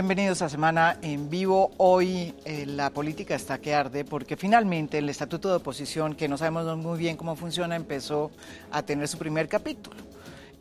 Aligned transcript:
Bienvenidos 0.00 0.40
a 0.40 0.48
Semana 0.48 0.96
en 1.02 1.28
Vivo. 1.28 1.72
Hoy 1.76 2.34
eh, 2.46 2.64
la 2.64 2.88
política 2.88 3.34
está 3.34 3.58
que 3.58 3.74
arde 3.74 4.02
porque 4.02 4.34
finalmente 4.34 4.96
el 4.96 5.10
Estatuto 5.10 5.50
de 5.50 5.56
Oposición, 5.56 6.14
que 6.14 6.26
no 6.26 6.38
sabemos 6.38 6.74
muy 6.78 6.98
bien 6.98 7.18
cómo 7.18 7.36
funciona, 7.36 7.76
empezó 7.76 8.30
a 8.70 8.82
tener 8.82 9.06
su 9.08 9.18
primer 9.18 9.46
capítulo. 9.46 9.98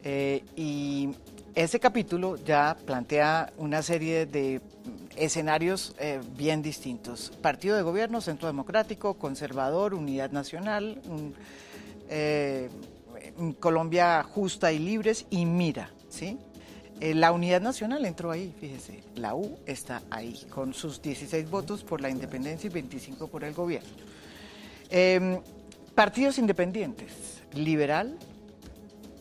Eh, 0.04 0.44
y 0.58 1.12
ese 1.56 1.80
capítulo 1.80 2.36
ya 2.36 2.76
plantea 2.86 3.54
una 3.58 3.82
serie 3.82 4.26
de 4.26 4.60
escenarios 5.16 5.96
eh, 6.00 6.20
bien 6.36 6.62
distintos. 6.62 7.32
Partido 7.42 7.78
de 7.78 7.82
Gobierno, 7.82 8.20
Centro 8.20 8.48
Democrático, 8.48 9.14
Conservador, 9.14 9.94
Unidad 9.94 10.32
Nacional, 10.32 11.02
Colombia 13.62 14.22
Justa 14.22 14.74
y 14.74 14.80
Libres 14.80 15.28
y 15.30 15.46
Mira, 15.46 15.92
¿sí? 16.10 16.38
Eh, 17.00 17.14
la 17.14 17.32
Unidad 17.32 17.62
Nacional 17.62 18.06
entró 18.06 18.30
ahí, 18.32 18.54
fíjese, 18.60 19.04
la 19.16 19.34
U 19.36 19.58
está 19.66 20.02
ahí, 20.10 20.46
con 20.50 20.74
sus 20.74 21.02
16 21.02 21.50
votos 21.50 21.84
por 21.84 22.02
la 22.02 22.10
independencia 22.10 22.68
y 22.68 22.72
25 22.72 23.28
por 23.28 23.44
el 23.44 23.54
gobierno. 23.54 23.90
Em, 24.90 25.40
partidos 25.96 26.38
independientes, 26.38 27.42
liberal, 27.54 28.18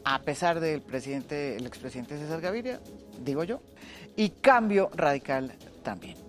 a 0.04 0.22
pesar 0.22 0.58
del 0.60 0.80
presidente, 0.80 1.56
el 1.56 1.66
expresidente 1.66 2.18
César 2.18 2.40
Gaviria, 2.40 2.80
digo 3.24 3.44
yo, 3.44 3.60
y 4.16 4.30
cambio 4.30 4.90
radical 4.94 5.52
también 5.82 6.27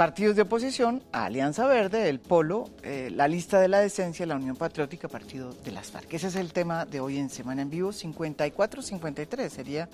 partidos 0.00 0.34
de 0.34 0.40
oposición, 0.40 1.02
Alianza 1.12 1.66
Verde, 1.66 2.08
el 2.08 2.20
Polo, 2.20 2.70
eh, 2.82 3.10
la 3.12 3.28
lista 3.28 3.60
de 3.60 3.68
la 3.68 3.80
decencia, 3.80 4.24
la 4.24 4.36
Unión 4.36 4.56
Patriótica, 4.56 5.08
Partido 5.08 5.52
de 5.52 5.72
las 5.72 5.90
FARC. 5.90 6.14
Ese 6.14 6.28
es 6.28 6.36
el 6.36 6.54
tema 6.54 6.86
de 6.86 7.00
hoy 7.00 7.18
en 7.18 7.28
Semana 7.28 7.60
en 7.60 7.68
Vivo, 7.68 7.90
54-53 7.90 9.50
sería, 9.50 9.90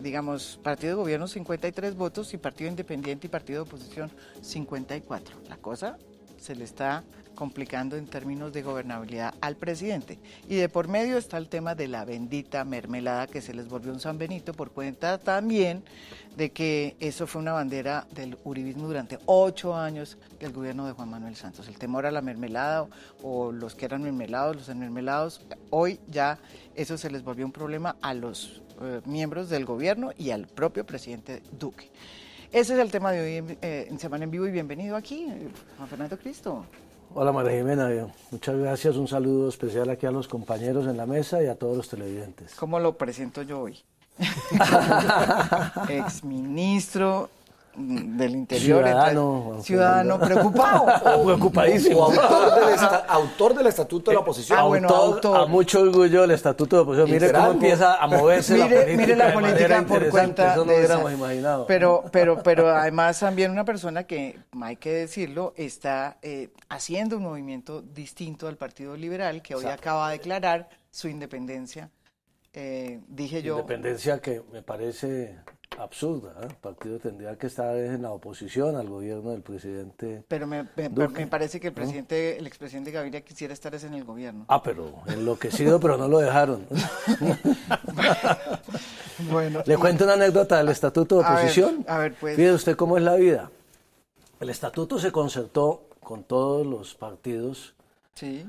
digamos, 0.00 0.60
Partido 0.62 0.90
de 0.90 1.02
Gobierno 1.02 1.26
53 1.26 1.96
votos 1.96 2.32
y 2.32 2.38
Partido 2.38 2.70
Independiente 2.70 3.26
y 3.26 3.30
Partido 3.30 3.64
de 3.64 3.68
Oposición 3.68 4.08
54. 4.40 5.34
La 5.48 5.56
cosa 5.56 5.98
se 6.44 6.54
le 6.54 6.64
está 6.64 7.02
complicando 7.34 7.96
en 7.96 8.06
términos 8.06 8.52
de 8.52 8.62
gobernabilidad 8.62 9.34
al 9.40 9.56
presidente. 9.56 10.18
Y 10.46 10.56
de 10.56 10.68
por 10.68 10.88
medio 10.88 11.16
está 11.16 11.38
el 11.38 11.48
tema 11.48 11.74
de 11.74 11.88
la 11.88 12.04
bendita 12.04 12.64
mermelada 12.64 13.26
que 13.26 13.40
se 13.40 13.54
les 13.54 13.66
volvió 13.66 13.92
un 13.92 13.98
San 13.98 14.18
Benito 14.18 14.52
por 14.52 14.70
cuenta 14.70 15.18
también 15.18 15.82
de 16.36 16.52
que 16.52 16.96
eso 17.00 17.26
fue 17.26 17.40
una 17.40 17.52
bandera 17.52 18.06
del 18.14 18.36
uribismo 18.44 18.86
durante 18.86 19.18
ocho 19.24 19.74
años 19.74 20.18
del 20.38 20.52
gobierno 20.52 20.86
de 20.86 20.92
Juan 20.92 21.08
Manuel 21.08 21.34
Santos. 21.34 21.66
El 21.66 21.78
temor 21.78 22.04
a 22.04 22.10
la 22.10 22.20
mermelada 22.20 22.86
o 23.22 23.50
los 23.50 23.74
que 23.74 23.86
eran 23.86 24.02
mermelados, 24.02 24.54
los 24.54 24.68
enmermelados, 24.68 25.40
hoy 25.70 25.98
ya 26.08 26.38
eso 26.74 26.98
se 26.98 27.10
les 27.10 27.24
volvió 27.24 27.46
un 27.46 27.52
problema 27.52 27.96
a 28.02 28.12
los 28.12 28.62
eh, 28.82 29.00
miembros 29.06 29.48
del 29.48 29.64
gobierno 29.64 30.10
y 30.18 30.30
al 30.30 30.46
propio 30.46 30.84
presidente 30.84 31.42
Duque. 31.58 31.90
Ese 32.54 32.74
es 32.74 32.78
el 32.78 32.92
tema 32.92 33.10
de 33.10 33.20
hoy 33.20 33.56
eh, 33.62 33.88
en 33.90 33.98
Semana 33.98 34.22
en 34.22 34.30
Vivo 34.30 34.46
y 34.46 34.52
bienvenido 34.52 34.94
aquí, 34.94 35.26
Juan 35.76 35.88
Fernando 35.88 36.16
Cristo. 36.16 36.64
Hola 37.12 37.32
María 37.32 37.58
Jimena, 37.58 37.90
muchas 38.30 38.56
gracias. 38.56 38.94
Un 38.94 39.08
saludo 39.08 39.48
especial 39.48 39.90
aquí 39.90 40.06
a 40.06 40.12
los 40.12 40.28
compañeros 40.28 40.86
en 40.86 40.96
la 40.96 41.04
mesa 41.04 41.42
y 41.42 41.48
a 41.48 41.56
todos 41.56 41.76
los 41.76 41.88
televidentes. 41.88 42.54
¿Cómo 42.54 42.78
lo 42.78 42.96
presento 42.96 43.42
yo 43.42 43.62
hoy? 43.62 43.82
Exministro 45.88 47.28
del 47.76 48.34
Interior. 48.34 48.84
Ciudadano. 48.84 49.58
ciudadano 49.62 50.18
preocupado. 50.20 50.86
preocupadísimo. 51.24 52.08
autor, 53.08 53.54
del 53.54 53.66
Estatuto 53.66 54.10
de 54.10 54.14
la 54.14 54.20
Oposición. 54.20 54.58
Ah, 54.58 54.62
bueno, 54.62 54.88
autor, 54.88 55.36
A 55.36 55.46
mucho 55.46 55.80
orgullo 55.80 56.24
el 56.24 56.30
Estatuto 56.30 56.76
de 56.76 56.80
la 56.80 56.82
Oposición. 56.82 57.10
Mire 57.10 57.32
cómo 57.32 57.50
empieza 57.52 57.96
a 57.96 58.06
moverse 58.06 58.54
mire, 58.54 58.64
la 58.64 58.74
política. 58.74 58.96
Mire 58.96 59.16
la 59.16 59.32
política 59.34 59.84
por 59.86 60.08
cuenta 60.10 60.52
Eso 60.52 60.64
no 60.64 60.72
de 60.72 60.78
hubiéramos 60.78 61.12
esa. 61.12 61.18
imaginado. 61.18 61.66
Pero, 61.66 62.04
pero, 62.10 62.42
pero 62.42 62.68
además 62.76 63.18
también 63.18 63.50
una 63.50 63.64
persona 63.64 64.04
que, 64.04 64.38
hay 64.60 64.76
que 64.76 64.92
decirlo, 64.92 65.52
está 65.56 66.18
eh, 66.22 66.50
haciendo 66.68 67.16
un 67.16 67.24
movimiento 67.24 67.82
distinto 67.82 68.48
al 68.48 68.56
Partido 68.56 68.96
Liberal, 68.96 69.42
que 69.42 69.54
hoy 69.54 69.66
acaba 69.66 70.10
de 70.10 70.18
declarar 70.18 70.68
su 70.90 71.08
independencia. 71.08 71.90
Eh, 72.52 73.00
dije 73.08 73.42
yo... 73.42 73.54
Independencia 73.54 74.20
que 74.20 74.42
me 74.52 74.62
parece 74.62 75.36
absurda. 75.78 76.30
¿eh? 76.42 76.46
El 76.50 76.54
partido 76.56 76.98
tendría 76.98 77.36
que 77.36 77.46
estar 77.48 77.76
en 77.76 78.02
la 78.02 78.10
oposición 78.12 78.76
al 78.76 78.88
gobierno 78.88 79.30
del 79.32 79.42
presidente. 79.42 80.24
Pero 80.28 80.46
me, 80.46 80.68
me, 80.76 80.88
me 80.88 81.26
parece 81.26 81.60
que 81.60 81.68
el 81.68 81.72
presidente, 81.72 82.38
el 82.38 82.46
expresidente 82.46 82.90
Gaviria 82.90 83.20
quisiera 83.22 83.52
estar 83.52 83.74
en 83.74 83.94
el 83.94 84.04
gobierno. 84.04 84.44
Ah, 84.48 84.62
pero 84.62 84.92
enloquecido, 85.06 85.80
pero 85.80 85.96
no 85.96 86.08
lo 86.08 86.18
dejaron. 86.18 86.66
bueno, 89.30 89.62
Le 89.66 89.76
cuento 89.76 90.04
una 90.04 90.14
anécdota 90.14 90.58
del 90.58 90.68
estatuto 90.68 91.18
de 91.18 91.24
A 91.24 91.28
ver, 91.30 91.38
oposición. 91.38 91.84
a 91.88 91.98
ver, 91.98 92.14
pues. 92.14 92.36
Fíjese 92.36 92.54
usted 92.54 92.76
cómo 92.76 92.96
es 92.96 93.02
la 93.02 93.16
vida. 93.16 93.50
El 94.40 94.50
estatuto 94.50 94.98
se 94.98 95.12
concertó 95.12 95.88
con 96.00 96.24
todos 96.24 96.66
los 96.66 96.94
partidos. 96.94 97.74
sí. 98.14 98.46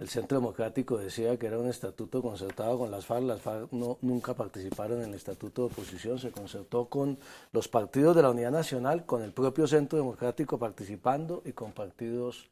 El 0.00 0.08
Centro 0.08 0.38
Democrático 0.38 0.96
decía 0.96 1.36
que 1.36 1.46
era 1.46 1.58
un 1.58 1.68
estatuto 1.68 2.22
concertado 2.22 2.78
con 2.78 2.90
las 2.90 3.04
FARC. 3.04 3.22
Las 3.24 3.42
FARC 3.42 3.70
no, 3.70 3.98
nunca 4.00 4.32
participaron 4.32 5.02
en 5.02 5.10
el 5.10 5.14
estatuto 5.14 5.60
de 5.60 5.74
oposición. 5.74 6.18
Se 6.18 6.30
concertó 6.30 6.86
con 6.86 7.18
los 7.52 7.68
partidos 7.68 8.16
de 8.16 8.22
la 8.22 8.30
Unidad 8.30 8.50
Nacional, 8.50 9.04
con 9.04 9.22
el 9.22 9.32
propio 9.32 9.66
Centro 9.66 9.98
Democrático 9.98 10.58
participando 10.58 11.42
y 11.44 11.52
con 11.52 11.72
partidos 11.72 12.48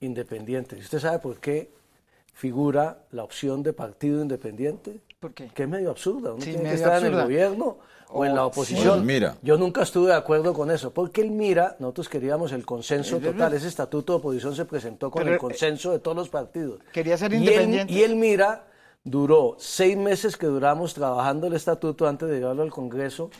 independientes. 0.00 0.78
¿Y 0.78 0.82
¿Usted 0.82 0.98
sabe 0.98 1.20
por 1.20 1.40
qué 1.40 1.72
figura 2.34 3.06
la 3.12 3.24
opción 3.24 3.62
de 3.62 3.72
partido 3.72 4.20
independiente? 4.20 5.00
¿Por 5.24 5.32
qué? 5.32 5.48
Que 5.54 5.62
es 5.62 5.68
medio 5.70 5.88
absurda. 5.90 6.34
Uno 6.34 6.42
Sí, 6.44 6.50
tiene 6.52 6.68
que 6.68 6.74
estar 6.74 7.02
en 7.02 7.14
el 7.14 7.22
gobierno 7.22 7.78
o 8.10 8.26
en 8.26 8.34
la 8.34 8.44
Oh, 8.44 8.48
oposición. 8.48 9.00
sí. 9.00 9.06
Mira. 9.06 9.36
Yo 9.40 9.56
nunca 9.56 9.82
estuve 9.82 10.08
de 10.08 10.16
acuerdo 10.16 10.52
con 10.52 10.70
eso, 10.70 10.92
porque 10.92 11.22
el 11.22 11.30
MIRA, 11.30 11.76
nosotros 11.78 12.10
queríamos 12.10 12.52
el 12.52 12.66
consenso 12.66 13.18
verdad. 13.18 13.32
total. 13.32 13.54
Ese 13.54 13.68
estatuto 13.68 14.12
de 14.12 14.18
oposición 14.18 14.54
se 14.54 14.66
presentó 14.66 15.10
con 15.10 15.20
Pero, 15.22 15.30
el 15.32 15.36
eh, 15.36 15.40
consenso 15.40 15.92
de 15.92 15.98
todos 16.00 16.14
los 16.14 16.28
partidos. 16.28 16.80
quería 16.92 17.16
ser 17.16 17.32
Y 17.32 17.36
el- 17.36 17.42
independiente. 17.42 17.92
Y 17.94 18.02
el, 18.02 18.16
MIRA 18.16 18.66
duró 19.02 19.56
seis 19.58 19.96
meses 19.96 20.36
que 20.36 20.44
duramos 20.46 20.92
trabajando 20.92 21.46
el 21.46 21.54
estatuto 21.54 22.06
antes 22.06 22.28
de 22.28 22.40
llevarlo 22.40 22.62
al 22.62 22.70
Congreso. 22.70 23.30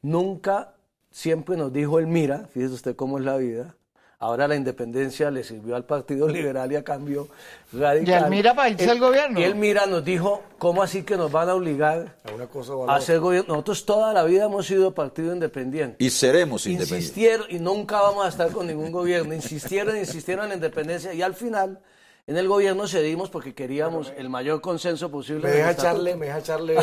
Nunca, 0.00 0.72
siempre 1.10 1.56
nos 1.58 1.72
dijo 1.74 1.98
el 1.98 2.06
MIRA, 2.06 2.46
fíjese 2.52 2.72
usted 2.74 2.96
cómo 2.96 3.18
es 3.18 3.24
la 3.24 3.36
vida. 3.36 3.74
Ahora 4.24 4.48
la 4.48 4.56
independencia 4.56 5.30
le 5.30 5.44
sirvió 5.44 5.76
al 5.76 5.84
Partido 5.84 6.26
Liberal 6.26 6.72
y 6.72 6.76
a 6.76 6.82
cambio 6.82 7.28
radical. 7.74 8.08
Y 8.08 8.24
el 8.24 8.30
MIRA 8.30 8.54
para 8.54 8.70
irse 8.70 8.90
al 8.90 8.98
gobierno. 8.98 9.38
Y 9.38 9.42
el 9.42 9.54
MIRA 9.54 9.84
nos 9.84 10.02
dijo, 10.02 10.42
¿cómo 10.56 10.82
así 10.82 11.02
que 11.02 11.18
nos 11.18 11.30
van 11.30 11.50
a 11.50 11.54
obligar 11.54 12.16
A 12.24 12.32
una 12.32 12.46
cosa 12.46 12.72
a 12.88 12.96
hacer 12.96 13.20
gobierno? 13.20 13.52
Nosotros 13.52 13.84
toda 13.84 14.14
la 14.14 14.24
vida 14.24 14.46
hemos 14.46 14.66
sido 14.66 14.94
partido 14.94 15.34
independiente. 15.34 16.02
Y 16.02 16.08
seremos 16.08 16.64
independientes. 16.64 17.10
Insistieron, 17.10 17.46
y 17.50 17.58
nunca 17.58 18.00
vamos 18.00 18.24
a 18.24 18.30
estar 18.30 18.50
con 18.50 18.66
ningún 18.66 18.90
gobierno, 18.92 19.34
insistieron, 19.34 19.94
insistieron 19.94 20.44
en 20.44 20.48
la 20.48 20.54
independencia 20.54 21.12
y 21.12 21.20
al 21.20 21.34
final 21.34 21.80
en 22.26 22.38
el 22.38 22.48
gobierno 22.48 22.88
cedimos 22.88 23.28
porque 23.28 23.54
queríamos 23.54 24.10
el 24.16 24.30
mayor 24.30 24.62
consenso 24.62 25.10
posible. 25.10 25.50
Me 25.50 25.56
deja 25.56 25.72
echarle, 25.72 26.16
me 26.16 26.26
deja 26.26 26.38
echarle. 26.38 26.78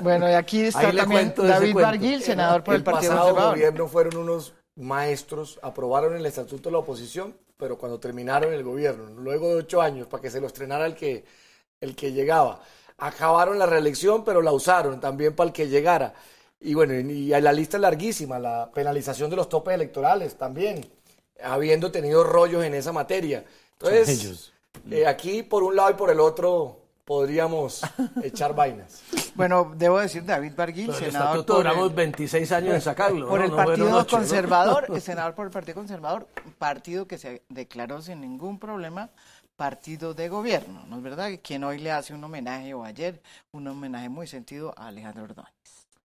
Bueno, 0.00 0.30
y 0.30 0.34
aquí 0.34 0.60
está 0.60 0.90
Ahí 0.90 0.96
también 0.96 1.34
David. 1.36 1.74
Barguil, 1.74 2.22
senador 2.22 2.62
por 2.62 2.74
el, 2.74 2.82
el 2.82 2.84
Partido 2.84 3.16
pasado 3.16 3.50
gobierno 3.50 3.88
fueron 3.88 4.16
unos 4.18 4.54
maestros, 4.76 5.58
aprobaron 5.62 6.16
el 6.16 6.26
estatuto 6.26 6.68
de 6.68 6.72
la 6.72 6.78
oposición, 6.78 7.36
pero 7.56 7.78
cuando 7.78 8.00
terminaron 8.00 8.52
el 8.52 8.62
gobierno, 8.62 9.20
luego 9.20 9.48
de 9.48 9.56
ocho 9.56 9.80
años, 9.80 10.06
para 10.06 10.22
que 10.22 10.30
se 10.30 10.40
lo 10.40 10.46
estrenara 10.46 10.86
el 10.86 10.94
que, 10.94 11.24
el 11.80 11.94
que 11.94 12.12
llegaba, 12.12 12.60
acabaron 12.98 13.58
la 13.58 13.66
reelección, 13.66 14.24
pero 14.24 14.42
la 14.42 14.52
usaron 14.52 15.00
también 15.00 15.34
para 15.34 15.48
el 15.48 15.52
que 15.52 15.68
llegara. 15.68 16.14
Y 16.60 16.74
bueno, 16.74 16.94
y 16.94 17.28
la 17.28 17.52
lista 17.52 17.76
es 17.76 17.80
larguísima, 17.80 18.38
la 18.38 18.70
penalización 18.72 19.28
de 19.30 19.36
los 19.36 19.48
topes 19.48 19.74
electorales 19.74 20.36
también, 20.36 20.84
habiendo 21.42 21.90
tenido 21.90 22.22
rollos 22.22 22.64
en 22.64 22.74
esa 22.74 22.92
materia. 22.92 23.44
Entonces, 23.72 24.52
eh, 24.90 25.06
aquí 25.06 25.42
por 25.42 25.62
un 25.64 25.74
lado 25.74 25.90
y 25.90 25.94
por 25.94 26.10
el 26.10 26.20
otro 26.20 26.81
podríamos 27.04 27.82
echar 28.22 28.54
vainas. 28.54 29.02
Bueno, 29.34 29.72
debo 29.76 29.98
decir 29.98 30.24
David 30.24 30.52
Barguil, 30.56 30.86
Pero 30.86 30.98
el 30.98 31.12
senador 31.12 31.46
por 31.46 31.56
duramos 31.56 31.90
el, 31.90 31.96
26 31.96 32.52
años 32.52 32.74
en 32.74 32.80
sacarlo. 32.80 33.28
por 33.28 33.38
¿no? 33.40 33.44
el 33.44 33.50
No 33.50 33.56
Partido 33.56 33.90
¿no? 33.90 34.06
Conservador, 34.06 34.86
el 34.94 35.00
senador 35.00 35.34
por 35.34 35.46
el 35.46 35.52
Partido 35.52 35.74
Conservador, 35.74 36.26
partido 36.58 37.06
que 37.06 37.18
se 37.18 37.42
declaró 37.48 38.02
sin 38.02 38.20
ningún 38.20 38.58
problema 38.58 39.10
partido 39.56 40.14
de 40.14 40.28
gobierno, 40.28 40.84
¿no 40.88 40.96
es 40.96 41.02
verdad? 41.02 41.30
Quien 41.42 41.62
hoy 41.62 41.78
le 41.78 41.92
hace 41.92 42.14
un 42.14 42.24
homenaje, 42.24 42.74
o 42.74 42.84
ayer, 42.84 43.20
un 43.52 43.68
homenaje 43.68 44.08
muy 44.08 44.26
sentido 44.26 44.74
a 44.76 44.88
Alejandro 44.88 45.24
Ordóñez. 45.24 45.52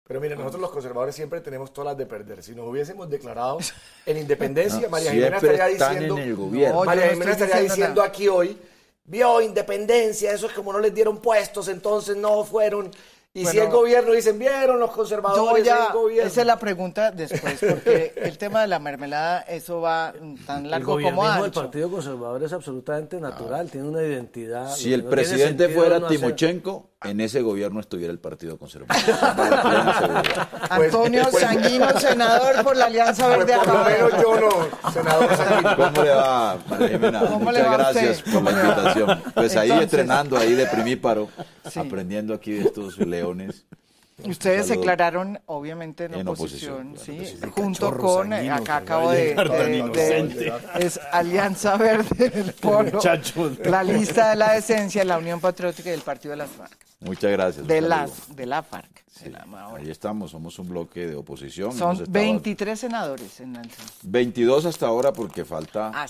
Pero 0.06 0.20
mire, 0.20 0.36
nosotros 0.36 0.62
los 0.62 0.72
conservadores 0.72 1.16
siempre 1.16 1.40
tenemos 1.40 1.72
todas 1.72 1.92
las 1.92 1.98
de 1.98 2.06
perder. 2.06 2.44
Si 2.44 2.54
nos 2.54 2.68
hubiésemos 2.68 3.10
declarado 3.10 3.60
en 4.06 4.18
independencia, 4.18 4.90
María 4.90 5.12
Jimena 5.12 5.38
estaría 5.38 5.68
diciendo. 5.68 6.18
En 6.18 6.24
el 6.24 6.36
gobierno. 6.36 6.84
María 6.84 7.10
Jimena 7.10 7.32
estaría 7.32 7.60
diciendo 7.60 8.02
aquí 8.02 8.28
hoy, 8.28 8.58
vio 9.06 9.42
independencia, 9.42 10.32
eso 10.32 10.48
es 10.48 10.54
como 10.54 10.72
no 10.74 10.80
les 10.80 10.94
dieron 10.94 11.20
puestos, 11.20 11.68
entonces 11.68 12.16
no 12.16 12.44
fueron 12.44 12.92
y 13.36 13.46
si 13.48 13.58
el 13.58 13.70
gobierno 13.72 14.14
dicen, 14.14 14.38
vieron 14.38 14.80
los 14.80 14.92
conservadores 14.92 15.66
ya, 15.66 15.92
Esa 16.22 16.42
es 16.42 16.48
la 16.48 16.60
pregunta 16.60 17.10
después, 17.10 17.60
porque 17.68 18.14
el 18.18 18.38
tema 18.38 18.62
de 18.62 18.68
la 18.68 18.78
mermelada, 18.78 19.42
eso 19.42 19.82
va 19.82 20.14
tan 20.46 20.70
largo 20.70 21.02
como 21.02 21.26
ancho. 21.26 21.46
El 21.46 21.52
Partido 21.52 21.90
Conservador 21.90 22.44
es 22.44 22.54
absolutamente 22.54 23.20
natural, 23.20 23.72
tiene 23.72 23.88
una 23.88 24.04
identidad. 24.04 24.70
Si 24.76 24.94
el 24.94 25.06
presidente 25.06 25.68
fuera 25.70 26.08
Timochenko, 26.08 26.92
en 27.04 27.22
ese 27.22 27.42
gobierno 27.42 27.80
estuviera 27.80 28.12
el 28.12 28.20
Partido 28.20 28.58
Conservador. 28.58 28.96
Antonio 30.70 31.24
pues, 31.24 31.32
pues, 31.32 31.44
Sanguino, 31.44 32.00
senador 32.00 32.64
por 32.64 32.78
la 32.78 32.86
Alianza 32.86 33.28
pues, 33.28 33.46
Verde. 33.46 33.54
por 33.64 33.74
lo 33.74 33.86
menos 33.86 34.12
yo 34.22 34.40
no, 34.40 34.92
senador 34.92 35.36
Sanguino. 35.36 35.76
¿Cómo 35.76 36.04
le 36.04 36.10
va, 36.10 36.58
María 36.70 36.88
Jimena? 36.90 37.22
Muchas 37.22 37.72
gracias 37.72 38.22
por 38.22 38.44
la 38.44 38.52
invitación. 38.52 39.24
Pues 39.34 39.56
ahí 39.56 39.72
entrenando, 39.72 40.38
ahí 40.38 40.54
de 40.54 40.66
primíparo, 40.68 41.30
aprendiendo 41.76 42.34
aquí 42.34 42.52
de 42.52 42.66
estos 42.66 42.98
leones. 42.98 43.66
Ustedes 44.26 44.68
se 44.68 44.78
declararon, 44.78 45.40
obviamente, 45.48 46.06
en, 46.06 46.28
oposición, 46.28 46.96
¿sí? 46.98 47.36
junto 47.52 47.98
con, 47.98 48.34
eh, 48.34 48.50
acá 48.50 48.78
acabo 48.78 49.12
de, 49.12 49.36
de, 49.36 50.54
es 50.80 51.00
Alianza 51.12 51.78
Verde 51.78 52.30
del 52.30 52.54
Polo, 52.62 53.00
la 53.66 53.84
lista 53.84 54.30
de 54.32 54.36
la 54.36 54.54
decencia, 54.54 55.04
la 55.04 55.18
Unión 55.18 55.40
Patriótica 55.40 55.90
y 55.90 55.94
el 55.94 56.02
Partido 56.02 56.32
de 56.32 56.38
las 56.38 56.50
FARC. 56.50 56.84
Muchas 57.04 57.32
gracias. 57.32 57.68
De, 57.68 57.82
las, 57.82 58.36
de 58.36 58.46
la 58.46 58.64
FARC. 58.64 59.04
ahí 59.76 59.90
estamos, 59.90 60.32
somos 60.32 60.58
un 60.60 60.70
bloque 60.70 61.06
de 61.06 61.16
oposición. 61.16 61.74
Son 61.74 62.02
23 62.08 62.80
senadores 62.80 63.40
en 63.42 63.58
el 63.58 63.70
22 64.04 64.66
hasta 64.66 64.88
ahora 64.88 65.12
porque 65.12 65.44
falta 65.44 65.92
ah, 65.94 66.06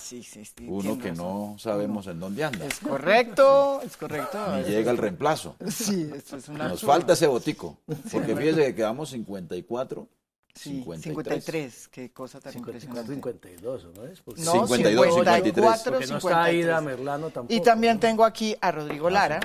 uno 0.66 0.98
que 0.98 1.12
no 1.12 1.56
sabemos 1.58 2.06
en 2.06 2.20
dónde 2.20 2.44
anda. 2.44 2.64
Es 2.64 2.78
correcto, 2.78 3.80
es 3.82 3.96
correcto. 3.96 4.38
Ni 4.56 4.64
llega 4.64 4.90
el 4.90 4.98
reemplazo. 4.98 5.56
Sí, 5.68 6.10
esto 6.14 6.36
es 6.36 6.48
una 6.48 6.68
Nos 6.68 6.82
falta 6.82 7.14
ese 7.14 7.26
botico, 7.26 7.78
porque 8.12 8.36
fíjese 8.36 8.66
que 8.66 8.74
quedamos 8.74 9.10
54 9.10 10.08
Sí, 10.54 10.84
53. 10.84 11.88
qué 11.88 12.12
cosa 12.12 12.40
tan 12.40 12.52
54, 12.52 13.06
52, 13.06 13.86
¿no 13.96 14.04
es? 14.06 14.22
no, 14.24 14.66
52, 14.68 15.14
54, 15.14 16.00
no 16.00 16.16
está 16.16 16.44
Aida 16.44 16.80
Merlano 16.80 17.30
tampoco. 17.30 17.52
Y 17.52 17.60
también 17.60 17.98
tengo 17.98 18.24
aquí 18.24 18.54
a 18.60 18.70
Rodrigo 18.70 19.08
ah, 19.08 19.10
Lara, 19.10 19.40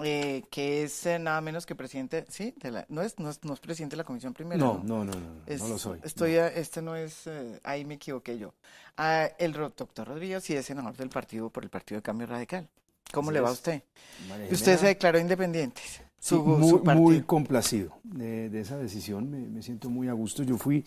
eh, 0.00 0.44
que 0.50 0.82
es 0.84 1.06
eh, 1.06 1.18
nada 1.18 1.40
menos 1.40 1.64
que 1.64 1.74
presidente, 1.74 2.26
¿sí? 2.28 2.52
De 2.60 2.70
la, 2.70 2.86
no, 2.90 3.00
es, 3.00 3.18
no, 3.18 3.30
es, 3.30 3.42
no 3.44 3.54
es 3.54 3.60
presidente 3.60 3.96
de 3.96 3.98
la 3.98 4.04
Comisión 4.04 4.34
Primera. 4.34 4.58
No, 4.58 4.82
no, 4.84 5.04
no, 5.06 5.12
no, 5.12 5.56
no, 5.58 5.68
lo 5.68 5.78
soy. 5.78 6.00
Estoy, 6.02 6.34
este 6.34 6.82
no 6.82 6.96
es, 6.96 7.26
eh, 7.26 7.58
ahí 7.64 7.86
me 7.86 7.94
equivoqué 7.94 8.36
yo. 8.36 8.52
Ah, 8.98 9.30
el 9.38 9.52
doctor 9.52 10.06
Rodríguez 10.06 10.44
sí 10.44 10.54
es 10.54 10.66
senador 10.66 10.94
del 10.98 11.08
partido 11.08 11.48
por 11.48 11.64
el 11.64 11.70
Partido 11.70 12.00
de 12.00 12.02
Cambio 12.02 12.26
Radical. 12.26 12.68
¿Cómo 13.10 13.30
le 13.30 13.40
va 13.40 13.48
a 13.48 13.52
usted? 13.52 13.82
Usted 14.50 14.78
se 14.78 14.86
declaró 14.86 15.18
independiente. 15.18 15.80
Su, 16.26 16.42
muy, 16.42 16.80
muy, 16.96 17.22
complacido 17.22 18.00
de, 18.02 18.50
de 18.50 18.60
esa 18.60 18.76
decisión, 18.76 19.30
me, 19.30 19.46
me, 19.46 19.62
siento 19.62 19.90
muy 19.90 20.08
a 20.08 20.12
gusto. 20.12 20.42
Yo 20.42 20.58
fui 20.58 20.84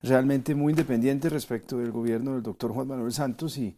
realmente 0.00 0.54
muy 0.54 0.74
independiente 0.74 1.28
respecto 1.28 1.78
del 1.78 1.90
gobierno 1.90 2.34
del 2.34 2.42
doctor 2.44 2.70
Juan 2.72 2.86
Manuel 2.86 3.12
Santos 3.12 3.58
y, 3.58 3.76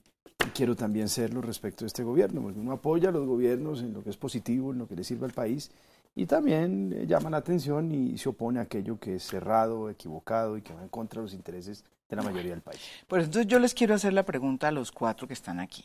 quiero 0.54 0.76
también 0.76 1.08
serlo 1.08 1.40
respecto 1.40 1.84
de 1.84 1.86
este 1.86 2.02
gobierno, 2.02 2.42
porque 2.42 2.60
uno 2.60 2.72
apoya 2.72 3.08
a 3.08 3.12
los 3.12 3.26
gobiernos 3.26 3.80
en 3.80 3.92
lo 3.92 4.02
que 4.02 4.10
es 4.10 4.16
positivo, 4.16 4.72
en 4.72 4.78
lo 4.78 4.86
que 4.86 4.96
le 4.96 5.04
sirve 5.04 5.24
al 5.24 5.32
país, 5.32 5.70
y 6.14 6.26
también 6.26 6.92
eh, 6.92 7.06
llama 7.06 7.30
la 7.30 7.38
atención 7.38 7.90
y 7.92 8.18
se 8.18 8.28
opone 8.28 8.58
a 8.58 8.62
aquello 8.62 8.98
que 8.98 9.16
es 9.16 9.22
cerrado, 9.22 9.88
equivocado 9.88 10.56
y 10.56 10.62
que 10.62 10.74
va 10.74 10.82
en 10.82 10.88
contra 10.88 11.20
de 11.20 11.24
los 11.24 11.34
intereses 11.34 11.84
de 12.08 12.16
la 12.16 12.22
mayoría 12.22 12.52
del 12.52 12.60
país. 12.60 12.80
Pues 13.06 13.24
entonces 13.24 13.46
yo 13.46 13.58
les 13.58 13.74
quiero 13.74 13.94
hacer 13.94 14.12
la 14.12 14.24
pregunta 14.24 14.68
a 14.68 14.72
los 14.72 14.92
cuatro 14.92 15.26
que 15.26 15.34
están 15.34 15.60
aquí. 15.60 15.84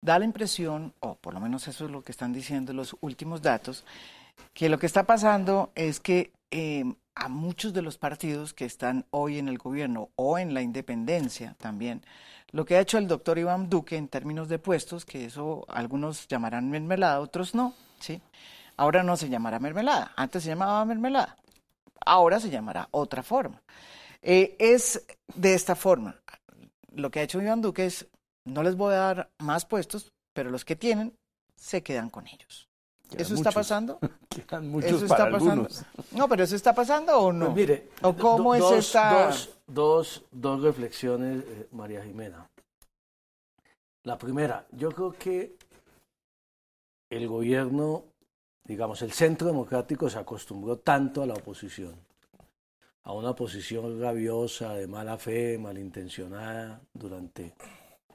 Da 0.00 0.18
la 0.18 0.24
impresión, 0.24 0.94
o 1.00 1.16
por 1.16 1.34
lo 1.34 1.40
menos 1.40 1.66
eso 1.68 1.86
es 1.86 1.90
lo 1.90 2.02
que 2.02 2.12
están 2.12 2.32
diciendo 2.32 2.72
los 2.72 2.96
últimos 3.00 3.42
datos, 3.42 3.84
que 4.54 4.68
lo 4.68 4.78
que 4.78 4.86
está 4.86 5.04
pasando 5.04 5.72
es 5.74 6.00
que 6.00 6.32
eh, 6.50 6.84
a 7.14 7.28
muchos 7.28 7.72
de 7.72 7.82
los 7.82 7.98
partidos 7.98 8.54
que 8.54 8.64
están 8.64 9.06
hoy 9.10 9.38
en 9.38 9.48
el 9.48 9.58
gobierno 9.58 10.10
o 10.16 10.38
en 10.38 10.54
la 10.54 10.62
independencia 10.62 11.56
también, 11.58 12.02
lo 12.50 12.64
que 12.64 12.76
ha 12.76 12.80
hecho 12.80 12.98
el 12.98 13.08
doctor 13.08 13.38
Iván 13.38 13.68
Duque 13.68 13.96
en 13.96 14.08
términos 14.08 14.48
de 14.48 14.58
puestos, 14.58 15.04
que 15.04 15.26
eso 15.26 15.64
algunos 15.68 16.28
llamarán 16.28 16.70
mermelada, 16.70 17.20
otros 17.20 17.54
no, 17.54 17.74
¿sí? 18.00 18.22
Ahora 18.76 19.02
no 19.02 19.16
se 19.16 19.28
llamará 19.28 19.58
mermelada, 19.58 20.12
antes 20.16 20.44
se 20.44 20.50
llamaba 20.50 20.84
mermelada, 20.84 21.36
ahora 22.06 22.40
se 22.40 22.50
llamará 22.50 22.88
otra 22.92 23.22
forma. 23.22 23.60
Eh, 24.22 24.56
es 24.58 25.04
de 25.34 25.54
esta 25.54 25.74
forma. 25.74 26.16
Lo 26.94 27.10
que 27.10 27.20
ha 27.20 27.22
hecho 27.22 27.40
Iván 27.40 27.60
Duque 27.60 27.86
es, 27.86 28.06
no 28.44 28.62
les 28.62 28.76
voy 28.76 28.94
a 28.94 28.98
dar 28.98 29.30
más 29.38 29.64
puestos, 29.66 30.12
pero 30.32 30.50
los 30.50 30.64
que 30.64 30.76
tienen 30.76 31.14
se 31.56 31.82
quedan 31.82 32.10
con 32.10 32.26
ellos. 32.26 32.67
¿Eso 33.16 33.34
está 33.34 33.52
pasando? 33.52 33.98
Quedan 34.28 34.68
muchos 34.68 34.92
¿Eso 34.92 35.04
está 35.06 35.30
pasando? 35.30 35.68
No, 36.12 36.28
pero 36.28 36.44
¿eso 36.44 36.56
está 36.56 36.74
pasando 36.74 37.18
o 37.18 37.32
no? 37.32 37.46
Pues 37.46 37.56
mire, 37.56 37.88
¿O 38.02 38.14
cómo 38.14 38.54
es 38.54 38.64
esta...? 38.70 39.32
Dos, 39.66 40.24
dos, 40.30 40.62
reflexiones, 40.62 41.44
eh, 41.44 41.68
María 41.72 42.02
Jimena. 42.02 42.48
La 44.04 44.16
primera, 44.16 44.66
yo 44.72 44.90
creo 44.90 45.12
que 45.12 45.56
el 47.10 47.28
gobierno, 47.28 48.04
digamos, 48.64 49.02
el 49.02 49.12
centro 49.12 49.46
democrático 49.46 50.08
se 50.08 50.18
acostumbró 50.18 50.78
tanto 50.78 51.22
a 51.22 51.26
la 51.26 51.34
oposición, 51.34 51.94
a 53.04 53.12
una 53.12 53.30
oposición 53.30 54.00
rabiosa, 54.00 54.74
de 54.74 54.86
mala 54.86 55.18
fe, 55.18 55.58
malintencionada, 55.58 56.80
durante 56.94 57.54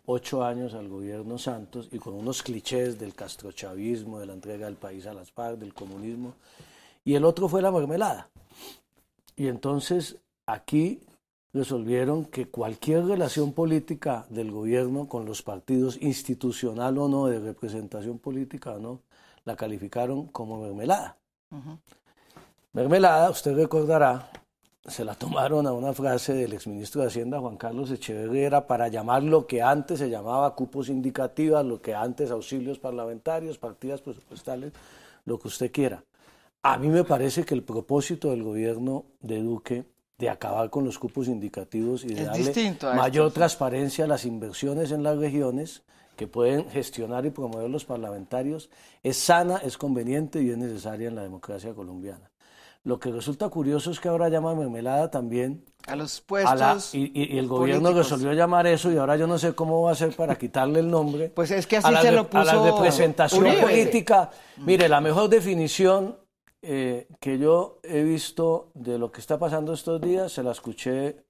ocho 0.06 0.44
años 0.44 0.74
al 0.74 0.90
gobierno 0.90 1.38
Santos 1.38 1.90
y 1.92 2.00
con 2.00 2.14
unos 2.14 2.44
clichés 2.44 3.00
del 3.00 3.14
castrochavismo, 3.14 4.20
de 4.20 4.26
la 4.26 4.34
entrega 4.34 4.66
del 4.66 4.76
país 4.76 5.06
a 5.06 5.14
las 5.14 5.32
FARC, 5.32 5.60
del 5.60 5.74
comunismo, 5.74 6.36
y 7.06 7.16
el 7.16 7.26
otro 7.26 7.48
fue 7.48 7.62
la 7.62 7.72
mermelada. 7.72 8.30
Y 9.36 9.48
entonces 9.48 10.18
aquí 10.46 11.02
resolvieron 11.54 12.26
que 12.26 12.48
cualquier 12.48 13.06
relación 13.06 13.54
política 13.54 14.26
del 14.30 14.52
gobierno 14.52 15.08
con 15.08 15.26
los 15.26 15.42
partidos, 15.42 16.02
institucional 16.02 16.98
o 16.98 17.08
no, 17.08 17.28
de 17.28 17.40
representación 17.40 18.18
política 18.18 18.72
o 18.72 18.80
no, 18.80 19.02
la 19.46 19.56
calificaron 19.56 20.28
como 20.28 20.62
mermelada. 20.62 21.18
Mermelada, 22.72 23.30
usted 23.30 23.56
recordará, 23.56 24.32
se 24.86 25.06
la 25.06 25.16
tomaron 25.16 25.66
a 25.66 25.72
una 25.72 25.94
frase 25.94 26.34
del 26.34 26.54
exministro 26.54 27.02
de 27.02 27.08
Hacienda, 27.08 27.40
Juan 27.40 27.56
Carlos 27.56 27.90
Echeverría, 27.90 28.68
para 28.68 28.90
llamar 28.90 29.24
lo 29.24 29.48
que 29.48 29.62
antes 29.62 30.00
se 30.00 30.10
llamaba 30.10 30.56
cupos 30.56 30.90
indicativas, 30.90 31.66
lo 31.66 31.82
que 31.82 31.96
antes 31.96 32.32
auxilios 32.32 32.80
parlamentarios, 32.80 33.58
partidas 33.58 34.02
presupuestales, 34.02 34.74
lo 35.26 35.40
que 35.40 35.48
usted 35.48 35.72
quiera. 35.72 36.04
A 36.64 36.78
mí 36.78 36.90
me 36.90 37.04
parece 37.04 37.46
que 37.46 37.54
el 37.54 37.64
propósito 37.64 38.30
del 38.32 38.44
gobierno 38.44 39.06
de 39.22 39.42
Duque 39.42 39.86
de 40.18 40.30
acabar 40.30 40.70
con 40.70 40.86
los 40.86 41.00
cupos 41.00 41.28
indicativos 41.28 42.04
y 42.04 42.14
de 42.14 42.26
darle 42.26 42.78
mayor 42.96 43.32
transparencia 43.32 44.06
a 44.06 44.08
las 44.08 44.26
inversiones 44.26 44.92
en 44.92 45.04
las 45.04 45.18
regiones 45.18 45.84
que 46.16 46.28
pueden 46.28 46.70
gestionar 46.70 47.26
y 47.26 47.32
promover 47.32 47.70
los 47.70 47.86
parlamentarios 47.86 48.70
es 49.02 49.18
sana, 49.18 49.58
es 49.58 49.78
conveniente 49.78 50.42
y 50.42 50.52
es 50.52 50.58
necesaria 50.58 51.08
en 51.08 51.16
la 51.16 51.24
democracia 51.24 51.74
colombiana. 51.74 52.33
Lo 52.86 53.00
que 53.00 53.12
resulta 53.12 53.48
curioso 53.48 53.92
es 53.92 54.00
que 54.02 54.10
ahora 54.10 54.28
llama 54.28 54.54
mermelada 54.56 55.10
también 55.10 55.64
a 55.88 55.96
los 55.96 56.20
puestos. 56.20 56.94
y, 56.94 57.38
el 57.38 57.48
gobierno 57.48 57.94
resolvió 57.94 58.34
llamar 58.34 58.68
eso 58.68 58.92
y 58.92 58.98
ahora 58.98 59.16
yo 59.16 59.26
no 59.26 59.38
sé 59.38 59.54
cómo 59.54 59.82
va 59.82 59.92
a 59.92 59.96
ser 59.96 60.14
para 60.16 60.38
quitarle 60.38 60.80
el 60.80 60.92
nombre. 60.92 61.30
Pues 61.30 61.52
es 61.52 61.66
que 61.66 61.78
así 61.78 61.96
se 62.02 62.12
lo 62.12 62.30
puso. 62.30 62.50
A 62.50 62.56
la 62.56 62.72
representación 62.72 63.46
política. 63.62 64.32
Mire, 64.58 64.90
la 64.90 65.00
mejor 65.00 65.30
definición 65.30 66.18
eh, 66.62 67.08
que 67.20 67.38
yo 67.38 67.80
he 67.84 68.04
visto 68.04 68.72
de 68.74 68.98
lo 68.98 69.12
que 69.12 69.22
está 69.22 69.38
pasando 69.38 69.74
estos 69.74 70.02
días, 70.02 70.32
se 70.32 70.44
la 70.44 70.52
escuché 70.52 71.24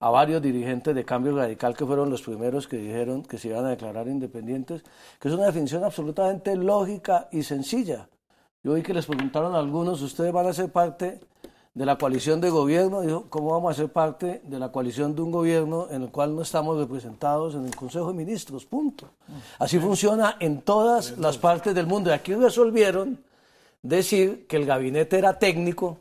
a 0.00 0.10
varios 0.10 0.40
dirigentes 0.40 0.94
de 0.94 1.04
Cambio 1.04 1.36
Radical 1.36 1.76
que 1.76 1.84
fueron 1.84 2.08
los 2.10 2.22
primeros 2.22 2.68
que 2.68 2.76
dijeron 2.76 3.22
que 3.22 3.36
se 3.36 3.48
iban 3.48 3.64
a 3.64 3.70
declarar 3.70 4.08
independientes, 4.08 4.82
que 5.18 5.28
es 5.28 5.34
una 5.34 5.46
definición 5.46 5.84
absolutamente 5.84 6.54
lógica 6.56 7.28
y 7.32 7.42
sencilla. 7.42 8.08
Yo 8.68 8.74
vi 8.74 8.82
que 8.82 8.92
les 8.92 9.06
preguntaron 9.06 9.54
a 9.54 9.58
algunos, 9.60 10.02
¿ustedes 10.02 10.30
van 10.30 10.46
a 10.46 10.52
ser 10.52 10.70
parte 10.70 11.20
de 11.72 11.86
la 11.86 11.96
coalición 11.96 12.38
de 12.38 12.50
gobierno? 12.50 13.00
Dijo, 13.00 13.24
¿cómo 13.30 13.52
vamos 13.52 13.70
a 13.70 13.74
ser 13.74 13.90
parte 13.90 14.42
de 14.44 14.58
la 14.58 14.70
coalición 14.70 15.16
de 15.16 15.22
un 15.22 15.30
gobierno 15.30 15.86
en 15.90 16.02
el 16.02 16.10
cual 16.10 16.36
no 16.36 16.42
estamos 16.42 16.76
representados 16.76 17.54
en 17.54 17.64
el 17.64 17.74
Consejo 17.74 18.08
de 18.08 18.12
Ministros? 18.18 18.66
Punto. 18.66 19.08
Así 19.58 19.78
funciona 19.78 20.36
en 20.38 20.60
todas 20.60 21.16
las 21.16 21.38
partes 21.38 21.74
del 21.74 21.86
mundo. 21.86 22.10
Y 22.10 22.12
aquí 22.12 22.34
resolvieron 22.34 23.24
decir 23.80 24.46
que 24.46 24.56
el 24.56 24.66
gabinete 24.66 25.16
era 25.16 25.38
técnico 25.38 25.96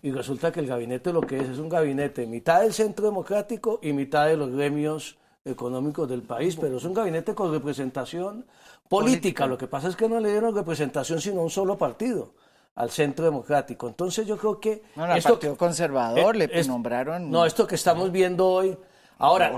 y 0.00 0.12
resulta 0.12 0.52
que 0.52 0.60
el 0.60 0.68
gabinete 0.68 1.12
lo 1.12 1.22
que 1.22 1.38
es 1.38 1.48
es 1.48 1.58
un 1.58 1.68
gabinete 1.68 2.24
mitad 2.26 2.60
del 2.60 2.72
centro 2.72 3.04
democrático 3.04 3.80
y 3.82 3.92
mitad 3.92 4.28
de 4.28 4.36
los 4.36 4.52
gremios 4.52 5.18
económicos 5.48 6.08
del 6.08 6.22
país, 6.22 6.56
pero 6.60 6.76
es 6.76 6.84
un 6.84 6.94
gabinete 6.94 7.34
con 7.34 7.52
representación 7.52 8.44
política. 8.88 9.46
Lo 9.46 9.58
que 9.58 9.66
pasa 9.66 9.88
es 9.88 9.96
que 9.96 10.08
no 10.08 10.20
le 10.20 10.30
dieron 10.30 10.54
representación 10.54 11.20
sino 11.20 11.40
a 11.40 11.44
un 11.44 11.50
solo 11.50 11.76
partido, 11.76 12.32
al 12.74 12.90
centro 12.90 13.24
democrático. 13.24 13.88
Entonces 13.88 14.26
yo 14.26 14.36
creo 14.36 14.60
que... 14.60 14.82
Bueno, 14.94 15.12
al 15.12 15.22
Partido 15.22 15.56
Conservador 15.56 16.36
le 16.36 16.64
nombraron... 16.64 17.30
No, 17.30 17.44
esto 17.44 17.66
que 17.66 17.74
estamos 17.74 18.12
viendo 18.12 18.46
hoy... 18.46 18.76
Ahora, 19.20 19.52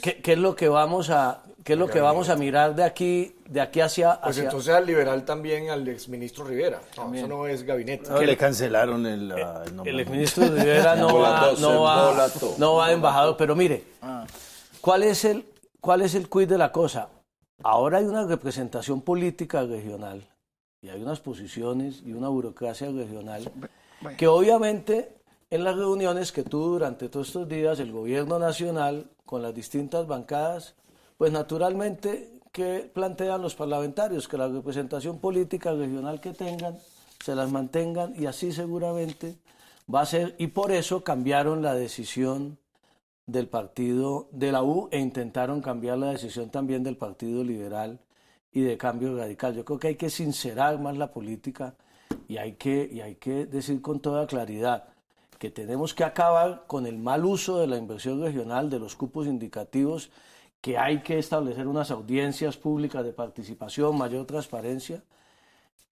¿qué, 0.00 0.22
¿qué, 0.22 0.34
es 0.34 0.38
lo 0.38 0.54
que 0.54 0.68
vamos 0.68 1.10
a, 1.10 1.42
¿Qué 1.64 1.74
es 1.74 1.78
lo 1.78 1.88
que 1.88 2.00
vamos 2.00 2.30
a 2.30 2.36
mirar 2.36 2.74
de 2.74 2.84
aquí, 2.84 3.36
de 3.48 3.60
aquí 3.60 3.80
hacia, 3.80 4.18
Pues 4.22 4.38
entonces 4.38 4.74
al 4.74 4.86
liberal 4.86 5.24
también 5.24 5.68
al 5.68 5.86
exministro 5.88 6.44
Rivera. 6.44 6.80
No, 6.96 7.14
eso 7.14 7.28
no 7.28 7.46
es 7.46 7.64
gabinete. 7.64 8.08
que 8.18 8.26
le 8.26 8.36
cancelaron 8.36 9.04
el, 9.04 9.30
el, 9.30 9.86
el 9.86 10.00
exministro 10.00 10.44
Rivera 10.48 10.96
no, 10.96 11.18
va, 11.18 11.52
no, 11.60 11.82
va, 11.82 12.28
no 12.56 12.74
va 12.76 12.88
de 12.88 12.94
embajador. 12.94 13.36
Pero 13.36 13.54
mire, 13.54 13.84
ah. 14.00 14.24
¿Cuál 14.80 15.02
es 15.02 15.24
el 15.24 15.46
cuál 15.80 16.02
es 16.02 16.14
el 16.14 16.28
quid 16.28 16.48
de 16.48 16.58
la 16.58 16.72
cosa? 16.72 17.10
Ahora 17.62 17.98
hay 17.98 18.04
una 18.04 18.24
representación 18.24 19.02
política 19.02 19.64
regional 19.64 20.28
y 20.82 20.88
hay 20.88 21.02
unas 21.02 21.20
posiciones 21.20 22.02
y 22.04 22.12
una 22.12 22.28
burocracia 22.28 22.90
regional 22.90 23.50
que 24.16 24.26
obviamente 24.26 25.16
en 25.50 25.64
las 25.64 25.76
reuniones 25.76 26.32
que 26.32 26.42
tuvo 26.42 26.68
durante 26.68 27.08
todos 27.08 27.28
estos 27.28 27.48
días 27.48 27.80
el 27.80 27.92
gobierno 27.92 28.38
nacional 28.38 29.10
con 29.26 29.42
las 29.42 29.54
distintas 29.54 30.06
bancadas 30.06 30.74
pues 31.20 31.32
naturalmente, 31.32 32.40
¿qué 32.50 32.90
plantean 32.94 33.42
los 33.42 33.54
parlamentarios? 33.54 34.26
Que 34.26 34.38
la 34.38 34.48
representación 34.48 35.18
política 35.18 35.70
regional 35.74 36.18
que 36.18 36.32
tengan 36.32 36.78
se 37.22 37.34
las 37.34 37.50
mantengan 37.50 38.14
y 38.16 38.24
así 38.24 38.52
seguramente 38.52 39.36
va 39.94 40.00
a 40.00 40.06
ser, 40.06 40.34
y 40.38 40.46
por 40.46 40.72
eso 40.72 41.04
cambiaron 41.04 41.60
la 41.60 41.74
decisión 41.74 42.56
del 43.26 43.48
partido 43.48 44.28
de 44.32 44.52
la 44.52 44.62
U 44.62 44.88
e 44.90 44.98
intentaron 44.98 45.60
cambiar 45.60 45.98
la 45.98 46.10
decisión 46.10 46.50
también 46.50 46.82
del 46.82 46.96
Partido 46.96 47.44
Liberal 47.44 48.00
y 48.52 48.62
de 48.62 48.76
Cambio 48.76 49.16
Radical. 49.16 49.54
Yo 49.54 49.64
creo 49.64 49.78
que 49.78 49.88
hay 49.88 49.96
que 49.96 50.10
sincerar 50.10 50.80
más 50.80 50.96
la 50.96 51.12
política 51.12 51.74
y 52.26 52.38
hay 52.38 52.54
que, 52.54 52.88
y 52.90 53.00
hay 53.00 53.16
que 53.16 53.46
decir 53.46 53.80
con 53.80 54.00
toda 54.00 54.26
claridad 54.26 54.88
que 55.38 55.50
tenemos 55.50 55.94
que 55.94 56.04
acabar 56.04 56.64
con 56.66 56.86
el 56.86 56.98
mal 56.98 57.24
uso 57.24 57.58
de 57.58 57.66
la 57.66 57.78
inversión 57.78 58.20
regional, 58.20 58.68
de 58.68 58.78
los 58.78 58.94
cupos 58.94 59.26
indicativos 59.26 60.10
que 60.60 60.76
hay 60.76 61.02
que 61.02 61.18
establecer 61.18 61.66
unas 61.66 61.90
audiencias 61.90 62.56
públicas 62.56 63.04
de 63.04 63.12
participación, 63.12 63.96
mayor 63.96 64.26
transparencia, 64.26 65.02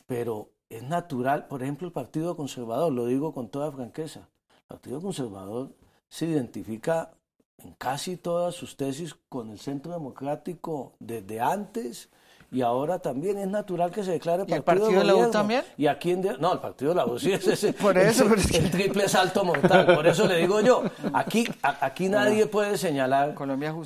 pero 0.06 0.50
es 0.68 0.82
natural, 0.82 1.46
por 1.46 1.62
ejemplo, 1.62 1.86
el 1.86 1.92
Partido 1.92 2.36
Conservador, 2.36 2.92
lo 2.92 3.06
digo 3.06 3.32
con 3.32 3.48
toda 3.48 3.72
franqueza, 3.72 4.28
el 4.50 4.62
Partido 4.66 5.00
Conservador 5.00 5.72
se 6.08 6.26
identifica 6.26 7.12
en 7.58 7.72
casi 7.74 8.16
todas 8.16 8.54
sus 8.54 8.76
tesis 8.76 9.14
con 9.28 9.50
el 9.50 9.58
centro 9.58 9.92
democrático 9.92 10.94
desde 10.98 11.40
antes 11.40 12.08
y 12.50 12.62
ahora 12.62 12.98
también 12.98 13.36
es 13.38 13.46
natural 13.46 13.90
que 13.90 14.02
se 14.02 14.12
declare 14.12 14.46
partido, 14.46 14.54
¿Y 14.54 14.58
el 14.58 14.64
partido 14.64 15.00
de, 15.00 15.04
la 15.04 15.14
U 15.14 15.30
también? 15.30 15.62
Y 15.76 15.86
aquí 15.86 16.12
en 16.12 16.22
no, 16.40 16.52
el 16.54 16.60
partido 16.60 16.92
de 16.92 16.94
la 16.94 17.04
U 17.04 17.18
sí 17.18 17.30
es 17.30 17.46
ese, 17.46 17.72
por 17.74 17.98
eso, 17.98 18.24
el, 18.24 18.70
triple 18.70 19.06
salto 19.06 19.44
mortal. 19.44 19.94
Por 19.94 20.06
eso 20.06 20.26
le 20.26 20.38
digo 20.38 20.60
yo, 20.60 20.82
aquí, 21.12 21.46
aquí 21.62 22.08
nadie 22.08 22.46
puede 22.46 22.78
señalar 22.78 23.34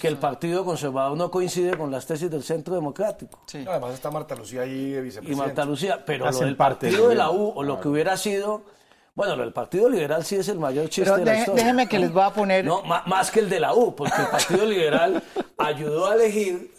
que 0.00 0.06
el 0.06 0.16
Partido 0.16 0.64
Conservador 0.64 1.16
no 1.16 1.30
coincide 1.30 1.76
con 1.76 1.90
las 1.90 2.06
tesis 2.06 2.30
del 2.30 2.44
Centro 2.44 2.74
Democrático. 2.74 3.40
además 3.52 3.94
está 3.94 4.10
Marta 4.12 4.36
Lucía 4.36 4.62
ahí 4.62 4.90
de 4.90 5.00
vicepresidenta. 5.00 5.32
Y 5.32 5.46
Marta 5.46 5.64
Lucía, 5.64 6.04
pero 6.06 6.30
lo 6.30 6.38
del 6.38 6.56
partido 6.56 7.08
de 7.08 7.16
la 7.16 7.30
U 7.30 7.52
o 7.56 7.62
lo 7.64 7.80
que 7.80 7.88
hubiera 7.88 8.16
sido 8.16 8.62
bueno, 9.14 9.42
el 9.42 9.52
Partido 9.52 9.88
Liberal 9.88 10.24
sí 10.24 10.36
es 10.36 10.48
el 10.48 10.58
mayor 10.58 10.88
chiste 10.88 11.10
de 11.10 11.24
la 11.24 11.38
historia. 11.38 11.62
Déjeme 11.62 11.88
que 11.88 11.98
les 11.98 12.12
voy 12.12 12.22
a 12.22 12.30
poner... 12.30 12.64
No, 12.64 12.82
más 12.82 13.30
que 13.30 13.40
el 13.40 13.48
de 13.48 13.60
la 13.60 13.74
U, 13.74 13.94
porque 13.94 14.20
el 14.20 14.28
Partido 14.28 14.64
Liberal 14.64 15.22
ayudó 15.58 16.06
a 16.06 16.14
elegir 16.14 16.72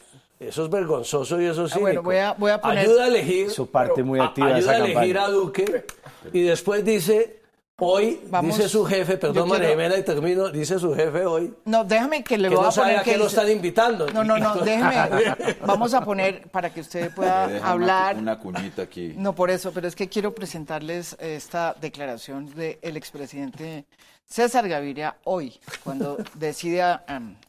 eso 0.47 0.65
es 0.65 0.69
vergonzoso 0.69 1.41
y 1.41 1.45
eso 1.45 1.67
sí. 1.69 1.79
Ah, 1.79 2.01
voy 2.01 2.17
a, 2.17 2.33
voy 2.33 2.51
a 2.51 2.59
poner... 2.59 2.79
Ayuda 2.79 3.05
a 3.05 3.07
elegir. 3.07 3.49
Su 3.49 3.67
parte 3.67 4.03
muy 4.03 4.19
activa 4.19 4.47
Ayuda 4.47 4.71
a 4.71 4.77
elegir 4.77 5.17
a 5.17 5.27
Duque 5.29 5.85
y 6.33 6.41
después 6.41 6.83
dice. 6.83 7.42
Hoy, 7.79 8.21
dice 8.43 8.69
su 8.69 8.85
jefe, 8.85 9.17
perdón, 9.17 9.49
María 9.49 9.69
Jimena, 9.69 9.97
y 9.97 10.03
termino, 10.03 10.49
dice 10.49 10.77
su 10.77 10.93
jefe 10.93 11.25
hoy. 11.25 11.55
No, 11.65 11.83
déjame 11.83 12.23
que 12.23 12.37
le 12.37 12.49
voy 12.49 12.63
a 12.63 12.69
poner. 12.69 13.01
que 13.01 13.17
lo 13.17 13.25
están 13.25 13.49
invitando. 13.49 14.07
No, 14.09 14.23
no, 14.23 14.37
no, 14.37 14.55
déjeme. 14.63 15.57
Vamos 15.65 15.95
a 15.95 16.01
poner 16.01 16.47
para 16.49 16.71
que 16.71 16.81
usted 16.81 17.11
pueda 17.15 17.45
hablar. 17.67 18.15
Una, 18.17 18.37
cuñita 18.37 18.83
aquí. 18.83 19.15
No, 19.17 19.33
por 19.33 19.49
eso, 19.49 19.71
pero 19.73 19.87
es 19.87 19.95
que 19.95 20.07
quiero 20.07 20.35
presentarles 20.35 21.17
esta 21.19 21.75
declaración 21.81 22.53
del 22.53 22.95
expresidente 22.95 23.85
César 24.23 24.69
Gaviria 24.69 25.17
hoy, 25.23 25.59
cuando 25.83 26.17
decide 26.35 26.83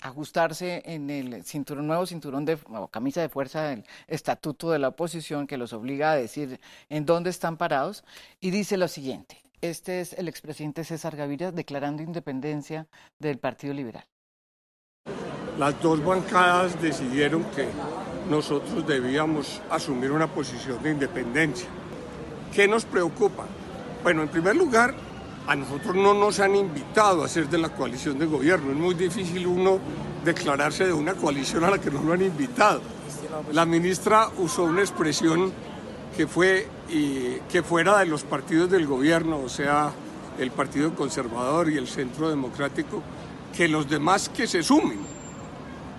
ajustarse 0.01 0.83
en 0.87 1.11
el 1.11 1.45
cinturón, 1.45 1.87
nuevo 1.87 2.07
cinturón 2.07 2.47
de 2.47 2.59
camisa 2.91 3.21
de 3.21 3.29
fuerza 3.29 3.65
del 3.65 3.85
estatuto 4.09 4.71
de 4.71 4.79
la 4.79 4.89
oposición 4.89 5.47
que 5.47 5.59
los 5.59 5.75
obliga 5.75 6.13
a 6.13 6.17
decir 6.17 6.61
en 6.89 7.05
dónde 7.05 7.29
están 7.29 7.59
parados, 7.59 8.05
y 8.41 8.51
dice 8.51 8.79
lo 8.79 8.89
siguiente. 8.89 9.44
Este 9.65 10.03
es 10.03 10.13
el 10.13 10.29
expresidente 10.29 10.85
César 10.85 11.17
Gaviria 11.17 11.51
declarando 11.51 12.03
independencia 12.03 12.87
del 13.19 13.39
Partido 13.39 13.73
Liberal. 13.73 14.05
Las 15.59 15.81
dos 15.81 16.05
bancadas 16.05 16.79
decidieron 16.83 17.45
que 17.45 17.67
nosotros 18.29 18.87
debíamos 18.87 19.63
asumir 19.71 20.13
una 20.13 20.27
posición 20.27 20.83
de 20.83 20.91
independencia. 20.91 21.67
¿Qué 22.53 22.69
nos 22.69 22.85
preocupa? 22.85 23.47
Bueno, 24.03 24.21
en 24.21 24.29
primer 24.29 24.55
lugar, 24.55 24.95
a 25.47 25.57
nosotros 25.57 25.97
no 25.97 26.13
nos 26.13 26.41
han 26.41 26.57
invitado 26.57 27.25
a 27.25 27.29
ser 27.29 27.49
de 27.49 27.57
la 27.57 27.71
coalición 27.71 28.19
de 28.19 28.27
gobierno. 28.27 28.71
Es 28.71 28.77
muy 28.77 28.95
difícil 28.95 29.47
uno 29.47 29.79
declararse 30.27 30.85
de 30.87 30.93
una 30.93 31.15
coalición 31.15 31.65
a 31.65 31.71
la 31.71 31.81
que 31.81 31.91
no 31.91 32.03
lo 32.03 32.13
han 32.13 32.21
invitado. 32.21 32.83
La 33.51 33.65
ministra 33.65 34.29
usó 34.37 34.65
una 34.65 34.83
expresión 34.83 35.55
que 36.17 36.27
fue 36.27 36.67
y 36.89 37.41
que 37.51 37.63
fuera 37.63 37.99
de 37.99 38.07
los 38.07 38.23
partidos 38.23 38.71
del 38.71 38.87
gobierno, 38.87 39.39
o 39.39 39.49
sea, 39.49 39.93
el 40.39 40.51
Partido 40.51 40.95
Conservador 40.95 41.71
y 41.71 41.77
el 41.77 41.89
Centro 41.89 42.29
Democrático, 42.29 43.03
que 43.57 43.69
los 43.69 43.89
demás 43.89 44.29
que 44.29 44.47
se 44.47 44.63
sumen. 44.63 44.99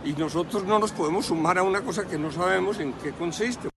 Y 0.04 0.14
nosotros 0.14 0.64
no 0.64 0.80
nos 0.80 0.92
podemos 0.92 1.26
sumar 1.26 1.58
a 1.58 1.64
una 1.64 1.82
cosa 1.82 2.06
que 2.06 2.18
no 2.18 2.32
sabemos 2.32 2.80
en 2.80 2.94
qué 2.94 3.12
consiste. 3.12 3.75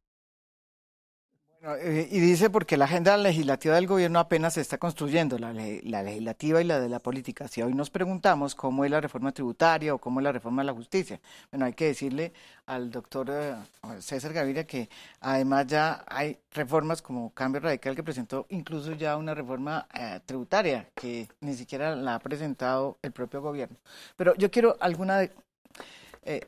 Eh, 1.77 2.09
y 2.11 2.21
dice 2.21 2.51
porque 2.51 2.77
la 2.77 2.87
agenda 2.87 3.17
legislativa 3.17 3.75
del 3.75 3.87
gobierno 3.87 4.19
apenas 4.21 4.55
se 4.55 4.61
está 4.61 4.79
construyendo, 4.79 5.39
la, 5.39 5.53
legislativa 5.53 6.61
y 6.63 6.65
la 6.65 6.81
de 6.81 6.89
la 6.89 6.99
política. 6.99 7.47
Si 7.49 7.61
hoy 7.61 7.75
nos 7.75 7.91
preguntamos 7.91 8.55
cómo 8.55 8.85
es 8.85 8.91
la 8.91 9.01
reforma 9.01 9.33
tributaria 9.33 9.95
o 9.95 9.99
cómo 9.99 10.21
es 10.21 10.25
la 10.25 10.33
reforma 10.33 10.63
de 10.63 10.67
la 10.67 10.73
justicia, 10.73 11.21
bueno, 11.51 11.67
hay 11.67 11.75
que 11.75 11.87
decirle 11.87 12.33
al 12.67 12.91
doctor 12.91 13.29
eh, 13.31 13.55
César 14.01 14.33
Gaviria 14.33 14.67
que 14.67 14.89
además 15.21 15.67
ya 15.67 16.05
hay 16.07 16.39
reformas 16.53 17.03
como 17.03 17.31
Cambio 17.35 17.61
Radical 17.61 17.95
que 17.95 18.03
presentó 18.03 18.47
incluso 18.49 18.93
ya 18.95 19.17
una 19.17 19.35
reforma 19.35 19.87
eh, 19.93 20.21
tributaria 20.25 20.89
que 20.95 21.29
ni 21.41 21.55
siquiera 21.55 21.95
la 21.97 22.15
ha 22.15 22.19
presentado 22.19 22.99
el 23.03 23.13
propio 23.13 23.43
gobierno. 23.43 23.77
Pero 24.17 24.35
yo 24.37 24.51
quiero 24.51 24.77
alguna 24.81 25.29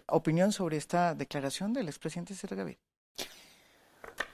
opinión 0.08 0.52
sobre 0.52 0.76
esta 0.76 1.14
declaración 1.14 1.72
del 1.72 1.88
expresidente 1.88 2.34
César 2.34 2.56
Gaviria. 2.56 2.89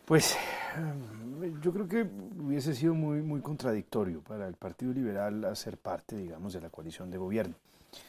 Pues 0.06 0.36
em, 0.76 1.60
yo 1.60 1.72
creo 1.72 1.88
que 1.88 2.06
hubiese 2.40 2.74
sido 2.74 2.94
muy, 2.94 3.20
muy 3.22 3.40
contradictorio 3.40 4.20
para 4.20 4.46
el 4.46 4.54
Partido 4.54 4.92
Liberal 4.92 5.44
hacer 5.44 5.76
parte, 5.76 6.16
digamos, 6.16 6.52
de 6.52 6.60
la 6.60 6.70
coalición 6.70 7.10
de 7.10 7.18
gobierno. 7.18 7.54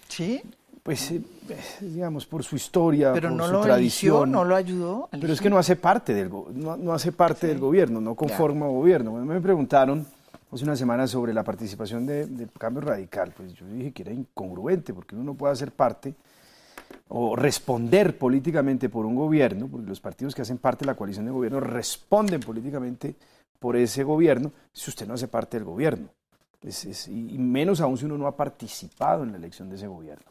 ¿Sí? 0.08 0.42
Pues, 0.84 1.12
eh, 1.12 1.22
digamos, 1.82 2.28
por 2.28 2.44
su 2.44 2.56
historia, 2.56 3.12
pero 3.14 3.30
por 3.30 3.38
no 3.38 3.48
su 3.48 3.54
lo 3.54 3.62
tradición. 3.62 4.32
no 4.32 4.46
lo 4.46 4.56
ayudó. 4.56 5.10
Pero 5.12 5.34
es 5.34 5.42
que 5.42 5.50
no 5.50 5.58
hace 5.58 5.76
parte 5.76 6.14
del, 6.14 6.30
no, 6.54 6.94
hace 6.94 7.12
parte 7.12 7.48
del 7.48 7.60
gobierno, 7.60 8.00
no 8.00 8.14
conforma 8.14 8.68
gobierno. 8.68 9.14
Me 9.14 9.42
preguntaron 9.42 10.06
hace 10.52 10.64
una 10.64 10.76
semana 10.76 11.08
sobre 11.08 11.34
la 11.34 11.44
participación 11.44 12.06
del 12.06 12.38
de 12.38 12.48
cambio 12.60 12.82
radical. 12.82 13.34
Pues 13.36 13.54
yo 13.56 13.66
dije 13.68 13.92
que 13.92 14.04
era 14.04 14.14
incongruente, 14.14 14.94
porque 14.94 15.16
uno 15.16 15.26
no 15.26 15.34
puede 15.34 15.52
hacer 15.52 15.72
parte 15.72 16.14
o 17.10 17.36
responder 17.36 18.18
políticamente 18.18 18.90
por 18.90 19.06
un 19.06 19.16
gobierno, 19.16 19.68
porque 19.68 19.88
los 19.88 20.00
partidos 20.00 20.36
que 20.36 20.42
hacen 20.42 20.58
parte 20.58 20.86
de 20.86 20.88
la 20.88 20.96
coalición 20.96 21.26
de 21.26 21.32
gobierno 21.32 21.60
responden 21.60 22.40
políticamente 22.42 23.16
por 23.60 23.76
ese 23.76 24.04
gobierno 24.04 24.52
si 24.72 24.90
usted 24.90 25.08
no 25.08 25.14
hace 25.14 25.28
parte 25.28 25.58
del 25.58 25.66
gobierno. 25.66 26.10
y 27.08 27.38
menos 27.38 27.82
aún 27.82 27.98
si 27.98 28.06
uno 28.06 28.18
no 28.18 28.28
ha 28.28 28.36
participado 28.36 29.24
en 29.24 29.32
la 29.32 29.38
elección 29.38 29.70
de 29.70 29.76
ese 29.76 29.88
gobierno. 29.88 30.26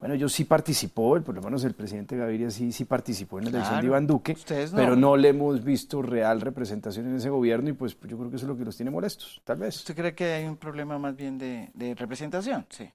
Bueno, 0.00 0.16
yo 0.16 0.28
sí 0.28 0.44
participó, 0.44 1.18
por 1.22 1.34
lo 1.34 1.40
menos 1.40 1.64
el 1.64 1.72
presidente 1.72 2.16
Gaviria 2.16 2.50
sí, 2.50 2.72
sí 2.72 2.84
participó 2.84 3.38
en 3.38 3.44
la 3.44 3.50
elección 3.50 3.80
de 3.80 3.86
Iván 3.86 4.06
Duque, 4.06 4.36
pero 4.74 4.96
no 4.96 5.16
le 5.16 5.28
hemos 5.28 5.62
visto 5.64 6.02
real 6.02 6.40
representación 6.40 7.06
en 7.06 7.16
ese 7.16 7.30
gobierno 7.30 7.70
y 7.70 7.72
pues 7.72 7.96
yo 8.02 8.18
creo 8.18 8.28
que 8.28 8.36
eso 8.36 8.44
es 8.44 8.48
lo 8.48 8.56
que 8.58 8.64
los 8.64 8.76
tiene 8.76 8.90
molestos, 8.90 9.40
tal 9.44 9.58
vez. 9.58 9.76
¿Usted 9.76 9.94
cree 9.94 10.14
que 10.14 10.24
hay 10.32 10.44
un 10.44 10.56
problema 10.56 10.98
más 10.98 11.16
bien 11.16 11.38
de, 11.38 11.70
de 11.72 11.94
representación? 11.94 12.66
Sí 12.68 12.90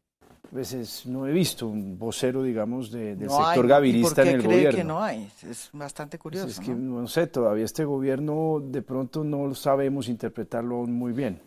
veces 0.51 1.06
no 1.06 1.27
he 1.27 1.32
visto 1.32 1.68
un 1.68 1.98
vocero, 1.98 2.44
digamos, 2.44 2.91
del 2.91 3.20
sector 3.29 3.68
gavirista 3.68 4.22
en 4.24 4.27
el 4.27 4.44
cree 4.44 4.56
gobierno. 4.56 4.77
que 4.77 4.84
no 4.84 5.03
hay? 5.03 5.32
Es 5.50 5.70
bastante 5.74 6.18
pues 6.18 6.24
curioso. 6.24 6.48
es 6.48 6.60
que 6.60 6.74
¿no? 6.74 7.08
sé, 7.08 7.27
todavía 7.27 7.65
este 7.65 7.86
gobierno 7.86 8.62
de 8.63 8.82
pronto 8.82 9.24
no 9.24 9.53
sabemos 9.56 10.08
interpretarlo 10.08 10.86
muy 10.86 11.13
bien. 11.13 11.41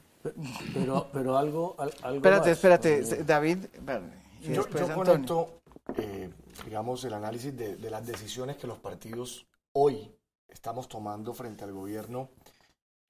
Pero, 0.74 1.08
pero 1.12 1.36
algo, 1.36 1.74
algo 1.78 2.16
Espérate, 2.16 2.50
espérate, 2.52 3.24
David. 3.24 3.58
yo, 4.42 4.68
yo 4.68 4.94
conecto, 4.94 5.62
eh, 5.96 6.30
digamos, 6.64 7.04
el 7.04 7.14
análisis 7.14 7.56
de, 7.56 7.76
de 7.76 7.90
las 7.90 8.06
decisiones 8.06 8.56
que 8.56 8.66
los 8.66 8.78
partidos 8.78 9.46
hoy 9.72 10.12
estamos 10.48 10.88
tomando 10.88 11.34
frente 11.34 11.64
al 11.64 11.72
gobierno 11.72 12.28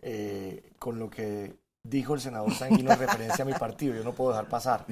eh, 0.05 0.73
con 0.81 0.99
lo 0.99 1.09
que 1.09 1.55
dijo 1.83 2.15
el 2.15 2.21
senador 2.21 2.53
Sanguino 2.55 2.93
en 2.93 2.99
referencia 2.99 3.43
a 3.43 3.47
mi 3.47 3.55
partido. 3.55 3.95
Yo 3.95 4.05
no 4.05 4.13
puedo 4.13 4.31
dejar 4.31 4.49
pasar. 4.49 4.87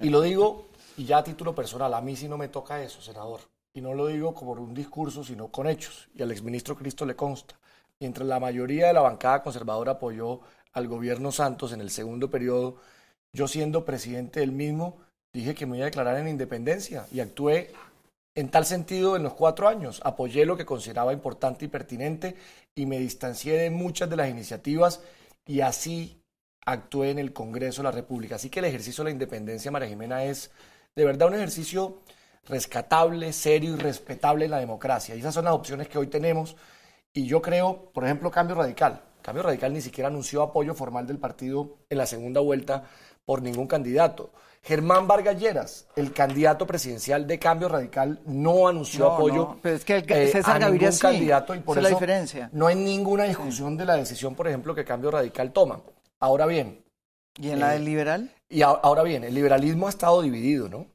Y 0.00 0.10
lo 0.10 0.22
digo, 0.22 0.68
y 0.96 1.04
ya 1.04 1.18
a 1.18 1.24
título 1.24 1.54
personal, 1.54 1.92
a 1.94 2.00
mí 2.00 2.16
sí 2.16 2.28
no 2.28 2.38
me 2.38 2.48
toca 2.48 2.82
eso, 2.82 3.00
senador. 3.00 3.40
Y 3.72 3.80
no 3.80 3.94
lo 3.94 4.06
digo 4.08 4.34
como 4.34 4.52
un 4.52 4.74
discurso, 4.74 5.22
sino 5.22 5.48
con 5.48 5.68
hechos. 5.68 6.08
Y 6.14 6.22
al 6.22 6.30
exministro 6.32 6.76
Cristo 6.76 7.06
le 7.06 7.14
consta. 7.14 7.54
Mientras 8.00 8.26
la 8.26 8.40
mayoría 8.40 8.88
de 8.88 8.92
la 8.94 9.02
bancada 9.02 9.42
conservadora 9.42 9.92
apoyó 9.92 10.40
al 10.72 10.88
gobierno 10.88 11.32
Santos 11.32 11.72
en 11.72 11.80
el 11.80 11.90
segundo 11.90 12.30
periodo, 12.30 12.76
yo 13.32 13.46
siendo 13.46 13.84
presidente 13.84 14.40
del 14.40 14.52
mismo, 14.52 14.98
dije 15.32 15.54
que 15.54 15.66
me 15.66 15.76
iba 15.76 15.84
a 15.84 15.90
declarar 15.90 16.16
en 16.16 16.28
independencia 16.28 17.06
y 17.12 17.20
actué 17.20 17.72
en 18.34 18.48
tal 18.48 18.64
sentido 18.64 19.16
en 19.16 19.22
los 19.22 19.34
cuatro 19.34 19.68
años. 19.68 20.00
Apoyé 20.04 20.46
lo 20.46 20.56
que 20.56 20.64
consideraba 20.64 21.12
importante 21.12 21.66
y 21.66 21.68
pertinente 21.68 22.36
y 22.74 22.86
me 22.86 22.98
distancié 22.98 23.56
de 23.58 23.70
muchas 23.70 24.08
de 24.08 24.16
las 24.16 24.30
iniciativas 24.30 25.00
y 25.46 25.60
así 25.60 26.19
actué 26.66 27.10
en 27.10 27.18
el 27.18 27.32
Congreso 27.32 27.82
de 27.82 27.84
la 27.84 27.92
República. 27.92 28.36
Así 28.36 28.50
que 28.50 28.60
el 28.60 28.66
ejercicio 28.66 29.02
de 29.02 29.10
la 29.10 29.12
independencia, 29.12 29.70
María 29.70 29.88
Jimena, 29.88 30.24
es 30.24 30.50
de 30.94 31.04
verdad 31.04 31.28
un 31.28 31.34
ejercicio 31.34 31.98
rescatable, 32.46 33.32
serio 33.32 33.74
y 33.74 33.76
respetable 33.76 34.46
en 34.46 34.50
la 34.50 34.58
democracia. 34.58 35.14
Y 35.14 35.20
esas 35.20 35.34
son 35.34 35.44
las 35.44 35.54
opciones 35.54 35.88
que 35.88 35.98
hoy 35.98 36.08
tenemos. 36.08 36.56
Y 37.12 37.26
yo 37.26 37.42
creo, 37.42 37.90
por 37.92 38.04
ejemplo, 38.04 38.30
Cambio 38.30 38.56
Radical. 38.56 39.02
Cambio 39.22 39.42
Radical 39.42 39.72
ni 39.72 39.80
siquiera 39.80 40.08
anunció 40.08 40.42
apoyo 40.42 40.74
formal 40.74 41.06
del 41.06 41.18
partido 41.18 41.78
en 41.88 41.98
la 41.98 42.06
segunda 42.06 42.40
vuelta 42.40 42.84
por 43.24 43.42
ningún 43.42 43.66
candidato. 43.66 44.30
Germán 44.62 45.08
Vargas 45.08 45.86
el 45.96 46.12
candidato 46.12 46.66
presidencial 46.66 47.26
de 47.26 47.38
Cambio 47.38 47.68
Radical, 47.68 48.20
no 48.26 48.68
anunció 48.68 49.12
apoyo 49.12 49.56
pero 49.62 49.76
es 49.76 49.84
que 49.84 49.96
el, 49.96 50.12
eh, 50.12 50.28
César 50.28 50.62
a 50.62 50.68
ningún 50.68 50.96
candidato 50.98 51.54
y 51.54 51.60
por 51.60 51.78
eso 51.78 51.82
la 51.82 51.88
diferencia. 51.88 52.50
no 52.52 52.66
hay 52.66 52.76
ninguna 52.76 53.24
discusión 53.24 53.76
de 53.76 53.86
la 53.86 53.96
decisión, 53.96 54.34
por 54.34 54.48
ejemplo, 54.48 54.74
que 54.74 54.84
Cambio 54.84 55.10
Radical 55.10 55.52
toma. 55.52 55.80
Ahora 56.20 56.46
bien. 56.46 56.84
¿Y 57.40 57.50
en 57.50 57.60
la 57.60 57.70
del 57.70 57.84
liberal? 57.84 58.30
Y 58.48 58.62
ahora 58.62 59.02
bien, 59.02 59.24
el 59.24 59.34
liberalismo 59.34 59.86
ha 59.86 59.90
estado 59.90 60.20
dividido, 60.20 60.68
¿no? 60.68 60.86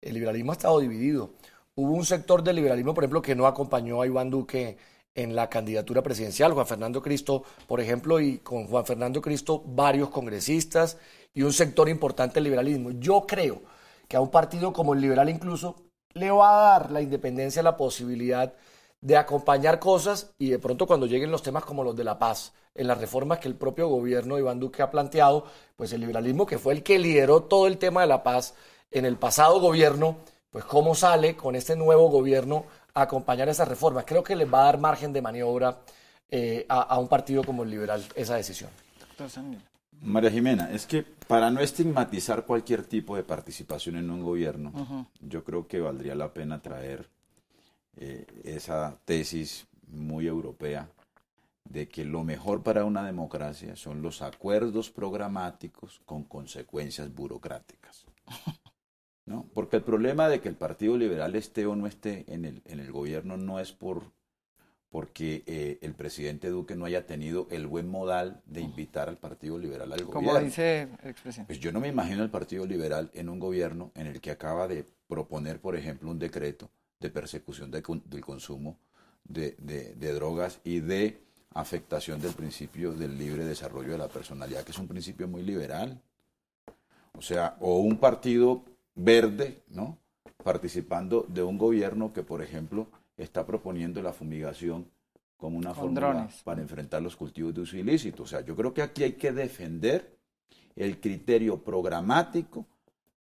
El 0.00 0.14
liberalismo 0.14 0.52
ha 0.52 0.54
estado 0.54 0.78
dividido. 0.80 1.32
Hubo 1.74 1.92
un 1.92 2.06
sector 2.06 2.42
del 2.42 2.56
liberalismo, 2.56 2.94
por 2.94 3.04
ejemplo, 3.04 3.20
que 3.20 3.34
no 3.34 3.46
acompañó 3.46 4.00
a 4.00 4.06
Iván 4.06 4.30
Duque 4.30 4.78
en 5.14 5.34
la 5.34 5.50
candidatura 5.50 6.02
presidencial, 6.02 6.52
Juan 6.52 6.66
Fernando 6.66 7.02
Cristo, 7.02 7.42
por 7.66 7.80
ejemplo, 7.80 8.20
y 8.20 8.38
con 8.38 8.66
Juan 8.66 8.86
Fernando 8.86 9.20
Cristo 9.20 9.62
varios 9.66 10.08
congresistas 10.08 10.96
y 11.34 11.42
un 11.42 11.52
sector 11.52 11.88
importante 11.88 12.34
del 12.34 12.44
liberalismo. 12.44 12.92
Yo 12.92 13.26
creo 13.26 13.62
que 14.08 14.16
a 14.16 14.20
un 14.20 14.30
partido 14.30 14.72
como 14.72 14.94
el 14.94 15.00
liberal 15.00 15.28
incluso 15.28 15.76
le 16.14 16.30
va 16.30 16.50
a 16.50 16.78
dar 16.78 16.90
la 16.90 17.02
independencia 17.02 17.62
la 17.62 17.76
posibilidad 17.76 18.54
de 19.00 19.16
acompañar 19.16 19.78
cosas 19.78 20.32
y 20.38 20.50
de 20.50 20.58
pronto 20.58 20.86
cuando 20.86 21.06
lleguen 21.06 21.30
los 21.30 21.42
temas 21.42 21.64
como 21.64 21.84
los 21.84 21.96
de 21.96 22.04
la 22.04 22.18
paz, 22.18 22.52
en 22.74 22.86
las 22.86 22.98
reformas 22.98 23.38
que 23.38 23.48
el 23.48 23.56
propio 23.56 23.88
gobierno 23.88 24.34
de 24.34 24.42
Iván 24.42 24.60
Duque 24.60 24.82
ha 24.82 24.90
planteado, 24.90 25.46
pues 25.76 25.92
el 25.92 26.00
liberalismo 26.00 26.46
que 26.46 26.58
fue 26.58 26.74
el 26.74 26.82
que 26.82 26.98
lideró 26.98 27.42
todo 27.44 27.66
el 27.66 27.78
tema 27.78 28.02
de 28.02 28.06
la 28.06 28.22
paz 28.22 28.54
en 28.90 29.04
el 29.04 29.16
pasado 29.16 29.60
gobierno, 29.60 30.18
pues 30.50 30.64
cómo 30.64 30.94
sale 30.94 31.36
con 31.36 31.56
este 31.56 31.76
nuevo 31.76 32.08
gobierno 32.08 32.66
a 32.94 33.02
acompañar 33.02 33.48
esas 33.48 33.68
reformas. 33.68 34.04
Creo 34.06 34.22
que 34.22 34.36
les 34.36 34.52
va 34.52 34.62
a 34.62 34.64
dar 34.64 34.78
margen 34.78 35.12
de 35.12 35.22
maniobra 35.22 35.80
eh, 36.28 36.66
a, 36.68 36.98
un 36.98 37.08
partido 37.08 37.42
como 37.42 37.62
el 37.62 37.70
liberal 37.70 38.04
esa 38.14 38.36
decisión. 38.36 38.70
María 40.02 40.30
Jimena, 40.30 40.70
es 40.72 40.86
que 40.86 41.02
para 41.02 41.50
no 41.50 41.60
estigmatizar 41.60 42.46
cualquier 42.46 42.84
tipo 42.84 43.16
de 43.16 43.22
participación 43.22 43.96
en 43.96 44.10
un 44.10 44.22
gobierno, 44.22 45.06
yo 45.20 45.44
creo 45.44 45.66
que 45.66 45.80
valdría 45.80 46.14
la 46.14 46.32
pena 46.32 46.60
traer 46.60 47.08
eh, 48.00 48.26
esa 48.44 48.98
tesis 49.04 49.66
muy 49.86 50.26
europea 50.26 50.88
de 51.68 51.86
que 51.86 52.04
lo 52.04 52.24
mejor 52.24 52.62
para 52.62 52.86
una 52.86 53.04
democracia 53.04 53.76
son 53.76 54.00
los 54.00 54.22
acuerdos 54.22 54.90
programáticos 54.90 56.00
con 56.06 56.24
consecuencias 56.24 57.14
burocráticas. 57.14 58.06
¿no? 59.26 59.46
Porque 59.52 59.76
el 59.76 59.82
problema 59.82 60.30
de 60.30 60.40
que 60.40 60.48
el 60.48 60.56
Partido 60.56 60.96
Liberal 60.96 61.36
esté 61.36 61.66
o 61.66 61.76
no 61.76 61.86
esté 61.86 62.24
en 62.32 62.46
el, 62.46 62.62
en 62.64 62.80
el 62.80 62.90
gobierno 62.90 63.36
no 63.36 63.60
es 63.60 63.72
por 63.72 64.12
porque 64.88 65.44
eh, 65.46 65.78
el 65.82 65.94
presidente 65.94 66.48
Duque 66.48 66.74
no 66.74 66.86
haya 66.86 67.06
tenido 67.06 67.46
el 67.50 67.68
buen 67.68 67.86
modal 67.86 68.42
de 68.46 68.62
invitar 68.62 69.08
al 69.08 69.18
Partido 69.18 69.56
Liberal 69.56 69.92
al 69.92 70.04
gobierno. 70.04 70.30
Como 70.32 70.40
dice 70.40 70.88
el 71.02 71.10
expresidente. 71.10 71.46
Pues 71.52 71.60
yo 71.60 71.70
no 71.70 71.78
me 71.78 71.86
imagino 71.88 72.24
el 72.24 72.30
Partido 72.30 72.66
Liberal 72.66 73.10
en 73.14 73.28
un 73.28 73.38
gobierno 73.38 73.92
en 73.94 74.08
el 74.08 74.20
que 74.20 74.32
acaba 74.32 74.66
de 74.66 74.84
proponer, 75.06 75.60
por 75.60 75.76
ejemplo, 75.76 76.10
un 76.10 76.18
decreto 76.18 76.70
de 77.00 77.10
persecución 77.10 77.70
del 77.70 77.82
consumo 78.22 78.78
de, 79.24 79.56
de, 79.58 80.12
drogas 80.12 80.60
y 80.64 80.80
de 80.80 81.22
afectación 81.54 82.20
del 82.20 82.34
principio 82.34 82.92
del 82.92 83.18
libre 83.18 83.44
desarrollo 83.44 83.92
de 83.92 83.98
la 83.98 84.08
personalidad, 84.08 84.64
que 84.64 84.72
es 84.72 84.78
un 84.78 84.86
principio 84.86 85.26
muy 85.26 85.42
liberal. 85.42 86.00
O 87.12 87.22
sea, 87.22 87.56
o 87.60 87.78
un 87.78 87.98
partido 87.98 88.64
verde, 88.94 89.62
¿no? 89.68 89.98
Participando 90.44 91.26
de 91.28 91.42
un 91.42 91.58
gobierno 91.58 92.12
que, 92.12 92.22
por 92.22 92.42
ejemplo, 92.42 92.86
está 93.16 93.46
proponiendo 93.46 94.02
la 94.02 94.12
fumigación 94.12 94.86
como 95.36 95.58
una 95.58 95.74
fórmula 95.74 96.28
para 96.44 96.60
enfrentar 96.60 97.02
los 97.02 97.16
cultivos 97.16 97.54
de 97.54 97.62
uso 97.62 97.76
ilícito. 97.76 98.24
O 98.24 98.26
sea, 98.26 98.42
yo 98.42 98.54
creo 98.54 98.74
que 98.74 98.82
aquí 98.82 99.02
hay 99.02 99.14
que 99.14 99.32
defender 99.32 100.18
el 100.76 101.00
criterio 101.00 101.62
programático 101.62 102.66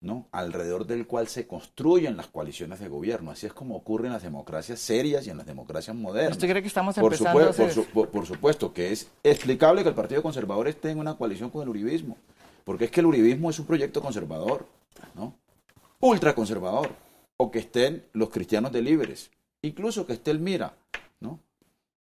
¿no? 0.01 0.29
alrededor 0.31 0.87
del 0.87 1.07
cual 1.07 1.29
se 1.29 1.47
construyen 1.47 2.17
las 2.17 2.29
coaliciones 2.29 2.79
de 2.81 2.89
gobierno. 2.89 3.31
Así 3.31 3.47
es 3.47 3.53
como 3.53 3.77
ocurre 3.77 4.07
en 4.07 4.13
las 4.13 4.23
democracias 4.23 4.79
serias 4.79 5.27
y 5.27 5.31
en 5.31 5.37
las 5.37 5.47
democracias 5.47 5.97
modernas. 5.97 6.33
¿Usted 6.33 6.49
cree 6.49 6.63
que 6.63 6.69
estamos 6.69 6.95
por 6.95 7.13
empezando 7.13 7.53
supuesto, 7.53 8.11
por, 8.11 8.27
supuesto 8.27 8.73
que 8.73 8.93
es 8.93 9.09
explicable 9.23 9.83
que 9.83 9.89
el 9.89 9.95
Partido 9.95 10.23
Conservador 10.23 10.69
esté 10.69 10.91
en 10.91 10.99
una 10.99 11.17
coalición 11.17 11.51
con 11.51 11.63
el 11.63 11.69
uribismo, 11.69 12.17
porque 12.65 12.85
es 12.85 12.91
que 12.91 13.01
el 13.01 13.07
uribismo 13.07 13.51
es 13.51 13.59
un 13.59 13.67
proyecto 13.67 14.01
conservador, 14.01 14.67
¿no? 15.15 15.35
ultraconservador, 16.01 16.91
o 17.37 17.51
que 17.51 17.59
estén 17.59 18.05
los 18.13 18.31
cristianos 18.31 18.73
de 18.73 18.83
libres, 18.83 19.31
incluso 19.63 20.07
que 20.07 20.13
esté 20.13 20.31
el 20.31 20.39
Mira, 20.39 20.75
¿no? 21.21 21.41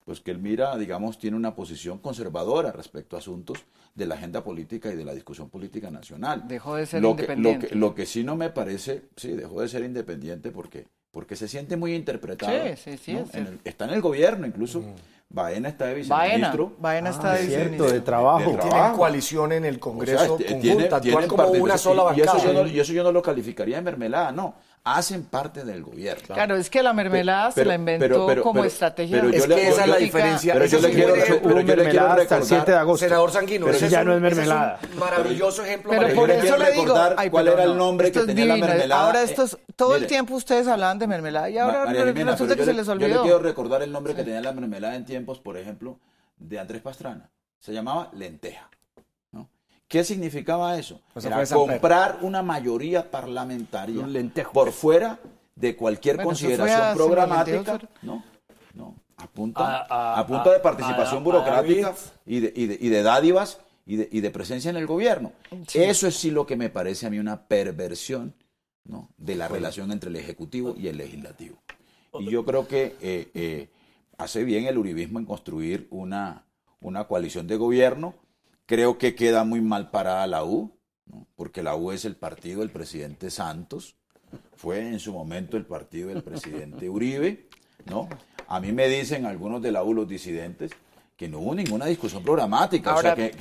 Pues 0.05 0.21
que 0.21 0.31
el 0.31 0.39
Mira, 0.39 0.77
digamos, 0.77 1.19
tiene 1.19 1.37
una 1.37 1.55
posición 1.55 1.99
conservadora 1.99 2.73
respecto 2.73 3.17
a 3.17 3.21
asuntos 3.21 3.65
de 3.95 4.07
la 4.07 4.17
agenda 4.17 4.45
política 4.45 4.93
y 4.93 4.97
de 4.97 5.05
la 5.05 5.15
discusión 5.15 5.49
política 5.49 5.91
nacional. 5.91 6.47
Dejó 6.47 6.77
de 6.77 6.85
ser 6.85 7.03
independiente. 7.03 7.67
lo, 7.67 7.71
que, 7.71 7.75
lo 7.77 7.95
que 7.95 8.07
sí 8.07 8.23
no 8.23 8.37
me 8.37 8.51
parece, 8.51 9.05
sí, 9.17 9.29
dejó 9.33 9.63
de 9.63 9.69
ser 9.69 9.83
independiente 9.83 10.51
porque, 10.51 10.89
porque 11.11 11.37
se 11.37 11.49
siente 11.49 11.77
muy 11.77 11.95
interpretado. 11.95 12.53
Sí, 12.77 12.99
sí, 12.99 12.99
sí, 12.99 13.19
está 13.65 13.87
en 13.87 13.95
el 13.95 14.03
gobierno, 14.03 14.47
incluso. 14.47 14.81
Mm. 14.81 14.95
Baena 15.27 15.71
está 15.71 15.87
de 15.87 15.95
viceministro. 15.95 16.75
Baena, 16.79 17.11
está 17.11 17.33
de 17.33 17.47
viceministro. 17.47 17.91
de 17.91 18.01
trabajo. 18.03 18.53
De 18.53 18.59
Tienen 18.59 18.93
coalición 18.93 19.53
en 19.53 19.65
el 19.65 19.81
Congreso 19.81 20.37
conjunta, 20.37 21.01
tiene, 21.01 21.27
como 21.27 21.49
una 21.49 21.77
sola 21.77 22.05
bancada. 22.05 22.69
y 22.69 22.79
eso 22.79 22.93
yo 22.93 23.03
no 23.03 23.11
lo 23.11 23.21
calificaría 23.23 23.77
de 23.77 23.83
mermelada, 23.83 24.31
no 24.31 24.55
hacen 24.85 25.25
parte 25.25 25.65
del 25.65 25.83
gobierno. 25.83 26.35
Claro, 26.35 26.57
es 26.57 26.69
que 26.69 26.83
la 26.83 26.93
mermelada 26.93 27.51
se 27.51 27.65
la 27.65 27.75
inventó 27.75 28.29
como 28.43 28.65
estrategia. 28.65 29.23
Pero 29.23 29.33
es 29.35 29.47
que 29.47 29.69
esa 29.69 29.83
es 29.85 29.89
la 29.89 29.97
diferencia. 29.97 30.53
Pero 30.53 30.67
yo 30.67 30.79
le 30.81 30.91
quiero, 30.91 31.15
pero 31.15 31.61
yo 31.61 31.77
le 31.77 31.89
quiero 31.89 32.07
hasta 32.07 32.37
el 32.37 32.45
7 32.45 32.71
de 32.71 32.77
agosto. 32.77 33.07
Senador 33.07 33.33
Sanguino, 33.33 33.69
eso 33.69 33.87
ya 33.87 34.05
no 34.05 34.15
es 34.15 34.21
mermelada. 34.21 34.79
Es 34.83 34.91
un 34.91 34.99
maravilloso 34.99 35.65
ejemplo. 35.65 35.91
Pero 35.91 36.15
por 36.15 36.31
eso 36.31 36.57
le 36.59 36.73
digo, 36.73 36.95
cuál 37.31 37.49
era 37.49 37.65
el 37.65 37.77
nombre 37.77 38.13
que 38.13 38.21
tenía 38.21 38.45
la 38.45 38.57
mermelada. 38.57 39.07
Ahora 39.07 39.23
estos, 39.23 39.59
todo 39.75 39.97
el 39.97 40.07
tiempo 40.07 40.35
ustedes 40.35 40.69
hablaban 40.69 40.99
de 40.99 41.07
mermelada 41.07 41.49
y 41.51 41.59
ahora 41.59 41.87
resulta 41.87 42.55
que 42.55 42.65
se 42.65 42.75
les 42.75 42.87
olvidó. 42.89 43.09
Yo 43.09 43.17
le 43.17 43.23
quiero 43.23 43.39
recordar 43.39 43.83
el 43.83 43.91
nombre 43.91 44.15
que 44.15 44.23
tenía 44.23 44.41
la 44.41 44.53
mermelada 44.53 44.95
en 44.95 45.05
tiempos, 45.07 45.41
por 45.41 45.57
ejemplo, 45.57 45.99
de 46.37 46.59
Andrés 46.59 46.83
Pastrana. 46.83 47.31
Se 47.59 47.73
llamaba 47.73 48.11
lenteja. 48.13 48.69
¿Qué 49.95 50.03
significaba 50.03 50.77
eso? 50.77 51.01
Era 51.15 51.47
comprar 51.47 52.19
una 52.23 52.43
mayoría 52.43 53.09
parlamentaria 53.09 54.05
por 54.53 54.73
fuera 54.73 55.21
de 55.55 55.77
cualquier 55.77 56.21
consideración 56.21 56.97
programática. 56.97 57.81
No, 58.03 58.25
no. 58.75 58.97
A 59.17 59.29
punta, 59.29 60.51
de 60.53 60.59
participación 60.59 61.23
burocrática 61.23 61.95
y 62.27 62.41
de, 62.41 62.53
y, 62.57 62.89
de, 62.89 63.03
dádivas 63.05 63.61
y 63.87 63.95
de, 63.95 64.09
y 64.11 64.21
de, 64.21 64.31
presencia 64.33 64.69
en 64.69 64.77
el 64.79 64.89
gobierno. 64.89 65.31
Eso 65.73 66.09
es 66.09 66.17
sí 66.17 66.33
lo 66.33 66.45
que 66.45 66.57
me 66.57 66.71
parece 66.71 67.07
a 67.07 67.11
mí 67.11 67.21
una 67.21 67.47
perversión 67.47 68.35
¿no? 68.83 69.11
de 69.17 69.37
la 69.37 69.47
relación 69.47 69.93
entre 69.93 70.11
el 70.11 70.17
Ejecutivo 70.17 70.75
y 70.77 70.89
el 70.89 70.97
Legislativo. 70.97 71.63
Y 72.19 72.33
yo 72.33 72.45
creo 72.45 72.67
que 72.67 72.97
eh, 73.01 73.31
eh, 73.33 73.69
hace 74.19 74.43
bien 74.43 74.67
el 74.67 74.77
Uribismo 74.77 75.21
en 75.21 75.25
construir 75.25 75.87
una, 75.93 76.47
una 76.81 77.05
coalición 77.05 77.47
de 77.47 77.55
gobierno 77.55 78.24
Creo 78.67 78.99
que 78.99 79.15
queda 79.15 79.45
muy 79.45 79.61
mal 79.61 79.91
parada 79.91 80.27
la 80.27 80.45
U, 80.45 80.79
porque 81.37 81.63
la 81.63 81.77
U 81.77 81.93
es 81.93 82.05
el 82.05 82.17
partido 82.17 82.61
del 82.61 82.71
presidente 82.71 83.31
Santos, 83.31 83.97
fue 84.57 84.81
en 84.81 85.01
su 85.01 85.13
momento 85.13 85.57
el 85.57 85.67
partido 85.67 86.09
del 86.09 86.23
presidente 86.23 86.89
Uribe, 86.89 87.49
¿no? 87.87 88.09
A 88.49 88.61
mí 88.61 88.73
me 88.73 88.89
dicen 88.89 89.27
algunos 89.27 89.63
de 89.63 89.73
la 89.73 89.83
U, 89.83 89.93
los 89.93 90.09
disidentes, 90.09 90.73
que 91.17 91.29
no 91.29 91.39
hubo 91.39 91.55
ninguna 91.55 91.87
discusión 91.87 92.23
programática, 92.23 92.95
o 92.95 93.01
sea, 93.01 93.15
que, 93.15 93.33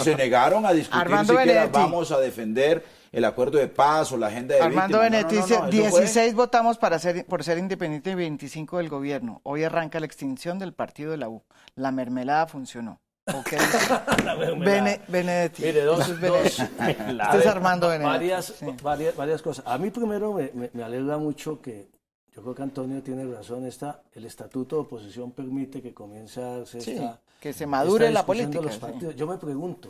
se 0.00 0.14
negaron 0.14 0.64
a 0.64 0.72
discutir 0.72 1.16
si 1.26 1.68
vamos 1.72 2.12
a 2.12 2.20
defender 2.20 2.84
el 3.10 3.24
acuerdo 3.24 3.58
de 3.58 3.68
paz 3.68 4.12
o 4.12 4.16
la 4.16 4.26
agenda 4.26 4.54
de 4.54 4.60
Armando 4.60 5.00
Benetti 5.00 5.36
dice, 5.36 5.58
16 5.70 6.34
votamos 6.34 6.76
para 6.78 6.98
ser, 6.98 7.24
por 7.26 7.42
ser 7.42 7.58
independiente 7.58 8.10
y 8.10 8.14
25 8.14 8.78
del 8.78 8.88
gobierno. 8.88 9.40
Hoy 9.42 9.64
arranca 9.64 9.98
la 10.00 10.06
extinción 10.06 10.58
del 10.58 10.74
partido 10.74 11.10
de 11.10 11.16
la 11.16 11.28
U. 11.28 11.42
La 11.74 11.90
mermelada 11.92 12.46
funcionó. 12.46 13.00
Benedetti. 15.08 15.62
Mire, 15.62 15.82
dos, 15.82 16.20
dos 16.20 16.60
Estás 16.60 17.46
armando 17.46 17.88
Varias, 17.88 18.54
varias, 18.82 19.16
varias 19.16 19.42
cosas. 19.42 19.66
A 19.66 19.78
mí 19.78 19.90
primero 19.90 20.32
me, 20.32 20.52
me, 20.72 20.82
alegra 20.82 21.18
mucho 21.18 21.60
que, 21.60 21.88
yo 22.32 22.42
creo 22.42 22.54
que 22.54 22.62
Antonio 22.62 23.02
tiene 23.02 23.24
razón, 23.24 23.66
esta, 23.66 24.02
el 24.14 24.26
estatuto 24.26 24.76
de 24.76 24.82
oposición 24.82 25.32
permite 25.32 25.82
que 25.82 25.92
comience 25.92 26.40
a 26.40 26.58
darse 26.58 26.78
esta, 26.78 27.20
que 27.40 27.52
se 27.52 27.66
madure 27.66 28.12
la 28.12 28.24
política. 28.24 28.70
Yo 29.16 29.26
me 29.26 29.38
pregunto, 29.38 29.88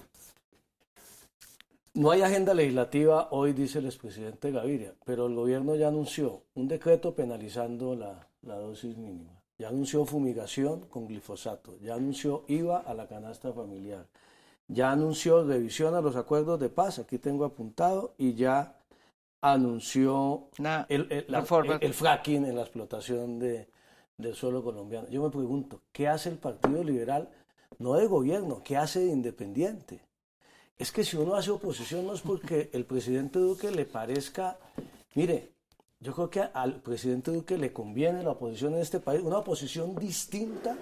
no 1.92 2.11
hay 2.11 2.22
agenda 2.22 2.55
legislativa 2.55 3.29
hoy, 3.33 3.53
dice 3.53 3.81
el 3.81 3.87
expresidente 3.87 4.51
Gaviria, 4.51 4.94
pero 5.05 5.27
el 5.27 5.35
gobierno 5.35 5.77
ya 5.77 5.88
anunció 5.88 6.44
un 6.55 6.68
decreto 6.68 7.14
penalizando 7.14 7.94
la, 7.94 8.27
la 8.40 8.55
dosis 8.55 8.96
mínima 8.96 9.36
ya 9.58 9.68
anunció 9.68 10.04
fumigación 10.04 10.80
con 10.86 11.06
glifosato, 11.06 11.78
ya 11.78 11.94
anunció 11.94 12.44
IVA 12.48 12.78
a 12.78 12.94
la 12.94 13.06
canasta 13.08 13.52
familiar, 13.52 14.06
ya 14.68 14.90
anunció 14.90 15.44
revisión 15.44 15.94
a 15.94 16.00
los 16.00 16.16
acuerdos 16.16 16.60
de 16.60 16.68
paz, 16.68 16.98
aquí 16.98 17.18
tengo 17.18 17.44
apuntado, 17.44 18.14
y 18.18 18.34
ya 18.34 18.78
anunció 19.40 20.48
el, 20.88 21.08
el, 21.10 21.94
fracking 21.94 22.44
en 22.44 22.56
la 22.56 22.62
explotación 22.62 23.38
de, 23.38 23.68
del 24.16 24.34
suelo 24.34 24.62
colombiano. 24.62 25.08
Yo 25.08 25.22
me 25.22 25.30
pregunto, 25.30 25.82
¿qué 25.92 26.08
hace 26.08 26.30
el 26.30 26.38
Partido 26.38 26.82
Liberal? 26.82 27.30
No 27.78 27.94
de 27.94 28.06
gobierno, 28.06 28.62
¿qué 28.64 28.76
hace 28.76 29.00
de 29.00 29.12
independiente? 29.12 30.00
Es 30.78 30.92
que 30.92 31.04
si 31.04 31.16
uno 31.16 31.34
hace 31.34 31.50
oposición 31.50 32.06
no 32.06 32.14
es 32.14 32.20
porque 32.20 32.70
el 32.72 32.84
presidente 32.84 33.38
Duque 33.38 33.70
le 33.70 33.86
parezca, 33.86 34.58
mire, 35.14 35.52
yo 36.00 36.12
creo 36.14 36.30
que 36.30 36.40
al 36.40 36.80
presidente 36.80 37.30
Duque 37.30 37.56
le 37.56 37.72
conviene 37.72 38.22
la 38.22 38.30
oposición 38.30 38.74
en 38.74 38.80
este 38.80 39.00
país, 39.00 39.22
una 39.22 39.38
oposición 39.38 39.94
distinta 39.96 40.76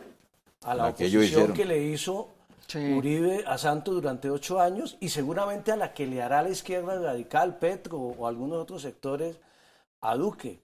a 0.62 0.74
la, 0.74 0.88
oposición 0.88 1.53
que, 1.53 1.64
le 1.64 1.83
hizo 1.83 2.29
Uribe 2.74 3.44
a 3.46 3.59
Santos 3.59 3.94
durante 3.94 4.31
ocho 4.31 4.61
años 4.61 4.96
y 5.00 5.11
seguramente 5.11 5.72
a 5.72 5.77
la 5.77 5.92
que 5.92 6.07
le 6.07 6.22
hará 6.22 6.42
la 6.42 6.48
izquierda 6.48 6.98
radical, 6.98 7.59
Petro 7.59 7.98
o 7.98 8.27
algunos 8.27 8.59
otros 8.62 8.83
sectores 8.83 9.37
a 10.00 10.16
Duque. 10.16 10.62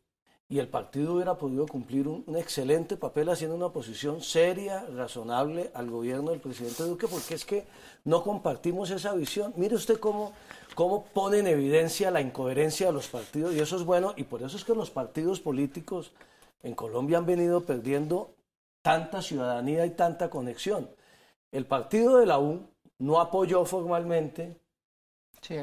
Y 0.49 0.59
el 0.59 0.67
partido 0.67 1.15
hubiera 1.15 1.37
podido 1.37 1.65
cumplir 1.69 2.09
un, 2.09 2.25
excelente 2.37 2.97
papel 2.97 3.29
haciendo 3.29 3.55
una 3.55 3.67
oposición 3.67 4.21
seria, 4.21 4.85
razonable 4.97 5.71
al 5.75 5.89
gobierno 5.89 6.33
del 6.33 6.41
presidente 6.41 6.83
Duque, 6.83 7.07
porque 7.07 7.35
es 7.35 7.45
que 7.45 7.67
no 8.05 8.25
compartimos 8.25 8.91
esa 8.91 9.15
visión. 9.15 9.53
Mire 9.57 9.77
usted 9.77 10.01
cómo, 10.01 10.33
cómo 10.75 11.05
pone 11.05 11.39
en 11.39 11.47
evidencia 11.47 12.11
la 12.11 12.21
incoherencia 12.21 12.87
de 12.87 12.93
los 12.93 13.09
partidos, 13.09 13.55
y 13.55 13.61
eso 13.61 13.77
es 13.77 13.85
bueno, 13.85 14.15
y 14.17 14.25
por 14.25 14.43
eso 14.43 14.57
es 14.57 14.65
que 14.65 14.75
los 14.75 14.91
partidos 14.91 15.41
políticos 15.41 16.13
en 16.63 16.75
Colombia 16.75 17.19
han 17.19 17.27
venido 17.27 17.65
perdiendo 17.65 18.35
tanta 18.83 19.23
ciudadanía 19.23 19.87
y 19.87 19.91
tanta 19.91 20.31
conexión. 20.31 20.91
El 21.53 21.67
partido 21.67 22.19
de 22.19 22.27
la 22.27 22.39
U 22.39 22.69
no 22.99 23.21
apoyó 23.21 23.65
formalmente 23.65 24.61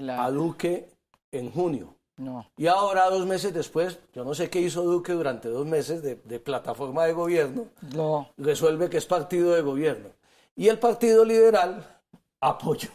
a 0.10 0.32
Duque 0.32 0.90
en 1.32 1.52
junio 1.52 1.98
no. 2.18 2.50
Y 2.58 2.66
ahora, 2.66 3.10
dos 3.10 3.26
meses 3.28 3.54
después, 3.54 4.00
yo 4.14 4.24
no 4.24 4.34
sé 4.34 4.50
qué 4.50 4.60
hizo 4.60 4.82
Duque 4.84 5.14
durante 5.14 5.50
dos 5.50 5.68
meses 5.68 6.02
de, 6.02 6.40
plataforma 6.40 7.06
de 7.06 7.14
gobierno, 7.14 7.68
no. 7.94 8.32
resuelve 8.38 8.90
que 8.90 8.98
es 8.98 9.06
partido 9.06 9.54
de 9.54 9.62
gobierno. 9.62 10.10
Y 10.56 10.68
el 10.68 10.80
Partido 10.80 11.24
Liberal 11.24 12.02
apoyó 12.42 12.90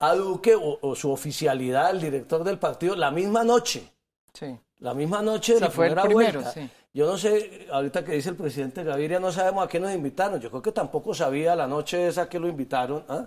a 0.00 0.14
Duque 0.14 0.54
o, 0.56 0.94
su 0.94 1.10
oficialidad, 1.10 1.90
el 1.90 2.00
director 2.00 2.44
del 2.44 2.58
partido, 2.58 2.94
la 2.94 3.10
misma 3.10 3.44
noche. 3.44 3.90
Sí. 4.32 4.58
La 4.78 4.94
misma 4.94 5.22
noche 5.22 5.54
de 5.54 5.60
la 5.60 5.70
primera 5.70 6.04
vuelta. 6.04 6.54
Yo 6.94 7.06
no 7.06 7.18
sé, 7.18 7.66
ahorita 7.70 8.04
que 8.04 8.12
dice 8.12 8.30
el 8.30 8.36
presidente 8.36 8.84
Gaviria, 8.84 9.20
no 9.20 9.32
sabemos 9.32 9.64
a 9.64 9.68
qué 9.68 9.80
nos 9.80 9.92
invitaron. 9.92 10.40
Yo 10.40 10.50
creo 10.50 10.62
que 10.62 10.72
tampoco 10.72 11.14
sabía 11.14 11.54
la 11.56 11.66
noche 11.66 12.06
esa 12.06 12.28
que 12.28 12.38
lo 12.38 12.48
invitaron. 12.48 13.04
¿ah? 13.08 13.26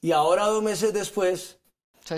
Y 0.00 0.12
ahora, 0.12 0.46
dos 0.46 0.62
meses 0.62 0.92
después, 0.92 1.60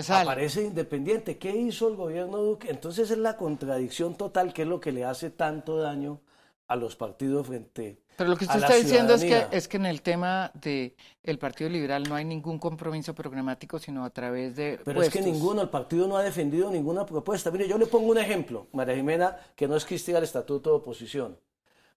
Aparece 0.09 0.63
independiente. 0.63 1.37
¿Qué 1.37 1.51
hizo 1.51 1.87
el 1.87 1.95
gobierno 1.95 2.37
Duque? 2.37 2.69
Entonces 2.69 3.11
es 3.11 3.17
la 3.17 3.37
contradicción 3.37 4.15
total 4.15 4.53
que 4.53 4.63
es 4.63 4.67
lo 4.67 4.79
que 4.79 4.91
le 4.91 5.05
hace 5.05 5.29
tanto 5.29 5.77
daño 5.77 6.19
a 6.67 6.75
los 6.75 6.95
partidos 6.95 7.47
frente 7.47 8.01
Pero 8.17 8.29
lo 8.29 8.37
que 8.37 8.45
usted 8.45 8.59
está 8.59 8.75
diciendo 8.75 9.13
es 9.13 9.23
que, 9.23 9.47
es 9.51 9.67
que 9.67 9.77
en 9.77 9.85
el 9.85 10.01
tema 10.01 10.51
del 10.53 10.95
el 11.23 11.37
Partido 11.37 11.69
Liberal 11.69 12.03
no 12.03 12.15
hay 12.15 12.25
ningún 12.25 12.57
compromiso 12.57 13.13
programático, 13.13 13.79
sino 13.79 14.05
a 14.05 14.09
través 14.09 14.55
de. 14.55 14.79
Pero 14.83 15.01
es 15.01 15.09
que 15.09 15.21
ninguno, 15.21 15.61
el 15.61 15.69
partido 15.69 16.07
no 16.07 16.17
ha 16.17 16.23
defendido 16.23 16.71
ninguna 16.71 17.05
propuesta. 17.05 17.51
Mire, 17.51 17.67
yo 17.67 17.77
le 17.77 17.87
pongo 17.87 18.11
un 18.11 18.17
ejemplo, 18.17 18.67
María 18.71 18.95
Jimena, 18.95 19.37
que 19.55 19.67
no 19.67 19.75
es 19.75 19.85
que 19.85 19.95
el 19.95 20.23
estatuto 20.23 20.71
de 20.71 20.75
oposición. 20.77 21.37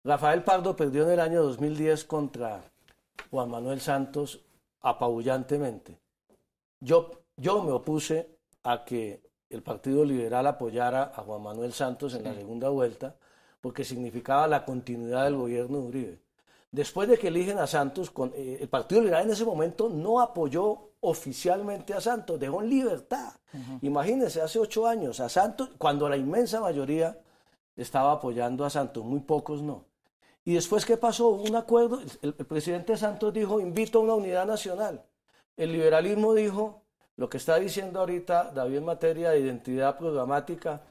Rafael 0.04 0.44
Pardo 0.44 0.76
perdió 0.76 1.04
en 1.04 1.12
el 1.12 1.20
año 1.20 1.42
2010 1.42 2.04
contra 2.04 2.62
Juan 3.30 3.50
Manuel 3.50 3.80
Santos 3.80 4.40
apabullantemente. 4.80 5.98
Yo 6.80 7.10
yo 7.36 7.62
me 7.62 7.72
opuse 7.72 8.38
a 8.62 8.84
que 8.84 9.22
el 9.50 9.62
Partido 9.62 10.04
Liberal 10.04 10.46
apoyara 10.46 11.12
a 11.14 11.22
Juan 11.22 11.42
Manuel 11.42 11.72
Santos 11.72 12.14
en 12.14 12.24
la 12.24 12.34
segunda 12.34 12.68
vuelta 12.70 13.16
porque 13.66 13.82
significaba 13.82 14.46
la 14.46 14.64
continuidad 14.64 15.24
del 15.24 15.34
gobierno 15.34 15.78
de 15.78 15.84
Uribe. 15.88 16.18
Después 16.70 17.08
de 17.08 17.18
que 17.18 17.26
eligen 17.26 17.58
a 17.58 17.66
Santos, 17.66 18.12
eh, 18.36 18.58
el 18.60 18.68
Partido 18.68 19.00
Liberal 19.00 19.24
en 19.24 19.32
ese 19.32 19.44
momento 19.44 19.88
no 19.88 20.20
apoyó 20.20 20.90
oficialmente 21.00 21.92
a 21.92 22.00
Santos, 22.00 22.38
dejó 22.38 22.62
en 22.62 22.70
libertad. 22.70 23.32
Imagínense, 23.82 24.40
hace 24.40 24.60
ocho 24.60 24.86
años 24.86 25.18
a 25.18 25.28
Santos, 25.28 25.70
cuando 25.78 26.08
la 26.08 26.16
inmensa 26.16 26.60
mayoría 26.60 27.18
estaba 27.76 28.12
apoyando 28.12 28.64
a 28.64 28.70
Santos, 28.70 29.04
muy 29.04 29.18
pocos 29.18 29.62
no. 29.62 29.86
Y 30.44 30.54
después, 30.54 30.86
¿qué 30.86 30.96
pasó? 30.96 31.26
Hubo 31.26 31.42
un 31.42 31.56
acuerdo, 31.56 31.98
el 32.22 32.34
presidente 32.34 32.96
Santos 32.96 33.34
dijo, 33.34 33.58
invito 33.58 33.98
a 33.98 34.02
una 34.02 34.14
unidad 34.14 34.46
nacional. 34.46 35.04
El 35.56 35.72
liberalismo 35.72 36.34
dijo, 36.34 36.82
lo 37.16 37.28
que 37.28 37.38
está 37.38 37.58
diciendo 37.58 37.98
ahorita 37.98 38.52
David 38.54 38.76
en 38.76 38.84
materia 38.84 39.30
de 39.30 39.40
identidad 39.40 39.98
programática, 39.98 40.82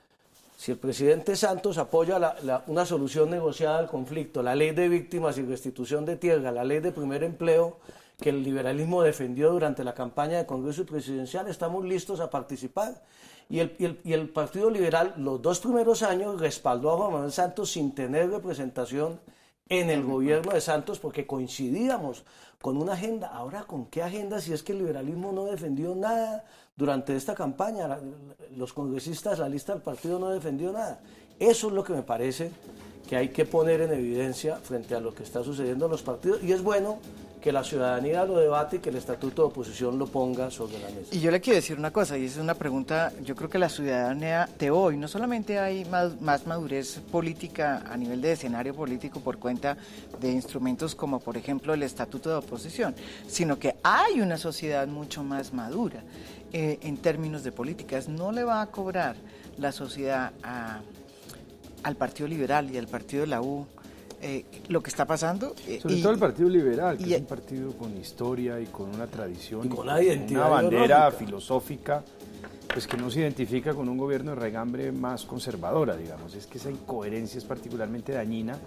si 0.56 0.72
el 0.72 0.78
presidente 0.78 1.36
Santos 1.36 1.78
apoya 1.78 2.36
una 2.68 2.86
solución 2.86 3.30
negociada 3.30 3.80
al 3.80 3.88
conflicto, 3.88 4.42
la 4.42 4.56
ley 4.56 4.72
de 4.72 4.88
víctimas 4.88 5.38
y 5.38 5.44
restitución 5.44 6.06
de 6.06 6.16
tierra, 6.16 6.52
la 6.52 6.64
ley 6.64 6.80
de 6.80 6.92
primer 6.92 7.24
empleo 7.24 7.78
que 8.22 8.30
el 8.30 8.44
liberalismo 8.44 9.02
defendió 9.02 9.52
durante 9.52 9.84
la 9.84 9.94
campaña 9.94 10.38
de 10.38 10.46
Congreso 10.46 10.84
y 10.84 10.86
Presidencial, 10.86 11.50
estamos 11.50 11.84
listos 11.84 12.22
a 12.22 12.30
participar. 12.30 13.04
Y 13.48 13.60
el, 13.60 14.00
y 14.04 14.14
el 14.14 14.30
Partido 14.30 14.72
Liberal 14.72 15.14
los 15.18 15.40
dos 15.40 15.60
primeros 15.60 16.02
años 16.02 16.40
respaldó 16.40 16.94
a 16.94 16.98
Juan 16.98 17.12
Manuel 17.14 17.32
Santos 17.32 17.70
sin 17.72 17.94
tener 17.94 18.32
representación 18.32 19.20
en 19.70 19.90
el 19.90 20.04
gobierno 20.04 20.54
de 20.54 20.62
Santos 20.62 21.00
porque 21.00 21.26
coincidíamos 21.26 22.24
con 22.62 22.78
una 22.78 22.94
agenda. 22.94 23.28
Ahora, 23.28 23.64
¿con 23.64 23.88
qué 23.88 24.04
agenda 24.04 24.40
si 24.40 24.54
es 24.54 24.64
que 24.64 24.72
el 24.72 24.80
liberalismo 24.80 25.32
no 25.32 25.46
defendió 25.46 25.96
nada 25.96 26.46
durante 26.76 27.16
esta 27.16 27.36
campaña? 27.36 28.00
Los 28.56 28.74
congresistas, 28.74 29.40
la 29.40 29.50
lista 29.50 29.74
del 29.74 29.82
partido 29.82 30.20
no 30.20 30.30
defendió 30.30 30.72
nada. 30.72 31.00
Eso 31.40 31.68
es 31.68 31.74
lo 31.74 31.84
que 31.84 31.94
me 31.94 32.04
parece 32.04 32.52
que 33.08 33.16
hay 33.16 33.30
que 33.30 33.46
poner 33.46 33.82
en 33.82 33.92
evidencia 33.92 34.58
frente 34.58 34.96
a 34.96 35.00
lo 35.00 35.14
que 35.14 35.24
está 35.24 35.44
sucediendo 35.44 35.86
en 35.86 35.92
los 35.92 36.02
partidos 36.02 36.44
y 36.44 36.52
es 36.52 36.64
bueno 36.64 36.98
que 37.46 37.52
la 37.52 37.64
ciudadanía 37.64 38.26
lo 38.26 38.40
debate 38.40 38.78
y 38.78 38.80
que 38.80 38.90
el 38.90 38.96
estatuto 38.96 39.44
de 39.44 39.50
oposición 39.50 40.00
lo 40.00 40.08
ponga 40.08 40.50
sobre 40.50 40.80
la 40.80 40.90
mesa. 40.90 41.14
Y 41.14 41.20
yo 41.20 41.30
le 41.30 41.40
quiero 41.40 41.58
decir 41.58 41.78
una 41.78 41.92
cosa, 41.92 42.18
y 42.18 42.26
es 42.26 42.38
una 42.38 42.56
pregunta, 42.56 43.14
yo 43.24 43.36
creo 43.36 43.52
que 43.52 43.60
la 43.60 43.70
ciudadanía 43.70 44.50
de 44.58 44.72
hoy, 44.72 44.98
no 44.98 45.08
solamente 45.08 45.60
hay 45.60 45.86
más, 45.86 46.48
madurez 46.48 47.02
política 47.12 47.84
a 47.88 47.96
nivel 47.98 48.20
de 48.20 48.32
escenario 48.32 48.74
político 48.74 49.20
por 49.20 49.38
cuenta 49.38 49.78
de 50.20 50.32
instrumentos 50.32 50.96
como 50.96 51.20
por 51.20 51.38
ejemplo 51.38 51.76
el 51.76 51.84
estatuto 51.84 52.32
de 52.32 52.38
oposición, 52.38 52.96
sino 53.28 53.60
que 53.60 53.76
hay 53.84 54.22
una 54.22 54.38
sociedad 54.38 54.88
mucho 54.88 55.24
más 55.24 55.54
madura 55.54 56.02
eh, 56.52 56.80
en 56.82 56.98
términos 56.98 57.44
de 57.44 57.52
políticas. 57.52 58.10
No 58.10 58.32
le 58.32 58.44
va 58.44 58.60
a 58.64 58.72
cobrar 58.72 59.18
la 59.60 59.72
sociedad 59.72 60.32
al 61.84 61.96
Partido 61.96 62.28
Liberal 62.28 62.72
y 62.72 62.80
al 62.80 62.88
Partido 62.88 63.22
de 63.22 63.28
la 63.28 63.44
U 63.44 63.68
eh, 64.22 64.46
lo 64.70 64.82
que 64.82 64.90
está 64.90 65.06
pasando. 65.06 65.56
Eh, 65.68 65.80
Sobre 65.82 65.98
todo 65.98 66.12
el 66.14 66.20
Partido 66.20 66.50
Liberal, 66.50 66.98
que 66.98 67.14
es 67.14 67.20
un 67.20 67.28
partido 67.28 67.72
con 67.74 67.96
historia 67.98 68.60
y 68.60 68.66
con 68.66 68.94
una 68.94 69.08
tradición, 69.08 69.66
y 69.66 69.70
con 69.70 69.82
una, 69.82 70.02
identidad 70.02 70.48
una 70.48 70.50
bandera 70.50 71.12
filosófica, 71.12 72.04
pues 72.74 72.88
que 72.88 72.98
no 72.98 73.10
se 73.10 73.22
identifica 73.22 73.74
con 73.74 73.88
un 73.88 73.98
gobierno 73.98 74.32
de 74.32 74.38
regambre 74.38 74.92
más 74.92 75.26
conservadora, 75.26 75.96
digamos. 75.96 76.36
Es 76.36 76.48
que 76.48 76.58
esa 76.58 76.72
incoherencia 76.72 77.38
es 77.38 77.46
particularmente 77.46 78.12
dañina, 78.12 78.58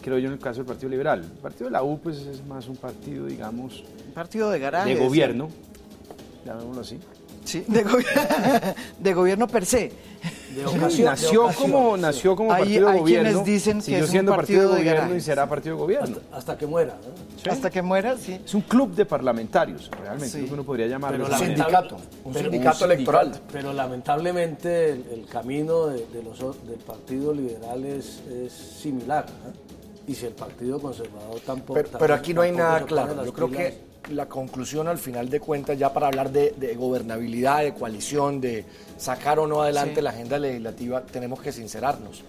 creo 0.00 0.18
yo, 0.18 0.28
en 0.28 0.34
el 0.34 0.38
caso 0.38 0.58
del 0.58 0.66
Partido 0.66 0.88
Liberal. 0.88 1.20
El 1.20 1.38
Partido 1.38 1.66
de 1.66 1.72
la 1.72 1.82
U, 1.82 1.98
pues 1.98 2.18
es 2.18 2.44
más 2.46 2.68
un 2.68 2.76
partido, 2.76 3.26
digamos... 3.26 3.84
Un 4.06 4.14
partido 4.14 4.50
de 4.50 4.58
garaje. 4.58 4.94
De 4.94 5.04
gobierno, 5.04 5.48
llamémoslo 6.44 6.82
así. 6.82 6.98
Sí, 7.44 7.64
de, 7.66 7.84
de 8.98 9.14
gobierno 9.14 9.48
per 9.48 9.66
se 9.66 9.92
nació, 11.00 11.48
como, 11.56 11.96
nació 11.96 12.36
como 12.36 12.50
partido 12.50 12.90
de 12.90 12.98
gobierno. 12.98 13.28
quienes 13.30 13.44
dicen 13.44 13.82
que 13.82 13.98
es 13.98 14.10
siendo 14.10 14.32
un 14.32 14.36
partido, 14.36 14.72
de 14.74 14.78
gobierno 14.78 15.16
y 15.16 15.20
será 15.20 15.48
partido 15.48 15.76
de 15.76 15.82
gobierno. 15.82 16.16
Hasta, 16.32 16.56
que 16.56 16.66
muera. 16.66 16.96
Hasta 17.48 17.70
que 17.70 17.82
muera, 17.82 18.16
sí. 18.16 18.40
Es 18.44 18.54
un 18.54 18.62
club 18.62 18.94
de 18.94 19.04
parlamentarios, 19.04 19.90
realmente, 20.00 20.40
lo 20.40 20.46
que 20.46 20.54
uno 20.54 20.64
podría 20.64 20.86
llamarlo. 20.86 21.26
un 21.26 21.38
sindicato. 21.38 21.96
Un 22.24 22.34
sindicato 22.34 22.84
electoral. 22.84 23.40
Pero 23.52 23.72
lamentablemente 23.72 24.90
el, 24.90 25.26
camino 25.30 25.86
de, 25.86 26.22
los, 26.22 26.38
del 26.66 26.78
Partido 26.78 27.32
Liberal 27.32 27.84
es, 27.84 28.22
similar. 28.80 29.26
Y 30.06 30.14
si 30.14 30.26
el 30.26 30.32
Partido 30.32 30.80
Conservador 30.80 31.40
tampoco. 31.40 31.80
Pero, 31.98 32.14
aquí 32.14 32.34
no 32.34 32.42
hay 32.42 32.52
nada 32.52 32.82
claro. 32.82 33.24
Yo 33.24 33.32
creo 33.32 33.50
que 33.50 33.91
la 34.10 34.26
conclusión 34.26 34.88
al 34.88 34.98
final 34.98 35.28
de 35.28 35.40
cuentas, 35.40 35.78
ya 35.78 35.92
para 35.92 36.08
hablar 36.08 36.30
de, 36.30 36.74
gobernabilidad, 36.76 37.62
de 37.62 37.74
coalición, 37.74 38.40
de 38.40 38.64
sacar 38.96 39.38
o 39.38 39.46
no 39.46 39.62
adelante 39.62 40.02
la 40.02 40.10
agenda 40.10 40.38
legislativa, 40.38 41.02
tenemos 41.02 41.40
que 41.40 41.52
sincerarnos. 41.52 42.24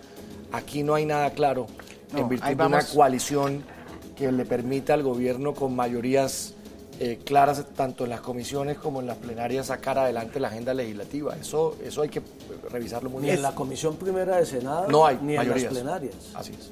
Aquí 0.51 0.83
no 0.83 0.95
hay 0.95 1.05
nada 1.05 1.31
claro 1.31 1.67
en 2.15 2.29
virtud 2.29 2.47
de 2.47 2.65
una 2.65 2.86
coalición 2.86 3.63
que 4.15 4.31
le 4.31 4.45
permita 4.45 4.93
al 4.93 5.03
gobierno 5.03 5.53
con 5.53 5.75
mayorías 5.75 6.53
eh, 6.99 7.19
claras 7.25 7.65
tanto 7.75 8.03
en 8.03 8.12
las 8.12 8.21
comisiones 8.21 8.77
como 8.77 9.01
en 9.01 9.08
las 9.08 9.17
plenarias 9.17 9.67
sacar 9.67 9.97
adelante 9.97 10.39
la 10.39 10.49
agenda 10.49 10.73
legislativa. 10.73 11.36
Eso, 11.36 11.75
eso 11.84 12.03
hay 12.03 12.10
que 12.10 12.21
revisarlo 12.69 13.10
muy 13.10 13.23
bien. 13.23 13.34
Ni 13.34 13.38
en 13.38 13.41
la 13.41 13.56
comisión 13.56 13.95
primera 13.95 14.38
de 14.38 14.45
Senado, 14.45 14.88
no 14.89 15.06
hay 15.06 15.17
ni 15.21 15.36
en 15.36 15.49
las 15.49 15.63
plenarias. 15.63 16.15
Así 16.34 16.53
es. 16.53 16.71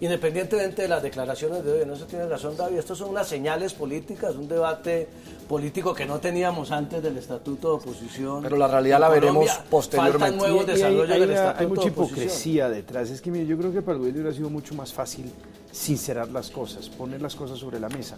Independientemente 0.00 0.82
de 0.82 0.88
las 0.88 1.02
declaraciones 1.02 1.64
de 1.64 1.72
hoy, 1.72 1.86
no 1.86 1.96
se 1.96 2.04
tiene 2.06 2.26
razón, 2.26 2.56
David, 2.56 2.78
estos 2.78 2.98
son 2.98 3.14
las 3.14 3.28
señales 3.28 3.72
políticas, 3.72 4.34
un 4.34 4.48
debate 4.48 5.08
político 5.48 5.94
que 5.94 6.06
no 6.06 6.18
teníamos 6.18 6.72
antes 6.72 7.02
del 7.02 7.16
Estatuto 7.16 7.68
de 7.68 7.74
Oposición. 7.76 8.42
Pero 8.42 8.56
la 8.56 8.66
realidad 8.66 9.00
la 9.00 9.08
veremos 9.08 9.48
posteriormente. 9.70 10.36
nuevos 10.36 10.66
desarrollos 10.66 11.10
hay, 11.10 11.20
del 11.20 11.30
Estatuto 11.30 11.60
hay 11.60 11.66
mucha 11.68 11.88
hipocresía 11.88 12.68
detrás. 12.68 13.10
Es 13.10 13.20
que 13.20 13.30
mire, 13.30 13.46
yo 13.46 13.56
creo 13.56 13.72
que 13.72 13.80
para 13.80 13.92
el 13.92 13.98
gobierno 14.00 14.22
hubiera 14.22 14.36
sido 14.36 14.50
mucho 14.50 14.74
más 14.74 14.92
fácil 14.92 15.30
sincerar 15.70 16.30
las 16.30 16.50
cosas, 16.50 16.88
poner 16.88 17.22
las 17.22 17.36
cosas 17.36 17.58
sobre 17.58 17.78
la 17.78 17.88
mesa. 17.88 18.16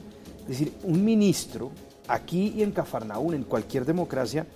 Es 0.49 0.59
decir, 0.59 0.73
un 0.85 1.05
ministro, 1.05 1.71
aquí 2.09 2.55
y 2.57 2.63
en 2.63 2.73
Cafarnaún, 2.73 3.35
en 3.35 3.45
cualquier 3.45 3.85
democracia, 3.85 4.47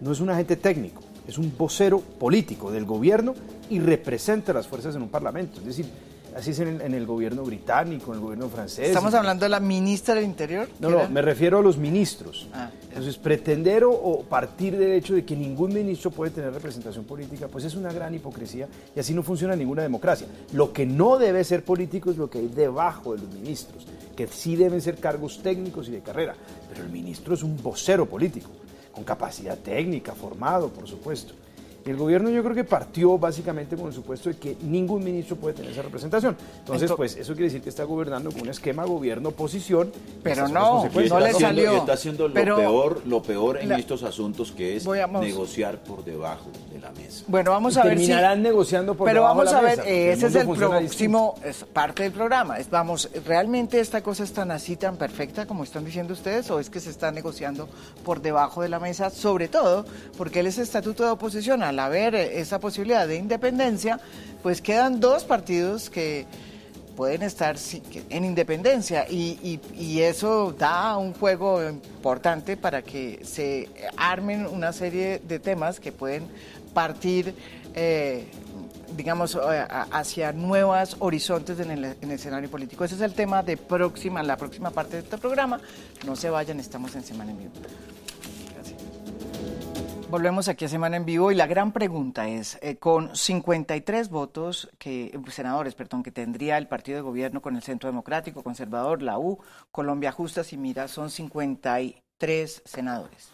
no 0.00 0.10
es 0.10 0.20
un 0.20 0.28
agente 0.28 0.56
técnico, 0.56 1.02
es 1.28 1.38
un 1.38 1.56
vocero 1.56 2.00
político 2.00 2.72
del 2.72 2.84
gobierno 2.84 3.34
y 3.70 3.78
representa 3.78 4.50
a 4.50 4.56
las 4.56 4.66
fuerzas 4.66 4.96
en 4.96 5.02
un 5.02 5.08
parlamento. 5.08 5.60
Es 5.60 5.66
decir, 5.66 5.86
así 6.36 6.50
es 6.50 6.58
en 6.60 6.94
el, 6.94 7.06
gobierno 7.06 7.42
británico, 7.42 8.12
en 8.12 8.18
el 8.18 8.20
gobierno 8.20 8.48
francés. 8.48 8.88
¿Estamos 8.88 9.14
hablando 9.14 9.44
de 9.44 9.48
la 9.48 9.58
ministra 9.58 10.14
del 10.14 10.24
Interior? 10.24 10.68
No, 10.80 10.90
no, 10.90 11.08
me 11.08 11.22
refiero 11.22 11.58
a 11.58 11.62
los 11.62 11.78
ministros. 11.78 12.46
Ah, 12.52 12.70
Entonces, 12.88 13.16
pretender 13.16 13.84
o, 13.84 14.22
partir 14.28 14.76
del 14.76 14.92
hecho 14.92 15.14
de 15.14 15.24
que 15.24 15.34
ningún 15.34 15.72
ministro 15.72 16.10
puede 16.10 16.30
tener 16.30 16.52
representación 16.52 17.04
política, 17.04 17.48
pues 17.48 17.64
es 17.64 17.74
una 17.74 17.90
gran 17.90 18.14
hipocresía 18.14 18.68
y 18.94 19.00
así 19.00 19.14
no 19.14 19.22
funciona 19.22 19.56
ninguna 19.56 19.82
democracia. 19.82 20.26
Lo 20.52 20.72
que 20.72 20.84
no 20.84 21.18
debe 21.18 21.42
ser 21.42 21.64
político 21.64 22.10
es 22.10 22.18
lo 22.18 22.28
que 22.28 22.38
hay 22.38 22.48
debajo 22.48 23.14
de 23.14 23.22
los 23.22 23.32
ministros 23.32 23.86
que 24.14 24.26
sí 24.26 24.56
deben 24.56 24.80
ser 24.80 24.96
cargos 24.96 25.42
técnicos 25.42 25.88
y 25.88 25.92
de 25.92 26.00
carrera, 26.00 26.34
pero 26.68 26.82
el 26.82 26.90
ministro 26.90 27.34
es 27.34 27.42
un 27.42 27.62
vocero 27.62 28.06
político, 28.06 28.50
con 28.92 29.04
capacidad 29.04 29.58
técnica, 29.58 30.14
formado, 30.14 30.68
por 30.68 30.86
supuesto. 30.86 31.34
El 31.86 31.96
gobierno 31.96 32.30
yo 32.30 32.42
creo 32.42 32.54
que 32.54 32.64
partió 32.64 33.16
básicamente 33.16 33.76
con 33.76 33.86
el 33.86 33.92
supuesto 33.92 34.28
de 34.28 34.36
que 34.36 34.56
ningún 34.62 35.04
ministro 35.04 35.36
puede 35.36 35.54
tener 35.54 35.70
esa 35.70 35.82
representación. 35.82 36.36
Entonces, 36.58 36.90
pues 36.96 37.16
eso 37.16 37.32
quiere 37.34 37.44
decir 37.44 37.62
que 37.62 37.68
está 37.68 37.84
gobernando 37.84 38.32
con 38.32 38.42
un 38.42 38.48
esquema 38.48 38.84
gobierno-oposición. 38.84 39.92
Pero 40.22 40.48
no, 40.48 40.88
no 41.08 41.20
le 41.20 41.32
salió. 41.32 41.74
Y 41.74 41.76
está 41.76 41.92
haciendo 41.92 42.26
lo 42.26 42.34
peor, 42.34 43.02
lo 43.06 43.22
peor 43.22 43.58
en 43.58 43.72
estos 43.72 44.02
asuntos, 44.02 44.50
que 44.50 44.76
es 44.76 44.86
negociar 44.86 45.78
por 45.84 46.04
debajo 46.04 46.50
de 46.72 46.80
la 46.80 46.90
mesa. 46.90 47.24
Bueno, 47.28 47.52
vamos 47.52 47.76
a 47.76 47.84
ver 47.84 47.96
terminarán 47.96 48.42
negociando 48.42 48.94
por 48.94 49.06
pero 49.06 49.22
debajo 49.22 49.44
de 49.44 49.52
la 49.52 49.62
mesa. 49.62 49.82
Pero 49.82 49.84
vamos 49.84 49.86
a 49.86 49.90
ver, 49.90 50.12
ese 50.12 50.26
es 50.26 50.34
el 50.34 50.48
próximo, 50.48 51.34
es 51.44 51.64
parte 51.64 52.02
del 52.02 52.12
programa. 52.12 52.58
Es, 52.58 52.68
vamos, 52.68 53.08
¿realmente 53.24 53.78
esta 53.78 54.02
cosa 54.02 54.24
es 54.24 54.32
tan 54.32 54.50
así, 54.50 54.76
tan 54.76 54.96
perfecta 54.96 55.46
como 55.46 55.62
están 55.62 55.84
diciendo 55.84 56.14
ustedes? 56.14 56.50
¿O 56.50 56.58
es 56.58 56.68
que 56.68 56.80
se 56.80 56.90
está 56.90 57.12
negociando 57.12 57.68
por 58.04 58.20
debajo 58.20 58.62
de 58.62 58.68
la 58.68 58.80
mesa? 58.80 59.10
Sobre 59.10 59.46
todo 59.46 59.84
porque 60.18 60.40
él 60.40 60.46
es 60.48 60.58
estatuto 60.58 61.04
de 61.04 61.10
oposición 61.10 61.62
al 61.76 61.80
haber 61.80 62.14
esa 62.14 62.58
posibilidad 62.58 63.06
de 63.06 63.16
independencia, 63.16 64.00
pues 64.42 64.62
quedan 64.62 64.98
dos 64.98 65.24
partidos 65.24 65.90
que 65.90 66.26
pueden 66.96 67.22
estar 67.22 67.56
en 68.08 68.24
independencia 68.24 69.06
y, 69.08 69.60
eso 70.00 70.54
da 70.58 70.96
un 70.96 71.12
juego 71.12 71.62
importante 71.68 72.56
para 72.56 72.80
que 72.80 73.20
se 73.24 73.68
armen 73.96 74.46
una 74.46 74.72
serie 74.72 75.20
de 75.26 75.38
temas 75.38 75.78
que 75.78 75.92
pueden 75.92 76.26
partir, 76.72 77.34
eh, 77.74 78.24
digamos, 78.96 79.34
eh, 79.34 79.66
hacia 79.90 80.32
nuevos 80.32 80.96
horizontes 81.00 81.60
en 81.60 81.70
el, 81.72 81.84
en 81.84 81.96
el, 82.02 82.12
escenario 82.12 82.50
político. 82.50 82.84
Ese 82.84 82.94
es 82.94 83.00
el 83.02 83.12
tema 83.12 83.42
de 83.42 83.56
próxima, 83.56 84.22
la 84.22 84.36
próxima 84.36 84.70
parte 84.70 84.96
de 84.96 85.02
este 85.02 85.18
programa. 85.18 85.60
No 86.06 86.16
se 86.16 86.30
vayan, 86.30 86.60
estamos 86.60 86.94
en 86.94 87.02
Semana 87.02 87.32
en 87.32 87.38
Vivo. 87.38 87.52
Volvemos 90.08 90.46
aquí 90.46 90.64
a 90.64 90.68
Semana 90.68 90.96
en 90.96 91.04
Vivo 91.04 91.32
y 91.32 91.34
la 91.34 91.48
gran 91.48 91.72
pregunta 91.72 92.28
es, 92.28 92.58
eh, 92.62 92.76
con 92.76 93.16
53 93.16 94.08
votos, 94.08 94.70
que 94.78 95.18
senadores, 95.30 95.74
perdón, 95.74 96.04
que 96.04 96.12
tendría 96.12 96.58
el 96.58 96.68
partido 96.68 96.96
de 96.96 97.02
gobierno 97.02 97.42
con 97.42 97.56
el 97.56 97.62
Centro 97.62 97.88
Democrático, 97.88 98.44
Conservador, 98.44 99.02
la 99.02 99.18
U, 99.18 99.40
Colombia 99.72 100.12
Justas 100.12 100.52
y 100.52 100.56
Mira, 100.56 100.86
son 100.86 101.10
53 101.10 102.62
senadores. 102.64 103.30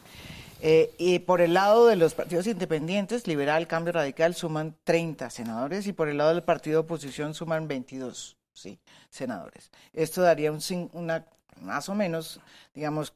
Eh, 0.62 0.94
y 0.96 1.18
por 1.18 1.42
el 1.42 1.52
lado 1.52 1.86
de 1.86 1.96
los 1.96 2.14
partidos 2.14 2.46
independientes, 2.46 3.26
Liberal, 3.26 3.66
Cambio 3.66 3.92
Radical, 3.92 4.34
suman 4.34 4.74
30 4.84 5.28
senadores 5.28 5.86
y 5.86 5.92
por 5.92 6.08
el 6.08 6.16
lado 6.16 6.30
del 6.30 6.42
partido 6.42 6.80
de 6.80 6.86
oposición 6.86 7.34
suman 7.34 7.68
22 7.68 8.38
sí, 8.54 8.78
senadores. 9.10 9.70
Esto 9.92 10.22
daría 10.22 10.52
un, 10.52 10.60
una 10.92 11.26
más 11.60 11.88
o 11.88 11.94
menos, 11.94 12.40
digamos, 12.74 13.12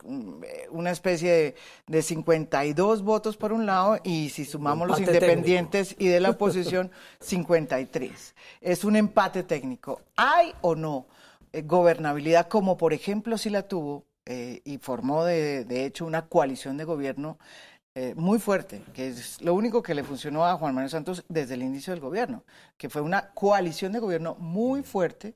una 0.71 0.91
especie 0.91 1.55
de, 1.87 2.03
52 2.03 3.03
votos 3.03 3.37
por 3.37 3.53
un 3.53 3.67
lado 3.67 3.99
y 4.05 4.29
si 4.31 4.45
sumamos 4.45 4.89
los 4.89 5.01
independientes 5.01 5.97
y 5.99 6.09
de 6.09 6.21
la 6.21 6.31
oposición, 6.37 6.91
53. 7.21 8.35
Es 8.61 8.85
un 8.85 8.97
empate 8.97 9.43
técnico. 9.43 10.03
¿Hay 10.17 10.53
o 10.61 10.75
no 10.75 11.07
eh, 11.53 11.63
gobernabilidad 11.63 12.49
como 12.49 12.77
por 12.77 12.93
ejemplo 12.93 13.39
si 13.39 13.51
la 13.51 13.67
tuvo 13.67 14.05
eh, 14.27 14.61
y 14.65 14.79
formó 14.79 15.25
de, 15.25 15.65
de, 15.65 15.85
hecho 15.85 16.05
una 16.05 16.27
coalición 16.27 16.77
de 16.77 16.85
gobierno 16.85 17.39
eh, 17.99 18.13
muy 18.15 18.39
fuerte, 18.39 18.83
que 18.93 19.09
es 19.09 19.41
lo 19.41 19.55
único 19.55 19.83
que 19.83 19.95
le 19.95 20.05
funcionó 20.05 20.45
a 20.45 20.59
Juan 20.59 20.75
Manuel 20.75 20.91
Santos 20.91 21.25
desde 21.31 21.55
el 21.55 21.63
inicio 21.63 21.95
del 21.95 22.01
gobierno, 22.03 22.45
que 22.77 22.91
fue 22.91 23.01
una 23.01 23.31
coalición 23.31 23.91
de 23.93 24.01
gobierno 24.01 24.35
muy 24.39 24.83
fuerte 24.83 25.35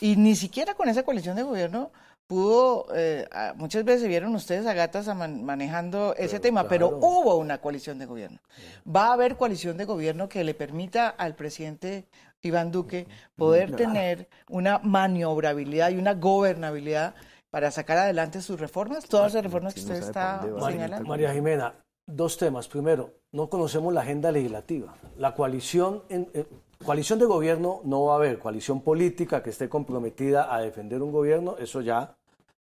y 0.00 0.16
ni 0.16 0.34
siquiera 0.34 0.72
con 0.72 0.88
esa 0.88 1.02
coalición 1.02 1.36
de 1.36 1.42
gobierno 1.42 1.92
pudo, 2.28 2.86
eh, 2.94 3.26
muchas 3.56 3.84
veces 3.84 4.06
vieron 4.06 4.34
ustedes 4.34 4.66
a 4.66 4.74
gatas 4.74 5.08
manejando 5.16 6.14
ese 6.16 6.38
tema, 6.38 6.68
pero 6.68 6.88
hubo 6.88 7.36
una 7.36 7.58
coalición 7.58 7.98
de 7.98 8.06
gobierno. 8.06 8.38
Va 8.86 9.06
a 9.08 9.12
haber 9.14 9.36
coalición 9.36 9.78
de 9.78 9.86
gobierno 9.86 10.28
que 10.28 10.44
le 10.44 10.54
permita 10.54 11.08
al 11.08 11.34
presidente 11.34 12.06
Iván 12.42 12.70
Duque 12.70 13.08
poder 13.34 13.74
tener 13.74 14.28
una 14.48 14.78
maniobrabilidad 14.78 15.90
y 15.90 15.96
una 15.96 16.14
gobernabilidad 16.14 17.14
para 17.50 17.70
sacar 17.70 17.96
adelante 17.96 18.42
sus 18.42 18.60
reformas, 18.60 19.06
todas 19.06 19.32
las 19.32 19.42
reformas 19.42 19.72
que 19.72 19.80
usted 19.80 19.96
está 19.96 20.42
señalando. 20.66 21.08
María 21.08 21.32
Jimena, 21.32 21.74
dos 22.08 22.38
temas. 22.38 22.66
Primero, 22.66 23.10
no 23.32 23.48
conocemos 23.48 23.92
la 23.92 24.00
agenda 24.00 24.32
legislativa. 24.32 24.96
La 25.16 25.34
coalición, 25.34 26.02
en, 26.08 26.28
eh, 26.34 26.46
coalición 26.84 27.18
de 27.18 27.26
gobierno 27.26 27.80
no 27.84 28.04
va 28.04 28.14
a 28.14 28.16
haber, 28.16 28.38
coalición 28.38 28.80
política 28.80 29.42
que 29.42 29.50
esté 29.50 29.68
comprometida 29.68 30.52
a 30.52 30.60
defender 30.60 31.02
un 31.02 31.12
gobierno, 31.12 31.56
eso 31.58 31.80
ya 31.82 32.16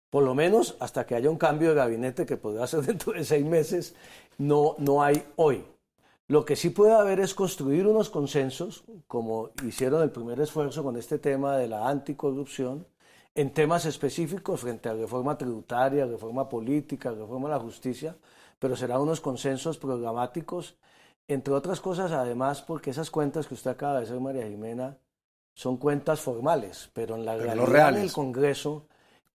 por 0.10 0.24
lo 0.24 0.34
menos 0.34 0.76
hasta 0.80 1.06
que 1.06 1.16
haya 1.16 1.30
un 1.30 1.38
cambio 1.38 1.70
de 1.70 1.76
gabinete 1.76 2.26
que 2.26 2.38
podrá 2.38 2.68
ser 2.68 2.82
dentro 2.86 3.14
de 3.14 3.24
seis 3.24 3.46
meses, 3.46 3.96
no, 4.38 4.76
no 4.80 5.04
hay 5.04 5.24
hoy. 5.36 5.64
Lo 6.28 6.44
que 6.44 6.56
sí 6.56 6.72
puede 6.72 6.94
haber 6.94 7.20
es 7.20 7.36
construir 7.36 7.86
unos 7.86 8.10
consensos, 8.10 8.84
como 9.08 9.52
hicieron 9.64 10.02
el 10.02 10.10
primer 10.10 10.40
esfuerzo 10.40 10.84
con 10.84 10.98
este 10.98 11.20
tema 11.20 11.56
de 11.58 11.68
la 11.68 11.88
anticorrupción, 11.88 12.88
en 13.36 13.54
temas 13.54 13.86
específicos 13.86 14.62
frente 14.62 14.90
a 14.90 14.94
reforma 14.94 15.38
tributaria, 15.38 16.06
reforma 16.06 16.50
política, 16.50 17.12
reforma 17.12 17.50
de 17.50 17.56
la 17.56 17.62
justicia, 17.62 18.16
pero 18.60 18.76
serán 18.76 19.02
unos 19.02 19.22
consensos 19.22 19.78
programáticos, 19.78 20.78
entre 21.28 21.54
otras 21.54 21.82
cosas, 21.82 22.12
además, 22.12 22.62
porque 22.62 22.92
esas 22.92 23.10
cuentas 23.10 23.48
que 23.48 23.56
usted 23.56 23.72
acaba 23.72 23.98
de 23.98 24.04
hacer, 24.04 24.20
María 24.20 24.48
Jimena, 24.48 24.98
son 25.54 25.78
cuentas 25.78 26.20
formales, 26.20 26.90
pero 26.94 27.16
en 27.16 27.26
la 27.26 27.38
realidad 27.38 27.94
del 27.94 28.12
Congreso 28.12 28.88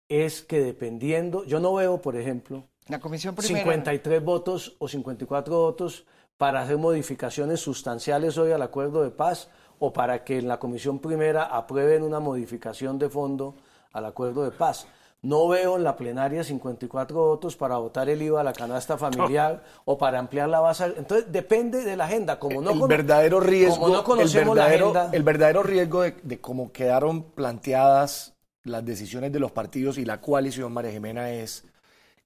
es 0.08 0.42
que 0.42 0.60
dependiendo, 0.60 1.44
yo 1.44 1.60
no 1.60 1.74
veo, 1.74 2.00
por 2.02 2.16
ejemplo, 2.16 2.64
la 2.88 2.98
comisión 2.98 3.36
53 3.36 4.24
votos 4.24 4.76
o 4.78 4.88
54 4.88 5.56
votos 5.56 6.04
para 6.36 6.62
hacer 6.62 6.78
modificaciones 6.78 7.60
sustanciales 7.60 8.36
hoy 8.38 8.50
al 8.50 8.62
acuerdo 8.62 9.02
de 9.02 9.10
paz 9.10 9.48
o 9.78 9.92
para 9.92 10.24
que 10.24 10.38
en 10.38 10.48
la 10.48 10.58
comisión 10.58 10.98
primera 10.98 11.44
aprueben 11.44 12.02
una 12.02 12.18
modificación 12.18 12.98
de 12.98 13.08
fondo 13.08 13.54
al 13.92 14.06
acuerdo 14.06 14.42
de 14.42 14.50
paz. 14.50 14.86
No 15.22 15.48
veo 15.48 15.76
en 15.76 15.84
la 15.84 15.96
plenaria 15.96 16.42
54 16.42 17.14
votos 17.14 17.54
para 17.54 17.76
votar 17.76 18.08
el 18.08 18.22
IVA 18.22 18.40
a 18.40 18.44
la 18.44 18.54
canasta 18.54 18.96
familiar 18.96 19.62
o 19.84 19.98
para 19.98 20.18
ampliar 20.18 20.48
la 20.48 20.60
base. 20.60 20.94
Entonces 20.96 21.30
depende 21.30 21.84
de 21.84 21.96
la 21.96 22.06
agenda. 22.06 22.38
Como 22.38 22.62
no 22.62 22.70
el 22.70 22.88
verdadero 22.88 23.38
riesgo, 23.38 23.86
el 24.18 24.28
verdadero, 24.28 24.94
el 25.12 25.22
verdadero 25.22 25.62
riesgo 25.62 26.02
de, 26.02 26.12
de 26.22 26.40
cómo 26.40 26.72
quedaron 26.72 27.22
planteadas 27.32 28.34
las 28.62 28.84
decisiones 28.84 29.32
de 29.32 29.40
los 29.40 29.52
partidos 29.52 29.98
y 29.98 30.04
la 30.04 30.20
coalición 30.20 30.72
María 30.72 30.92
Jimena 30.92 31.30
es 31.30 31.64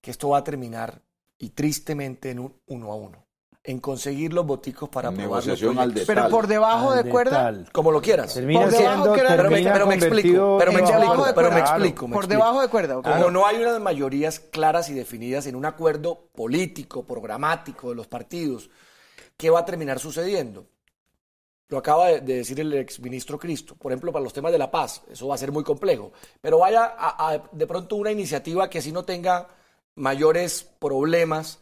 que 0.00 0.10
esto 0.10 0.28
va 0.28 0.38
a 0.38 0.44
terminar 0.44 1.02
y 1.38 1.50
tristemente 1.50 2.30
en 2.30 2.38
un 2.38 2.54
uno 2.66 2.92
a 2.92 2.96
uno. 2.96 3.23
En 3.66 3.80
conseguir 3.80 4.34
los 4.34 4.44
boticos 4.44 4.90
para 4.90 5.08
aprobar 5.08 5.28
los 5.38 5.46
Negociación 5.46 5.78
al 5.78 5.88
proyectos. 5.90 6.06
detalle. 6.06 6.20
Pero 6.26 6.36
por 6.36 6.46
debajo 6.46 6.90
Al 6.90 7.02
de 7.02 7.10
cuerda. 7.10 7.38
detal. 7.50 7.72
Como 7.72 7.90
lo 7.92 8.02
quieras. 8.02 8.34
Termina 8.34 8.60
Por 8.60 8.70
debajo 8.70 8.92
siendo, 8.92 9.12
que 9.14 9.20
era- 9.20 9.28
Pero 9.30 9.42
me, 9.50 9.62
pero 9.62 9.86
me 9.86 9.94
explico, 9.94 10.56
pero 10.58 10.72
me 10.72 10.80
explico, 10.80 11.26
pero 11.34 11.50
me 11.50 11.60
explico. 11.60 12.08
Por 12.10 12.26
debajo 12.26 12.60
de 12.60 12.68
cuerda. 12.68 12.98
¿ok? 12.98 13.04
Como 13.08 13.30
no 13.30 13.46
hay 13.46 13.56
unas 13.56 13.80
mayorías 13.80 14.38
claras 14.38 14.90
y 14.90 14.92
definidas 14.94 15.46
en 15.46 15.56
un 15.56 15.64
acuerdo 15.64 16.28
político, 16.34 17.04
programático 17.06 17.88
de 17.88 17.94
los 17.94 18.06
partidos, 18.06 18.68
¿qué 19.38 19.48
va 19.48 19.60
a 19.60 19.64
terminar 19.64 19.98
sucediendo? 19.98 20.66
Lo 21.70 21.78
acaba 21.78 22.08
de, 22.08 22.20
de 22.20 22.34
decir 22.36 22.60
el 22.60 22.74
exministro 22.74 23.38
Cristo. 23.38 23.74
Por 23.76 23.92
ejemplo, 23.92 24.12
para 24.12 24.22
los 24.22 24.34
temas 24.34 24.52
de 24.52 24.58
la 24.58 24.70
paz, 24.70 25.00
eso 25.10 25.26
va 25.28 25.36
a 25.36 25.38
ser 25.38 25.50
muy 25.52 25.64
complejo. 25.64 26.12
Pero 26.42 26.58
vaya 26.58 26.84
a, 26.98 27.30
a, 27.30 27.42
de 27.50 27.66
pronto 27.66 27.96
una 27.96 28.12
iniciativa 28.12 28.68
que 28.68 28.82
si 28.82 28.92
no 28.92 29.06
tenga 29.06 29.48
mayores 29.94 30.68
problemas, 30.78 31.60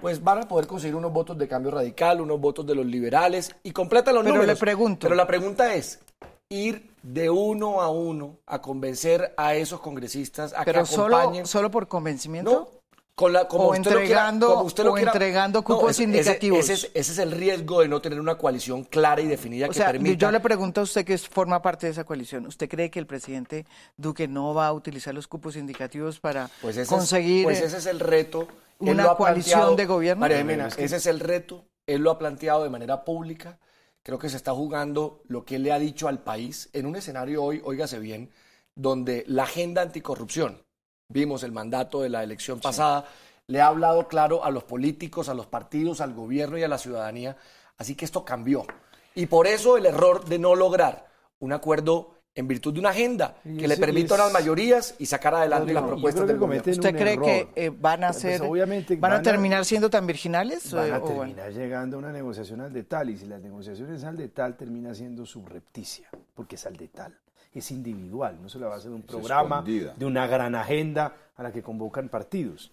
pues 0.00 0.22
van 0.22 0.38
a 0.38 0.48
poder 0.48 0.66
conseguir 0.66 0.94
unos 0.94 1.12
votos 1.12 1.36
de 1.38 1.48
cambio 1.48 1.70
radical, 1.72 2.20
unos 2.20 2.40
votos 2.40 2.66
de 2.66 2.74
los 2.74 2.86
liberales 2.86 3.54
y 3.62 3.72
completa 3.72 4.12
los 4.12 4.22
Pero 4.22 4.34
números. 4.36 4.54
le 4.54 4.60
pregunto. 4.60 5.00
Pero 5.06 5.14
la 5.14 5.26
pregunta 5.26 5.74
es, 5.74 6.00
ir 6.48 6.90
de 7.02 7.30
uno 7.30 7.80
a 7.80 7.90
uno 7.90 8.38
a 8.46 8.60
convencer 8.60 9.34
a 9.36 9.54
esos 9.54 9.80
congresistas 9.80 10.52
a 10.54 10.64
Pero 10.64 10.80
que 10.80 10.86
solo, 10.86 11.16
acompañen. 11.16 11.46
solo 11.46 11.70
por 11.70 11.88
convencimiento. 11.88 12.50
No, 12.72 12.77
con 13.18 13.32
la, 13.32 13.48
como 13.48 13.64
O 13.64 13.70
usted 13.72 13.90
lo 13.90 13.98
quiera- 13.98 14.28
entregando- 14.28 14.46
como 14.46 14.62
usted 14.62 14.84
lo 14.84 14.92
o 14.92 14.94
quiera- 14.94 15.10
entregando 15.10 15.58
No, 15.58 15.64
cupos 15.64 15.90
ese- 15.90 16.04
indicativos. 16.04 16.60
Ese, 16.60 16.72
es, 16.74 16.84
ese 16.94 17.12
es 17.12 17.18
el 17.18 17.32
riesgo 17.32 17.80
de 17.80 17.88
no 17.88 18.00
tener 18.00 18.20
una 18.20 18.36
coalición 18.38 18.84
clara 18.84 19.20
y 19.20 19.26
definida 19.26 19.66
O 19.66 19.70
que 19.70 19.74
sea, 19.74 19.86
permita. 19.90 20.16
yo 20.16 20.30
le 20.30 20.38
pregunto 20.38 20.82
a 20.82 20.84
usted 20.84 21.04
que 21.04 21.18
forma 21.18 21.60
parte 21.60 21.86
de 21.86 21.92
esa 21.92 22.04
coalición. 22.04 22.46
¿Usted 22.46 22.68
cree 22.68 22.92
que 22.92 23.00
el 23.00 23.06
presidente 23.08 23.66
Duque 23.96 24.28
no 24.28 24.54
va 24.54 24.68
a 24.68 24.72
utilizar 24.72 25.12
los 25.14 25.26
cupos 25.26 25.56
indicativos 25.56 26.20
para 26.20 26.48
Pues 26.62 26.76
ese, 26.76 26.88
conseguir 26.88 27.38
es, 27.40 27.44
pues 27.44 27.60
ese 27.60 27.78
es 27.78 27.86
el 27.86 27.98
reto. 27.98 28.46
Él 28.80 28.90
una 28.90 29.16
coalición 29.16 29.74
de 29.74 29.86
gobierno? 29.86 30.20
María 30.20 30.38
Jimena, 30.38 30.68
ese 30.68 30.94
es 30.96 31.06
el 31.06 31.18
reto. 31.18 31.64
Él 31.88 32.02
lo 32.02 32.12
ha 32.12 32.18
planteado 32.20 32.62
de 32.62 32.70
manera 32.70 33.04
pública. 33.04 33.58
Creo 34.04 34.20
que 34.20 34.28
se 34.28 34.36
está 34.36 34.52
jugando 34.52 35.22
lo 35.26 35.44
que 35.44 35.56
él 35.56 35.64
le 35.64 35.72
ha 35.72 35.80
dicho 35.80 36.06
al 36.06 36.20
país 36.22 36.70
en 36.72 36.86
un 36.86 36.94
escenario 36.94 37.42
hoy, 37.42 37.60
óigase 37.64 37.98
bien, 37.98 38.30
donde 38.76 39.24
la 39.26 39.42
agenda 39.42 39.82
anticorrupción, 39.82 40.62
vimos 41.08 41.42
el 41.42 41.52
mandato 41.52 42.02
de 42.02 42.10
la 42.10 42.22
elección 42.22 42.60
pasada, 42.60 43.06
le 43.46 43.60
ha 43.62 43.68
hablado 43.68 44.08
claro 44.08 44.44
a 44.44 44.50
los 44.50 44.64
políticos, 44.64 45.28
a 45.30 45.34
los 45.34 45.46
partidos, 45.46 46.00
al 46.02 46.12
gobierno 46.12 46.58
y 46.58 46.62
a 46.62 46.68
la 46.68 46.76
ciudadanía. 46.78 47.36
Así 47.78 47.94
que 47.94 48.04
esto 48.04 48.24
cambió. 48.24 48.66
Y 49.14 49.26
por 49.26 49.46
eso 49.46 49.76
el 49.78 49.86
error 49.86 50.24
de 50.26 50.38
no 50.38 50.54
lograr 50.54 51.06
un 51.40 51.52
acuerdo 51.52 52.14
en 52.34 52.46
virtud 52.46 52.74
de 52.74 52.80
una 52.80 52.90
agenda 52.90 53.36
Y 53.44 53.56
que 53.56 53.66
le 53.66 53.76
permita 53.76 54.14
y 54.14 54.18
unas 54.18 54.26
es- 54.28 54.32
mayorías 54.32 54.94
y 54.98 55.06
sacar 55.06 55.34
adelante 55.34 55.72
Rodrigo, 55.72 55.80
las 55.80 55.88
propuestas 55.88 56.26
del 56.28 56.36
gobierno. 56.38 56.62
cometen 56.64 56.84
¿Usted 56.84 56.96
cree 57.00 57.12
error. 57.14 57.24
que 57.24 57.48
eh, 57.66 57.70
van 57.70 58.04
a 58.04 58.08
Pues, 58.08 58.18
ser, 58.20 58.42
obviamente 58.42 58.94
van, 58.94 59.10
van 59.10 59.20
a 59.20 59.22
terminar 59.22 59.64
siendo 59.64 59.90
tan 59.90 60.06
virginales? 60.06 60.72
van 60.72 60.90
o- 60.90 60.94
a 60.94 60.98
o 60.98 61.00
bueno? 61.00 61.34
terminar 61.34 61.52
llegando 61.52 61.96
a 61.96 61.98
una 62.00 62.12
negociación 62.12 62.60
al 62.60 62.72
detal 62.72 63.10
y 63.10 63.16
si 63.16 63.26
la 63.26 63.38
negociación 63.38 63.92
es 63.94 64.04
al 64.04 64.16
detal 64.16 64.56
termina 64.56 64.94
siendo 64.94 65.24
subrepticia 65.26 66.08
porque 66.34 66.54
es 66.56 66.66
al 66.66 66.76
detal 66.76 67.16
es 67.58 67.70
individual 67.70 68.38
no 68.40 68.48
se 68.48 68.58
la 68.58 68.68
va 68.68 68.74
a 68.74 68.78
hacer 68.78 68.90
un 68.90 69.02
programa 69.02 69.62
de 69.62 70.04
una 70.04 70.26
gran 70.26 70.54
agenda 70.54 71.12
a 71.36 71.42
la 71.42 71.52
que 71.52 71.62
convocan 71.62 72.08
partidos 72.08 72.70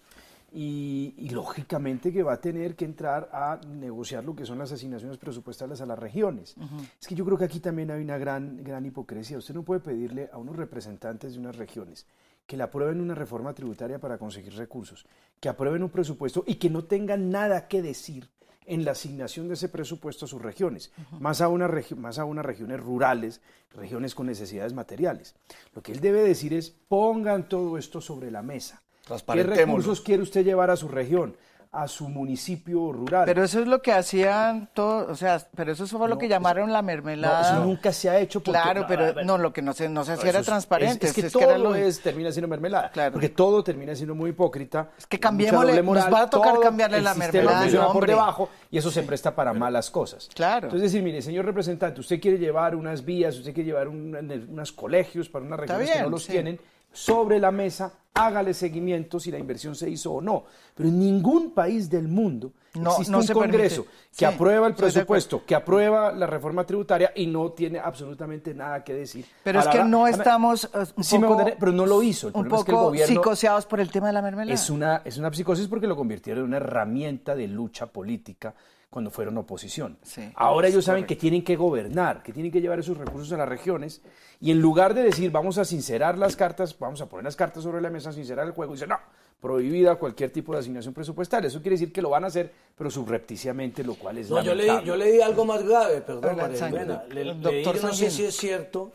y, 0.52 1.14
y 1.18 1.28
lógicamente 1.30 2.12
que 2.12 2.22
va 2.22 2.34
a 2.34 2.40
tener 2.40 2.76
que 2.76 2.84
entrar 2.84 3.28
a 3.32 3.60
negociar 3.66 4.24
lo 4.24 4.34
que 4.34 4.46
son 4.46 4.58
las 4.58 4.72
asignaciones 4.72 5.18
presupuestales 5.18 5.80
a 5.80 5.86
las 5.86 5.98
regiones. 5.98 6.56
Es 6.98 7.06
que 7.06 7.14
yo 7.14 7.24
creo 7.26 7.36
que 7.36 7.44
aquí 7.44 7.60
también 7.60 7.90
hay 7.90 8.00
una 8.00 8.16
gran, 8.16 8.62
gran 8.64 8.86
hipocresía. 8.86 9.36
Usted 9.36 9.54
no 9.54 9.64
puede 9.64 9.80
pedirle 9.80 10.30
a 10.32 10.38
unos 10.38 10.56
representantes 10.56 11.34
de 11.34 11.40
unas 11.40 11.56
regiones 11.56 12.06
que 12.46 12.56
le 12.56 12.62
aprueben 12.62 13.00
una 13.00 13.14
reforma 13.14 13.52
tributaria 13.52 13.98
para 13.98 14.18
conseguir 14.18 14.54
recursos, 14.54 15.04
que 15.40 15.48
aprueben 15.48 15.82
un 15.82 15.90
presupuesto 15.90 16.44
y 16.46 16.54
que 16.54 16.70
no 16.70 16.84
tengan 16.84 17.28
nada 17.28 17.66
que 17.66 17.82
decir 17.82 18.30
en 18.66 18.84
la 18.84 18.92
asignación 18.92 19.48
de 19.48 19.54
ese 19.54 19.68
presupuesto 19.68 20.24
a 20.24 20.28
sus 20.28 20.42
regiones, 20.42 20.92
más, 21.18 21.40
a 21.40 21.48
una 21.48 21.70
más 21.96 22.18
a 22.18 22.24
unas 22.24 22.44
regiones 22.44 22.80
rurales, 22.80 23.40
regiones 23.70 24.14
con 24.14 24.26
necesidades 24.26 24.72
materiales. 24.72 25.34
Lo 25.74 25.82
que 25.82 25.92
él 25.92 26.00
debe 26.00 26.22
decir 26.22 26.52
es, 26.52 26.70
pongan 26.70 27.48
todo 27.48 27.78
esto 27.78 28.00
sobre 28.00 28.30
la 28.30 28.42
mesa. 28.42 28.82
¿Qué 29.06 29.42
recursos 29.44 30.00
quiere 30.00 30.22
usted 30.22 30.44
llevar 30.44 30.70
a 30.70 30.76
su 30.76 30.88
región, 30.88 31.36
a 31.76 31.88
su 31.88 32.08
municipio 32.08 32.92
rural? 32.92 33.24
Pero 33.26 33.44
eso 33.44 33.60
es 33.60 33.66
lo 33.66 33.82
que 33.82 33.92
hacían 33.92 34.68
todos, 34.74 35.08
o 35.10 35.14
sea, 35.16 35.40
pero 35.54 35.72
eso 35.72 35.86
fue 35.86 36.08
lo 36.08 36.18
que 36.18 36.28
llamaron 36.28 36.72
la 36.72 36.82
No, 36.82 36.86
mermelada. 36.86 37.52
eso 37.52 37.64
nunca 37.64 37.92
se 37.92 38.08
ha 38.10 38.18
hecho. 38.18 38.40
porque- 38.40 38.58
Claro, 38.60 38.84
pero 38.88 39.22
no, 39.24 39.38
lo 39.38 39.52
que 39.52 39.62
no 39.62 39.72
se, 39.72 39.88
no 39.88 40.04
se 40.04 40.12
hacía 40.12 40.30
era 40.30 40.40
es- 40.40 40.46
transparente. 40.46 41.06
Es, 41.06 41.12
que 41.12 41.20
es 41.22 41.32
todo 41.32 41.42
era 41.42 41.58
lo- 41.58 41.74
es, 41.74 42.00
termina 42.00 42.32
siendo 42.32 42.48
mermelada. 42.48 42.90
Claro. 42.90 43.12
Porque 43.12 43.28
todo 43.28 43.62
termina 43.62 43.94
siendo 43.94 44.14
muy 44.14 44.30
hipócrita. 44.30 44.90
Es 44.98 45.06
que 45.06 45.18
cambiémosle, 45.20 45.76
doble 45.76 46.00
nos 46.00 46.12
va 46.12 46.22
a 46.22 46.30
tocar 46.30 46.58
cambiarle 46.60 47.00
la 47.00 47.14
mermelada 47.14 47.60
funciona 47.62 47.88
por 47.92 48.06
debajo 48.06 48.48
y 48.70 48.78
eso 48.78 48.90
se 48.90 49.02
presta 49.02 49.34
para 49.34 49.52
malas 49.52 49.90
cosas. 49.90 50.28
Claro. 50.34 50.66
Entonces 50.66 50.92
decir, 50.92 51.02
mire, 51.04 51.20
señor 51.22 51.44
representante, 51.44 52.00
usted 52.00 52.20
quiere 52.20 52.38
llevar 52.38 52.74
unas 52.74 53.04
vías, 53.04 53.36
usted 53.36 53.52
quiere 53.52 53.68
llevar 53.68 53.88
un- 53.88 54.46
unos 54.50 54.72
colegios 54.72 55.28
para 55.28 55.44
unas 55.44 55.60
regiones 55.60 55.90
que 55.90 56.02
no 56.02 56.10
los 56.10 56.24
sí. 56.24 56.32
tienen, 56.32 56.60
sobre 56.96 57.38
la 57.38 57.50
mesa, 57.50 57.92
hágale 58.14 58.54
seguimiento 58.54 59.20
si 59.20 59.30
la 59.30 59.38
inversión 59.38 59.74
se 59.74 59.90
hizo 59.90 60.12
o 60.12 60.20
no. 60.22 60.44
Pero 60.74 60.88
en 60.88 60.98
ningún 60.98 61.50
país 61.52 61.90
del 61.90 62.08
mundo 62.08 62.52
No, 62.74 62.92
existe 62.92 63.12
no 63.12 63.18
un 63.18 63.26
Congreso 63.26 63.82
permite. 63.84 64.06
que 64.10 64.16
Sí, 64.16 64.24
aprueba 64.24 64.66
el 64.66 64.74
presupuesto, 64.74 65.44
que 65.44 65.54
aprueba 65.54 66.12
la 66.12 66.26
reforma 66.26 66.64
tributaria 66.64 67.12
y 67.14 67.26
no 67.26 67.52
tiene 67.52 67.78
absolutamente 67.78 68.54
nada 68.54 68.82
que 68.82 68.94
decir. 68.94 69.26
Pero 69.44 69.60
es 69.60 69.66
que 69.68 69.84
no 69.84 70.06
estamos 70.06 70.64
eh, 70.64 70.68
un 70.96 71.04
sí 71.04 71.18
me 71.18 71.56
pero 71.60 71.72
no 71.72 71.84
lo 71.84 72.02
hizo. 72.02 72.28
El 72.28 72.34
un 72.34 72.48
problema 72.48 72.58
es 72.58 72.64
que 72.64 72.70
el 72.70 72.76
poco 72.76 72.86
gobierno 72.86 73.14
psicoseados 73.14 73.66
por 73.66 73.80
el 73.80 73.90
tema 73.90 74.06
de 74.06 74.12
la 74.14 74.22
mermelada. 74.22 74.54
es 74.54 74.70
una, 74.70 75.02
es 75.04 75.18
una 75.18 75.30
psicosis 75.32 75.68
porque 75.68 75.86
lo 75.86 75.96
convirtieron 75.96 76.44
en 76.44 76.48
una 76.48 76.56
herramienta 76.56 77.36
de 77.36 77.46
lucha 77.46 77.86
política 77.86 78.54
cuando 78.96 79.10
fueron 79.10 79.36
oposición. 79.36 79.98
Sí, 80.02 80.26
Ahora 80.36 80.68
ellos 80.68 80.82
saben 80.86 81.04
que 81.04 81.16
tienen 81.16 81.44
que 81.44 81.54
gobernar, 81.54 82.22
que 82.22 82.32
tienen 82.32 82.50
que 82.50 82.62
llevar 82.62 82.78
esos 82.78 82.96
recursos 82.96 83.30
a 83.32 83.36
las 83.36 83.46
regiones 83.46 84.00
y 84.40 84.50
en 84.52 84.58
lugar 84.62 84.94
de 84.94 85.02
decir 85.02 85.30
vamos 85.30 85.58
a 85.58 85.66
sincerar 85.66 86.16
las 86.16 86.34
cartas, 86.34 86.74
vamos 86.78 87.02
a 87.02 87.06
poner 87.06 87.24
las 87.24 87.36
cartas 87.36 87.62
sobre 87.62 87.82
la 87.82 87.90
mesa, 87.90 88.10
sincerar 88.10 88.46
el 88.46 88.52
juego, 88.54 88.72
dicen 88.72 88.88
no, 88.88 88.96
prohibida 89.38 89.96
cualquier 89.96 90.30
tipo 90.30 90.54
de 90.54 90.60
asignación 90.60 90.94
presupuestaria. 90.94 91.48
Eso 91.48 91.60
quiere 91.60 91.74
decir 91.74 91.92
que 91.92 92.00
lo 92.00 92.08
van 92.08 92.24
a 92.24 92.28
hacer, 92.28 92.50
pero 92.74 92.90
subrepticiamente, 92.90 93.84
lo 93.84 93.96
cual 93.96 94.16
es 94.16 94.30
No, 94.30 94.42
yo 94.42 94.54
leí, 94.54 94.66
lamentable. 94.66 94.88
yo 94.88 94.96
leí 94.96 95.20
algo 95.20 95.44
más 95.44 95.62
grave, 95.62 96.00
perdón, 96.00 96.24
Hola, 96.32 96.42
María 96.44 96.56
Sanguino. 96.58 96.80
Jimena. 97.02 97.04
Le- 97.14 97.20
El 97.20 97.26
leí, 97.28 97.40
doctor 97.42 97.76
yo 97.76 97.82
no 97.88 97.92
sé 97.92 98.10
si 98.10 98.24
es 98.24 98.34
cierto, 98.34 98.92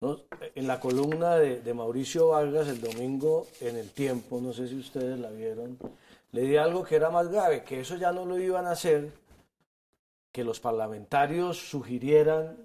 ¿no? 0.00 0.18
en 0.56 0.66
la 0.66 0.80
columna 0.80 1.36
de, 1.36 1.60
de 1.60 1.74
Mauricio 1.74 2.26
Vargas 2.30 2.66
el 2.66 2.80
domingo 2.80 3.46
en 3.60 3.76
El 3.76 3.90
Tiempo, 3.90 4.40
no 4.42 4.52
sé 4.52 4.66
si 4.66 4.74
ustedes 4.74 5.16
la 5.20 5.30
vieron, 5.30 5.78
leí 6.32 6.56
algo 6.56 6.82
que 6.82 6.96
era 6.96 7.10
más 7.10 7.28
grave, 7.28 7.62
que 7.62 7.78
eso 7.80 7.94
ya 7.96 8.10
no 8.10 8.26
lo 8.26 8.36
iban 8.36 8.66
a 8.66 8.72
hacer, 8.72 9.10
que 10.38 10.44
los 10.44 10.60
parlamentarios 10.60 11.58
sugirieran 11.68 12.58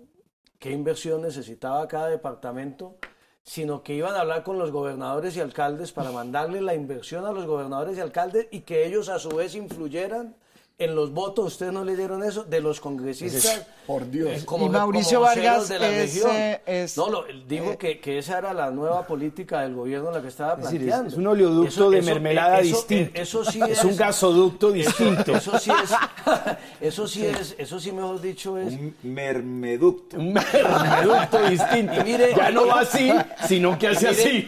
qué 0.60 0.70
inversión 0.70 1.24
necesitaba 1.24 1.88
cada 1.88 2.08
departamento, 2.08 2.98
sino 3.42 3.82
que 3.82 3.96
iban 3.96 4.14
a 4.14 4.20
hablar 4.20 4.44
con 4.44 4.60
los 4.60 4.70
gobernadores 4.70 5.36
y 5.36 5.40
alcaldes 5.40 5.92
para 5.92 6.12
mandarle 6.12 6.62
la 6.62 6.76
inversión 6.76 7.26
a 7.26 7.32
los 7.32 7.48
gobernadores 7.48 7.98
y 7.98 8.02
alcaldes 8.02 8.48
y 8.52 8.60
que 8.60 8.86
ellos 8.86 9.10
a 9.10 9.18
su 9.18 9.30
vez 9.30 9.56
influyeran 9.56 10.36
en 10.80 10.96
los 10.96 11.12
votos, 11.14 11.46
ustedes 11.54 11.72
no 11.72 11.86
le 11.86 11.96
dieron 11.96 12.24
eso, 12.24 12.44
de 12.44 12.60
los 12.60 12.82
congresistas. 12.82 13.66
Por 13.86 14.10
Dios. 14.10 14.30
eh, 14.42 14.46
como- 14.46 14.66
Y 14.66 14.70
Mauricio 14.70 15.20
como 15.20 15.30
Vargas 15.30 15.68
de 15.70 15.78
la 15.80 15.90
es, 15.90 16.14
región. 16.16 16.32
eh, 16.34 16.62
es, 16.66 16.98
no, 16.98 17.10
lo, 17.10 17.26
digo 17.48 17.74
eh, 17.74 17.78
que, 17.78 18.00
que 18.00 18.18
esa 18.18 18.38
era 18.40 18.54
la 18.54 18.72
nueva 18.72 19.06
política 19.06 19.62
del 19.62 19.76
gobierno 19.76 20.10
la 20.10 20.22
que 20.22 20.30
estaba 20.30 20.54
Es 20.54 20.60
decir, 20.64 20.82
es- 20.82 20.86
planteando. 20.88 21.10
es 21.12 21.18
un 21.18 21.28
oleoducto 21.28 21.90
de 21.92 22.02
mermelada 22.02 22.60
eso- 22.62 22.78
distinto. 22.78 23.22
Eso 23.22 23.46
sí 23.46 23.60
es 23.68 23.84
un 23.84 23.96
gasoducto 23.98 24.72
distinto. 24.72 25.36
Eso 25.36 25.60
sí 25.60 25.70
es, 25.72 25.92
eso 26.82 27.08
sí 27.08 27.26
es, 27.26 27.56
eso 27.58 27.80
sí 27.80 27.92
mejor 27.92 28.20
dicho 28.22 28.58
es. 28.58 28.74
Un 28.74 28.96
mermeducto. 29.04 30.18
un 30.18 30.34
mermeducto 30.34 31.40
distinto. 31.50 31.94
Y 31.94 32.04
mire- 32.04 32.34
ya 32.36 32.50
no 32.52 32.66
va 32.68 32.80
así, 32.82 33.12
sino 33.48 33.78
que 33.78 33.90
hace 33.90 34.08
y 34.08 34.12
mire, 34.12 34.18
así. 34.18 34.48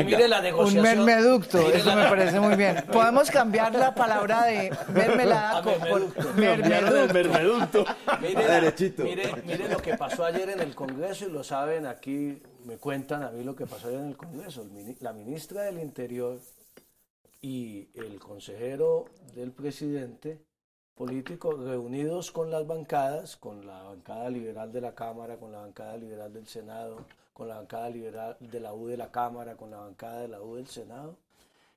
y 0.00 0.04
mire- 0.04 0.24
y 0.24 0.28
la 0.28 0.36
un 0.38 0.42
negociación. 0.44 0.82
mermeducto, 0.82 1.58
Mire 1.58 1.76
eso 1.78 1.88
la- 1.88 1.96
me 1.96 2.04
parece 2.08 2.38
muy 2.40 2.54
bien. 2.54 2.84
Podemos 2.92 3.30
cambiar 3.30 3.74
la 3.74 3.94
palabra 3.94 4.44
de 4.44 4.70
mermelada 4.92 5.62
mermeducto. 5.64 6.32
mermeducto. 6.34 7.14
mermeducto. 7.14 7.84
Mire, 8.20 9.04
mire, 9.04 9.42
mire 9.44 9.68
lo 9.68 9.78
que 9.78 9.96
pasó 9.96 10.24
ayer 10.24 10.50
en 10.50 10.60
el 10.60 10.74
Congreso 10.74 11.26
y 11.26 11.30
lo 11.30 11.44
saben 11.44 11.86
aquí, 11.86 12.42
me 12.64 12.78
cuentan 12.78 13.22
a 13.22 13.30
mí 13.30 13.44
lo 13.44 13.54
que 13.54 13.66
pasó 13.66 13.88
ayer 13.88 14.00
en 14.00 14.08
el 14.08 14.16
Congreso. 14.16 14.66
La 15.00 15.12
ministra 15.12 15.62
del 15.62 15.78
Interior 15.80 16.38
y 17.40 17.88
el 17.94 18.18
consejero 18.18 19.06
del 19.34 19.52
presidente 19.52 20.40
político 20.94 21.52
reunidos 21.52 22.30
con 22.30 22.50
las 22.50 22.66
bancadas, 22.66 23.36
con 23.36 23.66
la 23.66 23.82
bancada 23.82 24.30
liberal 24.30 24.72
de 24.72 24.80
la 24.80 24.94
Cámara, 24.94 25.36
con 25.36 25.52
la 25.52 25.58
bancada 25.58 25.96
liberal 25.96 26.32
del 26.32 26.46
Senado, 26.46 27.04
con 27.32 27.48
la 27.48 27.56
bancada 27.56 27.90
liberal 27.90 28.36
de 28.40 28.60
la 28.60 28.72
U 28.72 28.86
de 28.86 28.96
la 28.96 29.10
Cámara, 29.10 29.56
con 29.56 29.70
la 29.70 29.78
bancada 29.78 30.20
de 30.20 30.28
la 30.28 30.40
U 30.40 30.54
del 30.54 30.68
Senado, 30.68 31.18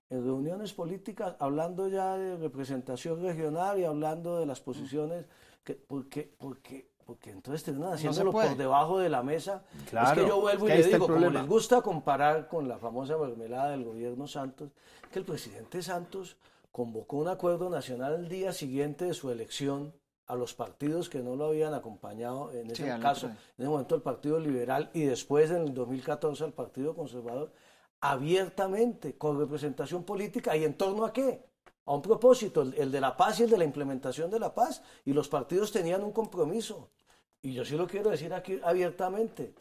en 0.10 0.24
reuniones 0.24 0.74
políticas, 0.74 1.36
hablando 1.40 1.88
ya 1.88 2.18
de 2.18 2.38
representación 2.38 3.22
regional 3.22 3.80
y 3.80 3.84
hablando 3.84 4.40
de 4.40 4.46
las 4.46 4.62
posiciones, 4.62 5.26
que, 5.64 5.74
porque, 5.76 6.34
porque, 6.38 6.90
porque 7.06 7.32
entonces 7.32 7.64
terminan 7.64 7.94
haciéndolo 7.94 8.32
por 8.32 8.56
debajo 8.56 9.00
de 9.00 9.10
la 9.10 9.22
mesa. 9.22 9.64
Claro, 9.90 10.22
es 10.22 10.24
que 10.24 10.30
yo 10.30 10.42
vuelvo 10.42 10.68
es 10.68 10.74
que 10.74 10.80
y 10.80 10.84
le 10.84 10.86
el 10.86 10.94
digo, 10.94 11.08
como 11.08 11.30
les 11.30 11.48
gusta 11.48 11.82
comparar 11.82 12.48
con 12.48 12.68
la 12.68 12.78
famosa 12.78 13.18
mermelada 13.18 13.72
del 13.72 13.84
gobierno 13.84 14.28
Santos, 14.28 14.72
que 15.12 15.20
el 15.20 15.26
presidente 15.26 15.82
Santos 15.82 16.38
convocó 16.72 17.18
un 17.18 17.28
acuerdo 17.28 17.70
nacional 17.70 18.16
el 18.16 18.30
día 18.30 18.54
siguiente 18.54 19.06
de 19.06 19.14
su 19.14 19.30
elección 19.30 19.94
a 20.28 20.36
los 20.36 20.54
partidos 20.54 21.10
que 21.10 21.20
no 21.20 21.36
lo 21.36 21.46
habían 21.46 21.74
acompañado, 21.74 22.52
en 22.52 22.70
ese 22.70 22.86
caso, 23.00 23.28
en 23.28 23.36
ese 23.58 23.70
momento 23.70 23.96
el 23.96 24.02
Partido 24.02 24.40
Liberal 24.40 24.90
y 24.94 25.04
después 25.04 25.50
en 25.52 25.64
el 25.64 25.74
2014 25.74 26.44
al 26.44 26.54
Partido 26.54 26.96
Conservador, 26.96 27.52
abiertamente, 28.02 29.18
con 29.18 29.40
representación 29.40 30.04
política 30.04 30.56
y 30.56 30.64
en 30.64 30.76
torno 30.76 31.06
a 31.06 31.14
qué? 31.14 31.46
A 31.86 31.94
un 31.94 32.02
propósito, 32.02 32.62
el, 32.62 32.92
de 32.92 33.02
la 33.02 33.16
paz 33.16 33.40
y 33.40 33.44
el 33.44 33.50
de 33.50 33.58
la 33.58 33.64
implementación 33.64 34.30
de 34.30 34.40
la 34.40 34.54
paz. 34.54 34.84
Y 35.06 35.14
los 35.14 35.30
partidos 35.30 35.72
tenían 35.72 36.04
un 36.04 36.12
compromiso. 36.12 36.90
Y 37.42 37.54
yo 37.54 37.64
sí 37.64 37.76
lo 37.78 37.88
quiero 37.88 38.10
decir 38.10 38.34
aquí 38.34 38.60
abiertamente. 38.64 39.54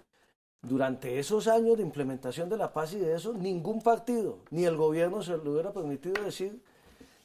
Durante 0.61 1.18
esos 1.18 1.47
años 1.47 1.76
de 1.76 1.84
implementación 1.84 2.49
de 2.49 2.57
la 2.57 2.72
paz 2.72 2.93
y 2.95 2.99
de 2.99 3.14
eso, 3.14 3.32
ningún 3.32 3.80
partido, 3.80 4.39
ni 4.51 4.64
el 4.64 4.76
gobierno 4.76 5.22
se 5.22 5.37
lo 5.37 5.53
hubiera 5.53 5.72
permitido 5.72 6.24
decir, 6.24 6.61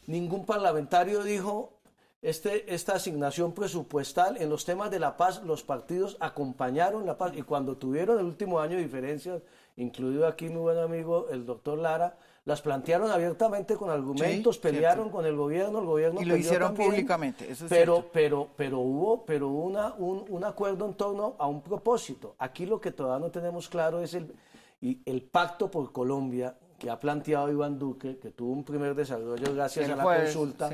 ningún 0.06 0.46
parlamentario 0.46 1.24
dijo 1.24 1.81
este, 2.22 2.74
esta 2.74 2.94
asignación 2.94 3.54
presupuestal 3.54 4.38
en 4.38 4.50
los 4.50 4.64
temas 4.64 4.92
de 4.92 5.00
la 5.00 5.18
paz, 5.18 5.42
los 5.44 5.64
partidos 5.64 6.18
acompañaron 6.20 7.06
la 7.06 7.18
paz 7.18 7.34
y 7.36 7.42
cuando 7.42 7.78
tuvieron 7.78 8.20
el 8.20 8.26
último 8.26 8.60
año 8.60 8.78
diferencias, 8.78 9.42
incluido 9.76 10.28
aquí 10.28 10.50
mi 10.50 10.58
buen 10.58 10.78
amigo 10.78 11.28
el 11.32 11.46
doctor 11.46 11.80
Lara, 11.80 12.16
las 12.46 12.62
plantearon 12.62 13.10
abiertamente 13.10 13.76
con 13.76 13.90
argumentos, 13.90 14.60
pelearon 14.60 15.10
con 15.10 15.26
el 15.26 15.36
gobierno, 15.36 15.80
el 15.80 15.86
gobierno 15.86 16.22
y 16.22 16.26
lo 16.26 16.36
hicieron 16.36 16.76
públicamente. 16.76 17.48
pero, 17.70 18.06
pero, 18.12 18.50
pero 18.56 18.80
hubo, 18.80 19.26
pero 19.26 19.48
una, 19.48 19.94
un, 19.94 20.26
un, 20.28 20.44
acuerdo 20.44 20.86
en 20.86 20.94
torno 20.96 21.36
a 21.38 21.48
un 21.48 21.62
propósito. 21.62 22.36
Aquí 22.38 22.66
lo 22.66 22.82
que 22.82 22.92
todavía 22.92 23.26
no 23.26 23.32
tenemos 23.32 23.70
claro 23.70 24.00
es 24.00 24.14
el, 24.16 24.34
y 24.80 25.02
el 25.06 25.24
pacto 25.24 25.70
por 25.70 25.92
Colombia 25.92 26.56
que 26.80 26.90
ha 26.90 27.00
planteado 27.00 27.52
Iván 27.52 27.78
Duque, 27.78 28.18
que 28.18 28.32
tuvo 28.32 28.54
un 28.54 28.64
primer 28.64 28.96
desarrollo 28.96 29.54
gracias 29.54 29.90
a 29.90 29.96
la 29.96 30.04
consulta 30.04 30.70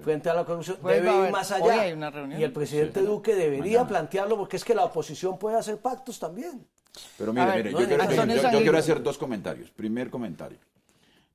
frente 0.00 0.30
a 0.30 0.34
la 0.34 0.44
corrupción 0.44 0.78
debe 0.82 1.26
ir 1.26 1.30
más 1.30 1.50
allá. 1.50 1.86
Y 2.38 2.42
el 2.42 2.52
presidente 2.52 3.02
Duque 3.02 3.34
debería 3.34 3.86
plantearlo 3.86 4.36
porque 4.36 4.56
es 4.56 4.64
que 4.64 4.74
la 4.74 4.84
oposición 4.84 5.38
puede 5.38 5.56
hacer 5.56 5.78
pactos 5.78 6.18
también. 6.18 6.66
Pero 7.16 7.32
mire, 7.32 7.56
mire, 7.56 7.70
yo, 7.72 7.78
quiero, 7.78 8.04
yo, 8.50 8.60
quiero, 8.60 8.78
hacer 8.78 9.02
dos 9.02 9.16
comentarios. 9.16 9.70
Primer 9.70 10.10
comentario. 10.10 10.58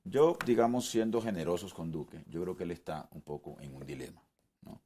Yo, 0.04 0.38
digamos, 0.46 0.88
siendo 0.88 1.20
generosos 1.20 1.74
con 1.74 1.90
Duque, 1.90 2.22
yo 2.28 2.40
creo 2.42 2.56
que 2.56 2.64
él 2.64 2.70
está 2.70 3.08
un 3.12 3.22
poco 3.22 3.56
en 3.60 3.74
un 3.74 3.84
dilema. 3.84 4.22
¿no? 4.62 4.80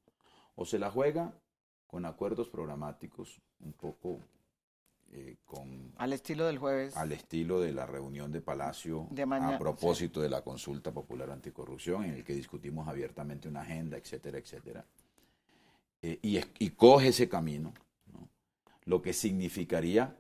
O 0.55 0.65
se 0.65 0.79
la 0.79 0.91
juega 0.91 1.33
con 1.87 2.07
acuerdos 2.07 2.49
programáticos 2.49 3.41
un 3.61 3.75
poco 3.75 4.19
eh, 5.15 5.37
con... 5.45 5.93
Al 5.99 6.15
estilo 6.15 6.47
del 6.47 6.59
jueves. 6.59 6.97
Al 6.97 7.13
estilo 7.13 7.61
de 7.61 7.73
la 7.73 7.85
reunión 7.85 8.33
de 8.33 8.41
Palacio 8.41 9.09
a 9.13 9.59
propósito 9.59 10.23
de 10.23 10.31
la 10.31 10.43
consulta 10.43 10.91
popular 10.91 11.31
anticorrupción, 11.31 12.05
en 12.05 12.15
el 12.15 12.25
que 12.25 12.35
discutimos 12.35 12.89
abiertamente 12.89 13.47
una 13.47 13.61
agenda, 13.61 13.99
etcétera, 13.99 14.39
etcétera. 14.39 14.87
Eh, 16.01 16.19
y, 16.23 16.71
coge 16.71 17.09
ese 17.09 17.29
camino, 17.29 17.75
lo 18.87 19.03
que 19.03 19.13
significaría 19.13 20.17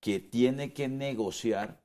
que 0.00 0.18
tiene 0.18 0.72
que 0.72 0.88
negociar 0.88 1.80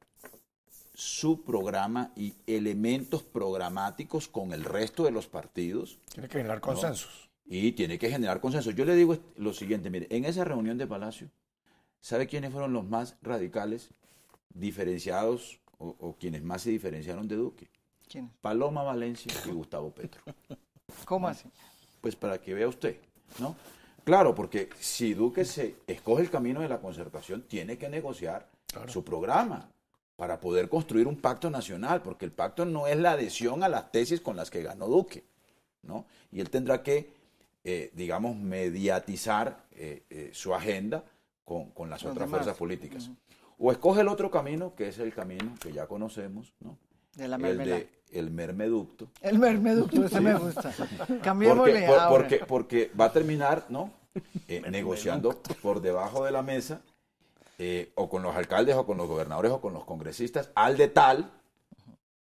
su 0.95 1.43
programa 1.43 2.11
y 2.15 2.33
elementos 2.47 3.21
programáticos 3.21 4.27
con 4.27 4.51
el 4.51 4.63
resto 4.63 5.05
de 5.05 5.11
los 5.11 5.27
partidos. 5.27 5.99
Tiene 6.11 6.27
que 6.27 6.39
generar 6.39 6.59
consensos. 6.59 7.29
Y 7.45 7.71
tiene 7.73 7.99
que 7.99 8.09
generar 8.09 8.41
consensos. 8.41 8.73
Yo 8.73 8.83
le 8.83 8.95
digo 8.95 9.15
lo 9.35 9.53
siguiente, 9.53 9.91
mire, 9.91 10.07
en 10.09 10.25
esa 10.25 10.43
reunión 10.43 10.79
de 10.79 10.87
Palacio, 10.87 11.29
¿Sabe 12.01 12.27
quiénes 12.27 12.51
fueron 12.51 12.73
los 12.73 12.85
más 12.85 13.17
radicales, 13.21 13.89
diferenciados 14.53 15.59
o, 15.79 16.15
quienes 16.19 16.43
más 16.43 16.63
se 16.63 16.71
diferenciaron 16.71 17.27
de 17.27 17.35
Duque? 17.35 17.69
¿Quién? 18.07 18.31
Paloma 18.41 18.83
Valencia 18.83 19.31
y 19.45 19.51
Gustavo 19.51 19.91
Petro. 19.91 20.21
¿Cómo 21.05 21.27
así? 21.27 21.49
Pues 22.01 22.15
para 22.15 22.39
que 22.39 22.53
vea 22.53 22.67
usted, 22.67 22.97
¿no? 23.39 23.55
Claro, 24.03 24.33
porque 24.33 24.69
si 24.79 25.13
Duque 25.13 25.43
se 25.43 25.75
escoge 25.85 26.23
el 26.23 26.29
camino 26.29 26.61
de 26.61 26.69
la 26.69 26.79
concertación, 26.79 27.41
tiene 27.41 27.77
que 27.77 27.89
negociar 27.89 28.47
su 28.87 29.03
programa 29.03 29.69
para 30.15 30.39
poder 30.39 30.69
construir 30.69 31.07
un 31.07 31.17
pacto 31.17 31.49
nacional, 31.49 32.01
porque 32.01 32.25
el 32.25 32.31
pacto 32.31 32.65
no 32.65 32.87
es 32.87 32.97
la 32.97 33.11
adhesión 33.11 33.63
a 33.63 33.69
las 33.69 33.91
tesis 33.91 34.21
con 34.21 34.35
las 34.35 34.49
que 34.49 34.63
ganó 34.63 34.87
Duque, 34.87 35.25
¿no? 35.83 36.05
Y 36.31 36.39
él 36.39 36.49
tendrá 36.49 36.81
que, 36.81 37.13
eh, 37.63 37.91
digamos, 37.93 38.35
mediatizar 38.35 39.65
eh, 39.71 40.03
eh, 40.09 40.31
su 40.33 40.55
agenda 40.55 41.03
con, 41.47 41.89
las 41.89 42.03
otras 42.03 42.29
fuerzas 42.29 42.57
políticas. 42.57 43.09
O 43.57 43.71
escoge 43.71 44.01
el 44.01 44.09
otro 44.09 44.29
camino, 44.29 44.75
que 44.75 44.89
es 44.89 44.99
el 44.99 45.13
camino 45.13 45.55
que 45.59 45.71
ya 45.71 45.87
conocemos, 45.87 46.53
¿no? 46.59 46.77
De 47.15 47.27
la 47.27 47.37
el 47.37 47.57
de 47.57 47.89
el 48.11 48.29
mermeducto. 48.29 49.07
El 49.21 49.39
mermeducto, 49.39 50.05
ese 50.05 50.21
me 50.21 50.35
gusta. 50.35 50.73
Cambiémosle 51.23 51.87
porque, 52.09 52.37
porque, 52.45 52.91
va 52.99 53.05
a 53.05 53.13
terminar, 53.13 53.65
¿no? 53.69 53.91
Eh, 54.47 54.61
negociando 54.69 55.41
por 55.61 55.81
debajo 55.81 56.25
de 56.25 56.31
la 56.31 56.41
mesa, 56.41 56.81
eh, 57.57 57.91
o 57.95 58.09
con 58.09 58.23
los 58.23 58.35
alcaldes, 58.35 58.75
o 58.75 58.85
con 58.85 58.97
los 58.97 59.07
gobernadores, 59.07 59.51
o 59.51 59.61
con 59.61 59.73
los 59.73 59.85
congresistas, 59.85 60.51
al 60.53 60.77
de 60.77 60.89
tal 60.89 61.31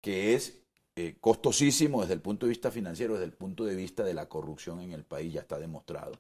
que 0.02 0.34
es 0.34 0.58
eh, 0.96 1.16
costosísimo 1.22 2.02
desde 2.02 2.16
el 2.16 2.22
punto 2.22 2.48
de 2.48 2.50
vista 2.50 2.72
financiero, 2.72 3.14
desde 3.14 3.26
el 3.26 3.34
punto 3.34 3.66
de 3.66 3.76
vista 3.76 4.04
de 4.04 4.14
la 4.14 4.28
corrupción 4.28 4.82
en 4.82 4.92
el 4.94 5.04
país, 5.04 5.32
ya 5.32 5.42
está 5.42 5.60
demostrado 5.60 6.14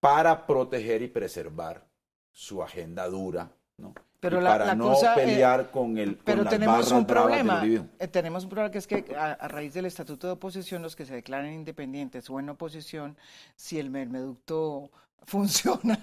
para 0.00 0.46
proteger 0.46 1.02
y 1.02 1.08
preservar 1.08 1.86
su 2.30 2.62
agenda 2.62 3.08
dura, 3.08 3.50
¿no? 3.78 3.94
Pero 4.20 4.42
para 4.42 4.74
no 4.74 4.94
pelear 5.14 5.70
con 5.70 5.98
el 5.98 6.16
pero 6.16 6.44
tenemos 6.46 6.90
un 6.90 7.06
problema 7.06 7.62
eh, 7.64 8.08
tenemos 8.08 8.44
un 8.44 8.50
problema 8.50 8.70
que 8.70 8.78
es 8.78 8.86
que 8.86 9.14
a, 9.14 9.32
a, 9.32 9.48
raíz 9.48 9.74
del 9.74 9.84
estatuto 9.84 10.26
de 10.26 10.32
oposición 10.32 10.82
los 10.82 10.96
que 10.96 11.04
se 11.04 11.14
declaren 11.14 11.52
independientes 11.52 12.28
o 12.30 12.40
en 12.40 12.48
oposición 12.48 13.16
si 13.54 13.78
el 13.78 13.90
mermeducto 13.90 14.90
funciona 15.24 15.98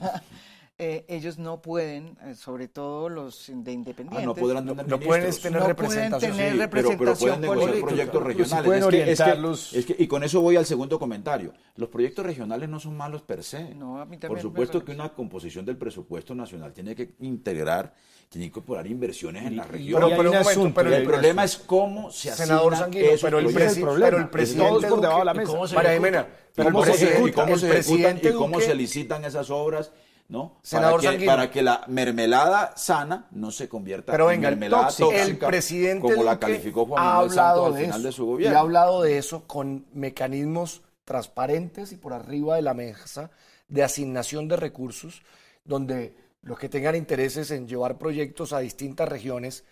eh, 0.80 1.06
ellos 1.08 1.38
no 1.38 1.62
pueden, 1.62 2.18
eh, 2.26 2.34
sobre 2.34 2.68
todo 2.68 3.08
los 3.08 3.46
de 3.48 3.72
independientes, 3.72 4.24
ah, 4.24 4.26
no 4.26 4.34
podrán 4.34 4.66
tener 4.66 4.88
no 4.88 5.00
pueden 5.00 5.32
tener 5.32 5.62
no 5.62 5.68
representación, 5.68 6.32
pueden 6.32 6.50
tener 6.50 6.60
representación 6.60 7.42
pero, 7.42 7.54
pueden 7.54 7.72
negociar 7.72 7.82
proyectos 7.86 8.24
regionales. 8.24 9.74
Es 9.74 9.86
que, 9.86 9.96
y 10.00 10.08
con 10.08 10.24
eso 10.24 10.42
voy 10.42 10.56
al 10.56 10.66
segundo 10.66 10.98
comentario. 10.98 11.54
Los 11.76 11.90
proyectos 11.90 12.26
regionales 12.26 12.68
no 12.70 12.80
son 12.80 12.98
malos 12.98 13.22
per 13.22 13.44
se. 13.44 13.76
No, 13.76 14.02
a 14.02 14.06
mí 14.06 14.18
Por 14.18 14.42
supuesto 14.42 14.84
que 14.84 14.94
una 14.94 15.10
composición 15.10 15.64
del 15.64 15.78
presupuesto 15.78 16.34
nacional 16.34 16.74
tiene 16.74 16.96
que 16.96 17.14
integrar, 17.20 17.94
tiene 18.28 18.46
que 18.46 18.50
incorporar 18.50 18.88
inversiones 18.88 19.46
en 19.46 19.56
la 19.58 19.66
región. 19.66 20.02
Pero, 20.02 20.34
pero, 20.34 20.74
pero 20.74 20.96
el 20.96 21.04
problema 21.04 21.44
es 21.44 21.56
cómo 21.56 22.10
se 22.10 22.32
Senador 22.32 22.76
Sanguino, 22.76 23.10
pero 23.22 23.38
el, 23.38 23.54
pero 23.54 24.18
el 24.18 24.30
presidente 24.30 24.88
por 24.88 25.02
debajo 25.02 25.20
de 25.20 25.26
la 25.26 25.34
mesa. 25.36 25.54
María 25.76 26.28
¿cómo 26.56 26.84
se 26.84 26.94
ejecutan 27.06 28.20
y 28.24 28.32
cómo 28.32 28.60
se 28.60 28.74
licitan 28.74 29.24
esas 29.24 29.52
obras? 29.52 29.92
¿No? 30.30 30.60
para, 30.72 30.98
que, 30.98 31.26
para 31.26 31.52
que 31.52 31.62
la 31.62 31.84
mermelada 31.88 32.74
sana 32.76 33.28
no 33.32 33.52
se 33.52 33.70
convierta 33.70 34.16
en 34.16 34.42
mermelada 34.42 34.88
tóxica, 34.88 35.24
el 35.24 35.38
presidente 35.38 36.02
como 36.02 36.24
la 36.24 36.40
calificó 36.40 36.86
Juan 36.86 37.04
Manuel 37.04 37.32
Santos 37.32 37.76
al 37.76 37.82
final 37.82 38.04
de 38.04 38.12
su 38.12 38.26
gobierno. 38.26 38.54
Y 38.54 38.58
ha 38.58 38.60
hablado 38.62 39.02
de 39.02 39.18
eso 39.18 39.46
con 39.48 39.86
mecanismos 39.94 40.82
transparentes 41.06 41.92
y 41.92 41.98
por 41.98 42.14
arriba 42.14 42.56
de 42.56 42.62
la 42.62 42.74
mesa 42.74 43.32
de 43.68 43.84
asignación 43.84 44.48
de 44.48 44.56
recursos, 44.56 45.22
donde 45.66 46.16
los 46.42 46.60
que 46.60 46.70
tengan 46.70 46.96
intereses 46.96 47.52
en 47.52 47.68
llevar 47.68 47.98
proyectos 47.98 48.54
a 48.54 48.60
distintas 48.60 49.08
regiones 49.08 49.64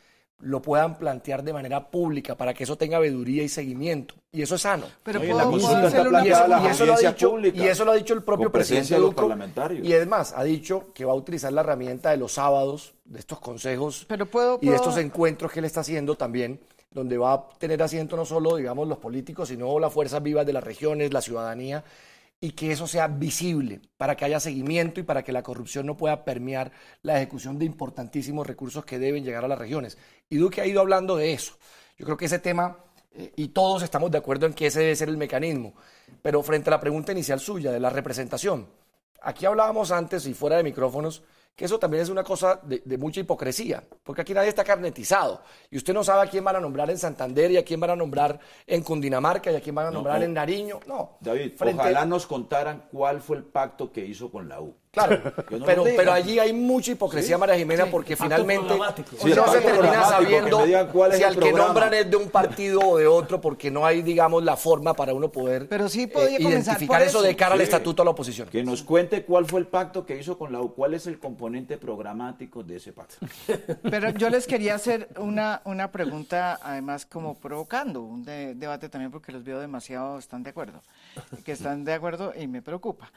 lo 0.42 0.62
puedan 0.62 0.98
plantear 0.98 1.44
de 1.44 1.54
manera 1.54 1.90
pública 1.90 2.36
para 2.36 2.54
que 2.54 2.64
eso 2.64 2.78
tenga 2.78 3.00
veeduría 3.00 3.44
y 3.44 3.50
seguimiento. 3.50 4.16
Y 4.32 4.42
eso 4.42 4.56
es 4.56 4.62
sano. 4.62 4.86
Pero 5.04 5.24
y, 5.24 5.30
eso, 7.68 7.86
lo 7.86 7.92
ha 7.92 7.96
dicho, 7.96 8.14
el 8.14 8.24
propio 8.24 8.52
presidente 8.52 8.94
de 8.94 9.00
los 9.00 9.14
parlamentarios. 9.14 9.86
Y 9.86 9.94
además 9.94 10.34
ha 10.36 10.44
dicho 10.44 10.92
que 10.94 11.06
va 11.06 11.12
a 11.12 11.16
utilizar 11.16 11.52
la 11.52 11.62
herramienta 11.62 12.12
de 12.12 12.18
los 12.18 12.34
sábados, 12.34 12.94
de 13.06 13.20
estos 13.20 13.40
consejos 13.40 14.08
y 14.62 14.68
de 14.68 14.76
estos 14.76 14.98
encuentros 14.98 15.52
que 15.52 15.60
él 15.60 15.66
está 15.66 15.82
haciendo 15.82 16.16
también, 16.16 16.60
donde 16.92 17.18
va 17.18 17.34
a 17.34 17.50
tener 17.58 17.82
asiento 17.84 18.16
no 18.16 18.26
solo, 18.26 18.56
digamos, 18.56 18.88
los 18.88 18.98
políticos, 18.98 19.50
sino 19.50 19.80
las 19.80 19.94
fuerzas 19.94 20.24
vivas 20.24 20.46
de 20.46 20.54
las 20.54 20.64
regiones, 20.64 21.14
la 21.14 21.22
ciudadanía, 21.22 21.84
y 22.44 22.52
que 22.54 22.72
eso 22.72 22.88
sea 22.88 23.08
visible 23.08 23.82
para 23.98 24.18
que 24.18 24.26
haya 24.26 24.40
seguimiento 24.40 25.00
y 25.00 25.04
para 25.04 25.24
que 25.24 25.32
la 25.32 25.44
corrupción 25.44 25.86
no 25.86 25.96
pueda 25.96 26.26
permear 26.26 26.72
la 27.04 27.18
ejecución 27.18 27.60
de 27.60 27.66
importantísimos 27.66 28.48
recursos 28.48 28.84
que 28.84 28.98
deben 28.98 29.24
llegar 29.24 29.46
a 29.46 29.48
las 29.48 29.60
regiones. 29.60 29.96
Y 30.28 30.38
Duque 30.38 30.60
ha 30.60 30.66
ido 30.66 30.82
hablando 30.82 31.16
de 31.16 31.34
eso. 31.34 31.54
Yo 32.00 32.06
creo 32.06 32.18
que 32.18 32.26
ese 32.26 32.40
tema, 32.40 32.78
eh, 33.14 33.32
y 33.36 33.50
todos 33.50 33.84
estamos 33.84 34.10
de 34.10 34.18
acuerdo 34.18 34.48
en 34.48 34.54
que 34.54 34.66
ese 34.66 34.80
debe 34.80 34.96
ser 34.96 35.10
el 35.10 35.18
mecanismo, 35.18 35.76
pero 36.24 36.42
frente 36.42 36.72
a 36.72 36.72
la 36.72 36.80
pregunta 36.80 37.12
inicial 37.12 37.40
suya 37.40 37.72
de 37.72 37.80
la 37.80 37.92
representación, 37.92 38.68
aquí 39.22 39.46
hablábamos 39.46 39.92
antes 39.92 40.26
y 40.26 40.34
fuera 40.34 40.58
de 40.58 40.64
micrófonos 40.64 41.22
que 41.56 41.66
eso 41.66 41.78
también 41.78 42.04
es 42.04 42.10
una 42.10 42.24
cosa 42.24 42.60
de, 42.64 42.98
mucha 42.98 43.20
hipocresía, 43.20 43.84
porque 44.04 44.22
aquí 44.22 44.34
nadie 44.34 44.50
está 44.50 44.64
carnetizado 44.64 45.42
y 45.70 45.78
usted 45.78 45.94
no 45.94 46.04
sabe 46.04 46.28
a 46.28 46.30
quién 46.30 46.44
van 46.44 46.56
a 46.56 46.60
nombrar 46.60 46.90
en 46.90 46.98
Santander 46.98 47.52
y 47.52 47.58
a 47.58 47.66
quién 47.66 47.80
van 47.80 47.92
a 47.92 47.96
nombrar 47.96 48.40
en 48.66 48.82
Cundinamarca 48.84 49.52
y 49.52 49.56
a 49.56 49.62
quién 49.62 49.76
van 49.76 49.88
a 49.88 49.92
nombrar 49.92 50.24
en 50.24 50.34
Nariño. 50.34 50.80
No. 50.88 51.18
David, 51.20 51.54
ojalá 51.60 52.06
nos 52.06 52.26
contaran 52.26 52.88
cuál 52.92 53.22
fue 53.22 53.38
el 53.38 53.44
pacto 53.44 53.92
que 53.92 54.06
hizo 54.06 54.32
con 54.32 54.50
la 54.50 54.62
U. 54.62 54.76
Claro, 54.92 55.22
pero, 55.66 55.86
pero 55.86 56.12
allí 56.12 56.38
hay 56.38 56.52
mucha 56.52 56.92
hipocresía, 56.92 57.38
María 57.38 57.56
Jimena, 57.56 57.86
porque 57.86 58.18
finalmente 58.18 58.74
sí, 59.22 59.30
no 59.34 59.50
se 59.50 59.62
termina 59.62 60.04
sabiendo 60.04 60.66
si 60.66 61.24
al 61.24 61.40
que 61.40 61.54
nombran 61.54 61.94
es 61.94 62.12
de 62.12 62.18
un 62.18 62.30
partido 62.30 62.82
o 62.82 62.98
de 62.98 63.08
otro, 63.08 63.40
porque 63.40 63.72
no 63.72 63.86
hay, 63.86 64.02
digamos, 64.02 64.44
la 64.44 64.58
forma 64.58 64.94
para 64.94 65.14
uno 65.14 65.32
poder 65.32 65.70
pero 65.70 65.88
sí 65.88 66.08
podía 66.08 66.38
eh, 66.38 66.42
identificar 66.42 67.02
eso, 67.02 67.22
de 67.22 67.38
cara 67.38 67.56
al 67.56 67.62
estatuto 67.62 68.04
de 68.04 68.06
la 68.06 68.12
oposición. 68.12 68.50
Que 68.50 68.64
nos 68.64 68.84
cuente 68.84 69.24
cuál 69.24 69.46
fue 69.46 69.62
el 69.62 69.68
pacto 69.68 70.06
que 70.06 70.18
hizo 70.18 70.38
con 70.38 70.52
la 70.52 70.60
U, 70.60 70.74
cuál 70.74 70.94
es 70.94 71.08
el 71.08 71.20
componente 71.20 71.78
programático 71.78 72.62
de 72.62 72.76
ese 72.76 72.92
pacto. 72.92 73.16
Pero 73.84 74.10
yo 74.10 74.30
les 74.30 74.46
quería 74.46 74.76
hacer 74.76 75.08
una, 75.18 75.62
una 75.64 75.90
pregunta, 75.94 76.60
además, 76.62 77.06
como 77.06 77.36
provocando 77.36 78.02
un 78.02 78.26
debate 78.26 78.90
también, 78.90 79.10
porque 79.10 79.32
los 79.32 79.46
veo 79.46 79.62
demasiado, 79.62 80.20
están 80.20 80.44
de 80.44 80.50
acuerdo, 80.50 80.82
que 81.46 81.54
están 81.54 81.84
de 81.84 81.94
acuerdo 81.94 82.34
y 82.36 82.48
me 82.48 82.62
preocupa. 82.62 83.12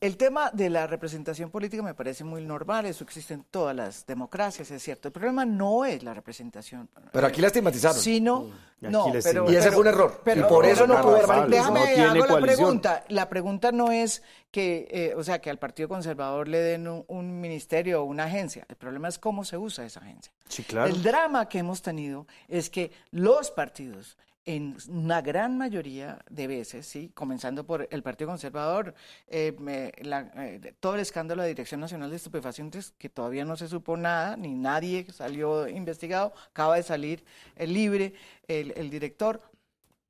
El 0.00 0.16
tema 0.16 0.50
de 0.52 0.70
la 0.70 0.86
representación 0.86 1.50
política 1.50 1.82
me 1.82 1.94
parece 1.94 2.24
muy 2.24 2.44
normal, 2.44 2.86
eso 2.86 3.04
existe 3.04 3.34
en 3.34 3.44
todas 3.44 3.74
las 3.74 4.06
democracias, 4.06 4.70
es 4.70 4.82
cierto. 4.82 5.08
El 5.08 5.12
problema 5.12 5.44
no 5.44 5.84
es 5.84 6.02
la 6.02 6.14
representación. 6.14 6.88
Pero 7.12 7.26
aquí 7.26 7.40
la 7.40 7.48
estigmatizaron. 7.48 7.98
Sino, 7.98 8.50
no, 8.80 9.12
pero, 9.22 9.50
y 9.50 9.56
ese 9.56 9.70
fue 9.70 9.80
un 9.80 9.86
error. 9.86 10.22
y 10.26 10.40
por 10.42 10.66
eso 10.66 10.86
no 10.86 11.00
pudo 11.00 11.46
Déjame 11.48 11.96
no 11.96 12.24
hago 12.24 12.26
la 12.26 12.40
pregunta. 12.40 13.04
La 13.08 13.28
pregunta 13.28 13.72
no 13.72 13.90
es 13.90 14.22
que, 14.50 14.86
eh, 14.90 15.14
o 15.16 15.24
sea, 15.24 15.40
que 15.40 15.50
al 15.50 15.58
Partido 15.58 15.88
Conservador 15.88 16.48
le 16.48 16.58
den 16.58 16.88
un, 16.88 17.04
un, 17.08 17.40
ministerio 17.40 18.02
o 18.02 18.04
una 18.04 18.24
agencia. 18.24 18.66
El 18.68 18.76
problema 18.76 19.08
es 19.08 19.18
cómo 19.18 19.44
se 19.44 19.56
usa 19.56 19.84
esa 19.84 20.00
agencia. 20.00 20.32
Sí, 20.48 20.62
claro. 20.62 20.92
El 20.92 21.02
drama 21.02 21.48
que 21.48 21.58
hemos 21.58 21.82
tenido 21.82 22.26
es 22.48 22.70
que 22.70 22.92
los 23.10 23.50
partidos 23.50 24.16
en 24.46 24.76
una 24.88 25.20
gran 25.22 25.58
mayoría 25.58 26.24
de 26.30 26.46
veces, 26.46 26.86
sí, 26.86 27.10
comenzando 27.14 27.66
por 27.66 27.88
el 27.90 28.02
Partido 28.02 28.30
Conservador, 28.30 28.94
eh, 29.26 29.56
eh, 29.66 30.74
todo 30.78 30.94
el 30.94 31.00
escándalo 31.00 31.42
de 31.42 31.48
Dirección 31.48 31.80
Nacional 31.80 32.10
de 32.10 32.16
Estupefacientes, 32.16 32.94
que 32.96 33.08
todavía 33.08 33.44
no 33.44 33.56
se 33.56 33.66
supo 33.66 33.96
nada, 33.96 34.36
ni 34.36 34.54
nadie 34.54 35.04
salió 35.12 35.68
investigado, 35.68 36.32
acaba 36.50 36.76
de 36.76 36.84
salir 36.84 37.24
el 37.56 37.74
libre 37.74 38.14
el, 38.46 38.72
el 38.76 38.88
director, 38.88 39.42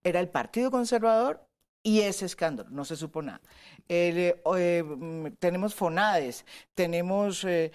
era 0.05 0.20
el 0.20 0.28
Partido 0.28 0.70
Conservador 0.70 1.45
y 1.87 2.01
ese 2.01 2.26
escándalo, 2.26 2.68
no 2.70 2.84
se 2.84 2.97
supo 2.97 3.22
nada. 3.22 3.41
Eh, 3.89 4.34
eh, 4.59 4.82
mm, 4.82 5.37
tenemos 5.39 5.72
FONADES, 5.72 6.45
tenemos 6.74 7.45
eh, 7.45 7.70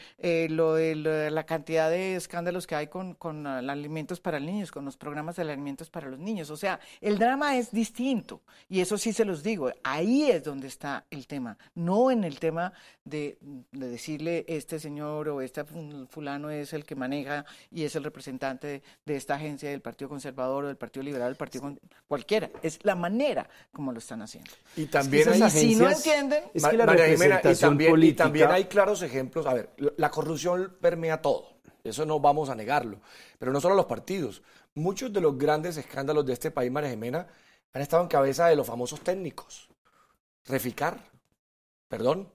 lo, 0.49 0.73
de, 0.73 1.31
la 1.31 1.45
cantidad 1.45 1.89
de 1.89 2.17
escándalos 2.17 2.67
que 2.67 2.75
hay 2.75 2.87
con, 2.87 3.13
con 3.13 3.47
alimentos 3.47 4.19
para 4.19 4.37
niños, 4.41 4.69
con 4.69 4.83
los 4.83 4.97
programas 4.97 5.37
de 5.37 5.43
alimentos 5.43 5.89
para 5.89 6.09
los 6.09 6.19
niños. 6.19 6.49
O 6.49 6.57
sea, 6.57 6.81
el 6.99 7.17
drama 7.17 7.55
es 7.55 7.71
distinto 7.71 8.41
y 8.67 8.81
eso 8.81 8.97
sí 8.97 9.13
se 9.13 9.23
los 9.23 9.43
digo, 9.43 9.71
ahí 9.81 10.29
es 10.29 10.43
donde 10.43 10.67
está 10.67 11.05
el 11.09 11.25
tema, 11.25 11.57
no 11.73 12.11
en 12.11 12.25
el 12.25 12.37
tema 12.37 12.73
de, 13.05 13.37
decirle 13.71 14.43
este 14.49 14.77
señor 14.77 15.29
o 15.29 15.39
este 15.39 15.63
fulano 16.09 16.49
es 16.49 16.73
el 16.73 16.83
que 16.83 16.95
maneja 16.95 17.45
y 17.71 17.83
es 17.85 17.95
el 17.95 18.03
representante 18.03 18.83
de, 19.05 19.15
esta 19.15 19.35
agencia 19.35 19.69
del 19.69 19.79
Partido 19.79 20.09
Conservador 20.09 20.65
o 20.65 20.67
del 20.67 20.75
Partido 20.75 21.03
Liberal, 21.03 21.29
del 21.29 21.37
Partido 21.37 21.77
cualquiera, 22.09 22.49
es 22.61 22.83
la 22.83 22.95
manera 22.95 23.49
como 23.71 23.93
lo 23.93 24.00
están 24.01 24.21
haciendo. 24.21 24.51
Y 24.75 24.85
también 24.85 25.29
hay 25.29 25.41
agencias 25.41 25.97
entienden. 25.97 26.43
Es 26.53 26.65
que 26.65 26.77
la 26.77 26.85
representación 26.85 27.73
y 27.81 27.87
también, 27.87 28.15
también 28.15 28.51
hay 28.51 28.65
claros 28.65 29.01
ejemplos. 29.01 29.45
A 29.45 29.53
ver, 29.53 29.69
la 29.97 30.11
corrupción 30.11 30.77
permea 30.81 31.21
todo. 31.21 31.61
Eso 31.83 32.05
no 32.05 32.19
vamos 32.19 32.49
a 32.49 32.55
negarlo. 32.55 32.99
Pero 33.39 33.51
no 33.51 33.61
solo 33.61 33.75
los 33.75 33.85
partidos. 33.85 34.41
Muchos 34.75 35.11
de 35.11 35.21
los 35.21 35.37
grandes 35.37 35.77
escándalos 35.77 36.25
de 36.25 36.33
este 36.33 36.51
país, 36.51 36.71
María 36.71 36.89
Jimena, 36.89 37.27
han 37.73 37.81
estado 37.81 38.03
en 38.03 38.09
cabeza 38.09 38.47
de 38.47 38.55
los 38.55 38.67
famosos 38.67 39.01
técnicos. 39.01 39.69
Reficar, 40.45 40.99
perdón. 41.87 42.31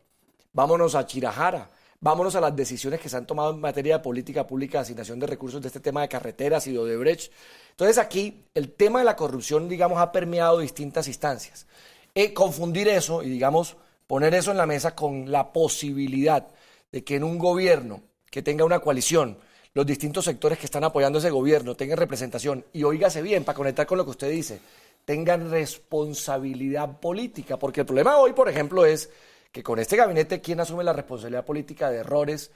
Vámonos 0.52 0.94
a 0.94 1.06
Chirajara. 1.06 1.70
Vámonos 2.00 2.36
a 2.36 2.40
las 2.40 2.54
decisiones 2.54 3.00
que 3.00 3.08
se 3.08 3.16
han 3.16 3.26
tomado 3.26 3.52
en 3.52 3.60
materia 3.60 3.98
de 3.98 4.04
política 4.04 4.46
pública, 4.46 4.80
asignación 4.80 5.18
de 5.18 5.26
recursos 5.26 5.62
de 5.62 5.68
este 5.68 5.80
tema 5.80 6.02
de 6.02 6.08
carreteras 6.08 6.66
y 6.66 6.72
de 6.72 6.78
Odebrecht. 6.78 7.32
Entonces 7.70 7.98
aquí 7.98 8.44
el 8.54 8.72
tema 8.72 8.98
de 8.98 9.06
la 9.06 9.16
corrupción, 9.16 9.68
digamos, 9.68 9.98
ha 9.98 10.12
permeado 10.12 10.58
distintas 10.58 11.08
instancias. 11.08 11.66
Eh, 12.14 12.32
confundir 12.32 12.88
eso 12.88 13.22
y, 13.22 13.30
digamos, 13.30 13.76
poner 14.06 14.34
eso 14.34 14.50
en 14.50 14.56
la 14.56 14.66
mesa 14.66 14.94
con 14.94 15.30
la 15.30 15.52
posibilidad 15.52 16.48
de 16.92 17.04
que 17.04 17.16
en 17.16 17.24
un 17.24 17.38
gobierno 17.38 18.02
que 18.30 18.42
tenga 18.42 18.64
una 18.64 18.80
coalición, 18.80 19.38
los 19.72 19.86
distintos 19.86 20.24
sectores 20.24 20.58
que 20.58 20.66
están 20.66 20.84
apoyando 20.84 21.18
ese 21.18 21.30
gobierno 21.30 21.74
tengan 21.74 21.98
representación 21.98 22.64
y 22.72 22.84
oígase 22.84 23.20
bien 23.22 23.44
para 23.44 23.56
conectar 23.56 23.86
con 23.86 23.98
lo 23.98 24.04
que 24.04 24.10
usted 24.10 24.30
dice, 24.30 24.60
tengan 25.04 25.50
responsabilidad 25.50 26.98
política, 26.98 27.58
porque 27.58 27.80
el 27.80 27.86
problema 27.86 28.18
hoy, 28.18 28.32
por 28.32 28.48
ejemplo, 28.48 28.84
es 28.84 29.10
que 29.56 29.62
con 29.62 29.78
este 29.78 29.96
gabinete, 29.96 30.42
¿quién 30.42 30.60
asume 30.60 30.84
la 30.84 30.92
responsabilidad 30.92 31.46
política 31.46 31.88
de 31.88 32.00
errores, 32.00 32.50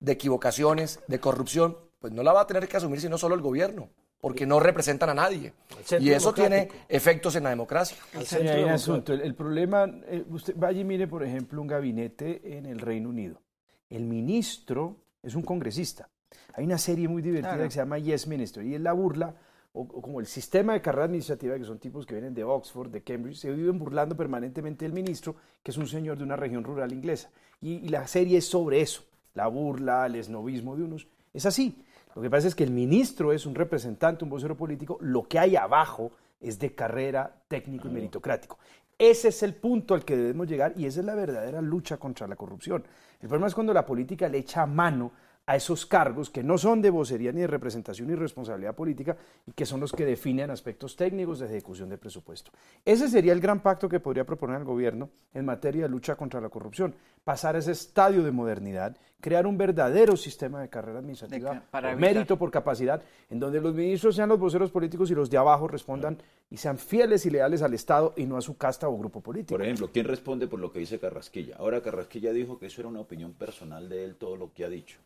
de 0.00 0.12
equivocaciones, 0.12 0.98
de 1.06 1.20
corrupción? 1.20 1.76
Pues 1.98 2.14
no 2.14 2.22
la 2.22 2.32
va 2.32 2.40
a 2.40 2.46
tener 2.46 2.66
que 2.66 2.78
asumir 2.78 3.02
sino 3.02 3.18
solo 3.18 3.34
el 3.34 3.42
gobierno 3.42 3.90
porque 4.18 4.46
no 4.46 4.58
representan 4.58 5.10
a 5.10 5.14
nadie. 5.14 5.52
Y 6.00 6.08
eso 6.10 6.32
tiene 6.32 6.70
efectos 6.88 7.36
en 7.36 7.44
la 7.44 7.50
democracia. 7.50 7.98
El, 8.14 8.66
asunto. 8.70 9.12
El, 9.12 9.34
problema, 9.34 9.84
eh, 10.06 10.24
usted 10.30 10.54
vaya 10.56 10.80
y 10.80 10.84
mire, 10.84 11.06
por 11.06 11.22
ejemplo, 11.22 11.60
un 11.60 11.68
gabinete 11.68 12.56
en 12.56 12.64
el 12.64 12.78
Reino 12.78 13.10
Unido. 13.10 13.42
El 13.90 14.04
ministro 14.04 14.96
es 15.22 15.34
un 15.34 15.42
congresista. 15.42 16.08
Hay 16.54 16.64
una 16.64 16.78
serie 16.78 17.08
muy 17.08 17.20
divertida 17.20 17.62
que 17.62 17.70
se 17.70 17.80
llama 17.80 17.98
Yes 17.98 18.26
Minister 18.26 18.64
y 18.64 18.74
es 18.74 18.80
la 18.80 18.94
burla 18.94 19.34
o, 19.72 19.86
como 19.86 20.20
el 20.20 20.26
sistema 20.26 20.72
de 20.72 20.80
carrera 20.80 21.04
administrativa, 21.04 21.56
que 21.56 21.64
son 21.64 21.78
tipos 21.78 22.06
que 22.06 22.14
vienen 22.14 22.34
de 22.34 22.44
Oxford, 22.44 22.90
de 22.90 23.02
Cambridge, 23.02 23.38
se 23.38 23.52
viven 23.52 23.78
burlando 23.78 24.16
permanentemente 24.16 24.84
del 24.84 24.92
ministro, 24.92 25.36
que 25.62 25.70
es 25.70 25.76
un 25.76 25.86
señor 25.86 26.18
de 26.18 26.24
una 26.24 26.36
región 26.36 26.64
rural 26.64 26.92
inglesa. 26.92 27.30
Y, 27.60 27.74
y 27.74 27.88
la 27.88 28.06
serie 28.06 28.38
es 28.38 28.46
sobre 28.46 28.80
eso, 28.80 29.04
la 29.34 29.46
burla, 29.46 30.06
el 30.06 30.16
esnovismo 30.16 30.76
de 30.76 30.84
unos. 30.84 31.06
Es 31.32 31.46
así. 31.46 31.84
Lo 32.14 32.22
que 32.22 32.30
pasa 32.30 32.48
es 32.48 32.54
que 32.54 32.64
el 32.64 32.70
ministro 32.70 33.32
es 33.32 33.46
un 33.46 33.54
representante, 33.54 34.24
un 34.24 34.30
vocero 34.30 34.56
político, 34.56 34.98
lo 35.00 35.28
que 35.28 35.38
hay 35.38 35.56
abajo 35.56 36.10
es 36.40 36.58
de 36.58 36.74
carrera 36.74 37.42
técnico 37.48 37.88
y 37.88 37.90
meritocrático. 37.90 38.58
Ese 38.98 39.28
es 39.28 39.42
el 39.44 39.54
punto 39.54 39.94
al 39.94 40.04
que 40.04 40.16
debemos 40.16 40.48
llegar 40.48 40.72
y 40.76 40.86
esa 40.86 41.00
es 41.00 41.06
la 41.06 41.14
verdadera 41.14 41.62
lucha 41.62 41.98
contra 41.98 42.26
la 42.26 42.34
corrupción. 42.34 42.82
El 43.20 43.28
problema 43.28 43.46
es 43.46 43.54
cuando 43.54 43.72
la 43.72 43.86
política 43.86 44.28
le 44.28 44.38
echa 44.38 44.66
mano 44.66 45.12
a 45.48 45.56
esos 45.56 45.86
cargos 45.86 46.28
que 46.28 46.42
no 46.42 46.58
son 46.58 46.82
de 46.82 46.90
vocería 46.90 47.32
ni 47.32 47.40
de 47.40 47.46
representación 47.46 48.08
ni 48.08 48.14
responsabilidad 48.14 48.74
política 48.74 49.16
y 49.46 49.52
que 49.52 49.64
son 49.64 49.80
los 49.80 49.92
que 49.92 50.04
definen 50.04 50.50
aspectos 50.50 50.94
técnicos 50.94 51.38
de 51.38 51.46
ejecución 51.46 51.88
de 51.88 51.96
presupuesto. 51.96 52.52
Ese 52.84 53.08
sería 53.08 53.32
el 53.32 53.40
gran 53.40 53.60
pacto 53.60 53.88
que 53.88 53.98
podría 53.98 54.26
proponer 54.26 54.58
el 54.58 54.64
gobierno 54.64 55.08
en 55.32 55.46
materia 55.46 55.84
de 55.84 55.88
lucha 55.88 56.16
contra 56.16 56.38
la 56.42 56.50
corrupción, 56.50 56.94
pasar 57.24 57.56
ese 57.56 57.72
estadio 57.72 58.22
de 58.22 58.30
modernidad, 58.30 58.94
crear 59.22 59.46
un 59.46 59.56
verdadero 59.56 60.18
sistema 60.18 60.60
de 60.60 60.68
carrera 60.68 60.98
administrativa 60.98 61.62
por 61.70 61.96
mérito, 61.96 62.36
por 62.36 62.50
capacidad, 62.50 63.02
en 63.30 63.40
donde 63.40 63.58
los 63.62 63.74
ministros 63.74 64.16
sean 64.16 64.28
los 64.28 64.38
voceros 64.38 64.70
políticos 64.70 65.10
y 65.10 65.14
los 65.14 65.30
de 65.30 65.38
abajo 65.38 65.66
respondan 65.66 66.18
y 66.50 66.58
sean 66.58 66.76
fieles 66.76 67.24
y 67.24 67.30
leales 67.30 67.62
al 67.62 67.72
Estado 67.72 68.12
y 68.18 68.26
no 68.26 68.36
a 68.36 68.42
su 68.42 68.58
casta 68.58 68.86
o 68.86 68.98
grupo 68.98 69.22
político. 69.22 69.54
Por 69.54 69.62
ejemplo, 69.62 69.88
¿quién 69.90 70.04
responde 70.04 70.46
por 70.46 70.60
lo 70.60 70.70
que 70.70 70.80
dice 70.80 70.98
Carrasquilla? 70.98 71.56
Ahora 71.56 71.80
Carrasquilla 71.80 72.34
dijo 72.34 72.58
que 72.58 72.66
eso 72.66 72.82
era 72.82 72.88
una 72.90 73.00
opinión 73.00 73.32
personal 73.32 73.88
de 73.88 74.04
él, 74.04 74.16
todo 74.16 74.36
lo 74.36 74.52
que 74.52 74.66
ha 74.66 74.68
dicho. 74.68 74.98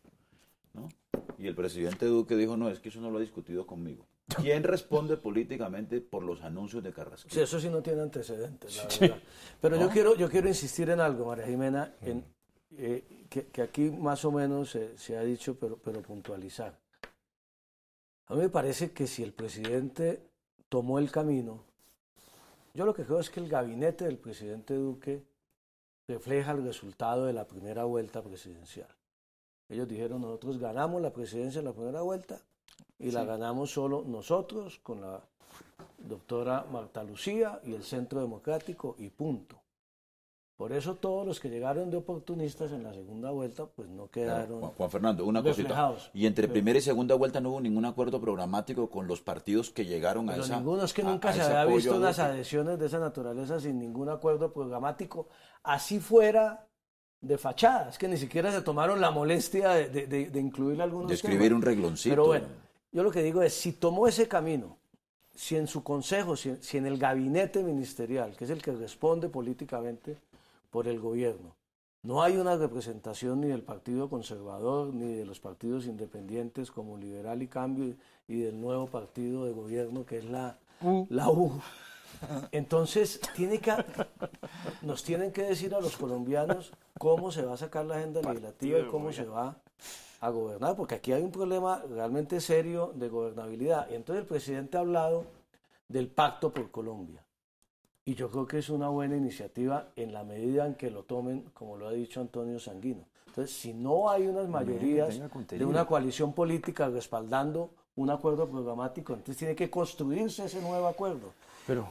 Y 1.37 1.47
el 1.47 1.55
presidente 1.55 2.05
Duque 2.05 2.35
dijo, 2.35 2.55
no, 2.57 2.69
es 2.69 2.79
que 2.79 2.89
eso 2.89 3.01
no 3.01 3.11
lo 3.11 3.17
ha 3.17 3.21
discutido 3.21 3.65
conmigo. 3.65 4.05
¿Quién 4.41 4.63
responde 4.63 5.17
políticamente 5.17 5.99
por 5.99 6.23
los 6.23 6.41
anuncios 6.41 6.83
de 6.83 6.93
Carrasco? 6.93 7.29
Sí, 7.29 7.41
eso 7.41 7.59
sí 7.59 7.69
no 7.69 7.81
tiene 7.81 8.01
antecedentes, 8.01 8.77
la 8.77 9.07
verdad. 9.07 9.23
Pero 9.61 9.77
yo, 9.77 9.89
quiero, 9.89 10.15
yo 10.15 10.29
quiero 10.29 10.47
insistir 10.47 10.89
en 10.89 10.99
algo, 10.99 11.25
María 11.25 11.45
Jimena, 11.45 11.93
en, 12.01 12.23
eh, 12.77 13.25
que, 13.29 13.61
aquí 13.61 13.91
más 13.91 14.23
o 14.25 14.31
menos 14.31 14.77
se 14.95 15.17
ha 15.17 15.21
dicho, 15.21 15.57
pero, 15.59 15.77
pero 15.77 16.01
puntualizar. 16.01 16.79
A 18.27 18.35
mí 18.35 18.41
me 18.41 18.49
parece 18.49 18.91
que 18.91 19.05
si 19.05 19.21
el 19.23 19.33
presidente 19.33 20.21
tomó 20.69 20.99
el 20.99 21.11
camino, 21.11 21.63
yo 22.73 22.85
lo 22.85 22.93
que 22.93 23.03
creo 23.03 23.19
es 23.19 23.29
que 23.29 23.39
el 23.39 23.49
gabinete 23.49 24.05
del 24.05 24.17
presidente 24.17 24.73
Duque 24.73 25.23
refleja 26.07 26.51
el 26.51 26.63
resultado 26.63 27.25
de 27.25 27.33
la 27.33 27.45
primera 27.45 27.83
vuelta 27.83 28.23
presidencial. 28.23 28.87
Ellos 29.69 29.87
dijeron, 29.87 30.21
nosotros 30.21 30.59
ganamos 30.59 31.01
la 31.01 31.13
presidencia 31.13 31.59
en 31.59 31.65
la 31.65 31.73
primera 31.73 32.01
vuelta 32.01 32.41
y 32.99 33.11
la 33.11 33.23
ganamos 33.23 33.71
solo 33.71 34.03
nosotros 34.05 34.79
con 34.83 35.01
la 35.01 35.21
doctora 35.97 36.65
Marta 36.71 37.03
Lucía 37.03 37.59
y 37.63 37.73
el 37.73 37.83
Centro 37.83 38.19
Democrático 38.21 38.95
y 38.99 39.09
punto. 39.09 39.63
Por 40.55 40.71
eso 40.71 40.95
todos 40.95 41.25
los 41.25 41.39
que 41.39 41.49
llegaron 41.49 41.89
de 41.89 41.97
oportunistas 41.97 42.71
en 42.71 42.83
la 42.83 42.93
segunda 42.93 43.31
vuelta, 43.31 43.65
pues 43.65 43.89
no 43.89 44.09
quedaron. 44.09 44.61
Juan, 44.61 44.89
Fernando, 44.89 45.25
una 45.25 45.41
cosita. 45.41 45.97
Y 46.13 46.27
entre 46.27 46.47
primera 46.47 46.77
y 46.77 46.81
segunda 46.81 47.15
vuelta 47.15 47.41
no 47.41 47.49
hubo 47.49 47.59
ningún 47.59 47.85
acuerdo 47.85 48.21
programático 48.21 48.89
con 48.89 49.07
los 49.07 49.19
partidos 49.19 49.71
que 49.71 49.85
llegaron 49.85 50.29
a 50.29 50.35
esa. 50.35 50.57
Ninguno 50.57 50.83
es 50.83 50.93
que 50.93 51.03
nunca 51.03 51.33
se 51.33 51.41
había 51.41 51.65
visto 51.65 51.97
unas 51.97 52.19
adhesiones 52.19 52.77
de 52.77 52.85
esa 52.85 52.99
naturaleza 52.99 53.59
sin 53.59 53.79
ningún 53.79 54.09
acuerdo 54.09 54.53
programático. 54.53 55.27
Así 55.63 55.99
fuera 55.99 56.67
de 57.23 57.37
fachadas, 57.37 57.97
que 57.97 58.07
ni 58.07 58.17
siquiera 58.17 58.51
se 58.51 58.61
tomaron 58.61 58.99
la 58.99 59.09
molestia 59.09 59.69
de, 59.69 60.07
de, 60.07 60.39
incluir 60.39 60.81
algunos 60.81 61.07
De 61.07 61.15
escribir 61.15 61.53
un 61.53 61.61
regloncito. 61.61 62.11
Pero 62.11 62.25
bueno, 62.27 62.47
yo 62.91 63.01
lo 63.01 63.09
que 63.09 63.23
digo 63.23 63.41
es, 63.41 63.53
si 63.53 63.71
tomó 63.71 64.07
ese 64.07 64.27
camino, 64.27 64.77
si 65.33 65.55
en 65.55 65.67
su 65.67 65.83
consejo, 65.83 66.35
si, 66.35 66.77
en 66.77 66.85
el 66.85 66.97
gabinete 66.97 67.63
ministerial, 67.63 68.35
que 68.35 68.43
es 68.43 68.49
el 68.49 68.61
que 68.61 68.73
responde 68.73 69.29
políticamente 69.29 70.17
por 70.69 70.87
el 70.87 70.99
gobierno, 70.99 71.55
no 72.03 72.21
hay 72.21 72.35
una 72.35 72.57
representación 72.57 73.39
ni 73.39 73.47
del 73.47 73.63
Partido 73.63 74.09
Conservador 74.09 74.93
ni 74.93 75.13
de 75.13 75.25
los 75.25 75.39
partidos 75.39 75.85
independientes 75.85 76.69
como 76.69 76.97
Liberal 76.97 77.41
y 77.41 77.47
Cambio 77.47 77.95
y 78.27 78.41
del 78.41 78.59
nuevo 78.59 78.87
partido 78.87 79.45
de 79.45 79.53
gobierno 79.53 80.05
que 80.05 80.17
es 80.17 80.25
la 80.25 80.59
La 81.09 81.29
U. 81.29 81.61
Entonces, 82.51 83.19
tiene 83.35 83.59
que, 83.59 83.73
nos 84.81 85.03
tienen 85.03 85.31
que 85.31 85.43
decir 85.43 85.73
a 85.75 85.81
los 85.81 85.97
colombianos 85.97 86.71
cómo 86.97 87.31
se 87.31 87.43
va 87.43 87.53
a 87.53 87.57
sacar 87.57 87.85
la 87.85 87.95
agenda 87.95 88.21
legislativa 88.21 88.79
y 88.79 88.87
cómo 88.87 89.11
se 89.11 89.25
va 89.25 89.57
a 90.21 90.29
gobernar, 90.29 90.75
porque 90.75 90.95
aquí 90.95 91.11
hay 91.11 91.21
un 91.21 91.31
problema 91.31 91.83
realmente 91.89 92.39
serio 92.39 92.93
de 92.95 93.09
gobernabilidad. 93.09 93.89
Y 93.91 93.95
entonces 93.95 94.21
el 94.21 94.27
presidente 94.27 94.77
ha 94.77 94.81
hablado 94.81 95.25
del 95.89 96.07
pacto 96.07 96.53
por 96.53 96.71
Colombia. 96.71 97.23
Y 98.05 98.15
yo 98.15 98.29
creo 98.29 98.45
que 98.47 98.59
es 98.59 98.69
una 98.69 98.89
buena 98.89 99.15
iniciativa 99.15 99.89
en 99.95 100.13
la 100.13 100.23
medida 100.23 100.65
en 100.65 100.75
que 100.75 100.91
lo 100.91 101.03
tomen, 101.03 101.49
como 101.53 101.77
lo 101.77 101.87
ha 101.87 101.91
dicho 101.91 102.19
Antonio 102.19 102.59
Sanguino. 102.59 103.05
Entonces, 103.27 103.55
si 103.55 103.73
no 103.73 104.09
hay 104.09 104.27
unas 104.27 104.47
mayorías 104.47 105.19
de 105.49 105.65
una 105.65 105.85
coalición 105.85 106.33
política 106.33 106.87
respaldando 106.89 107.71
un 107.95 108.09
acuerdo 108.09 108.47
programático, 108.47 109.13
entonces 109.13 109.37
tiene 109.37 109.55
que 109.55 109.69
construirse 109.69 110.45
ese 110.45 110.61
nuevo 110.61 110.87
acuerdo. 110.87 111.33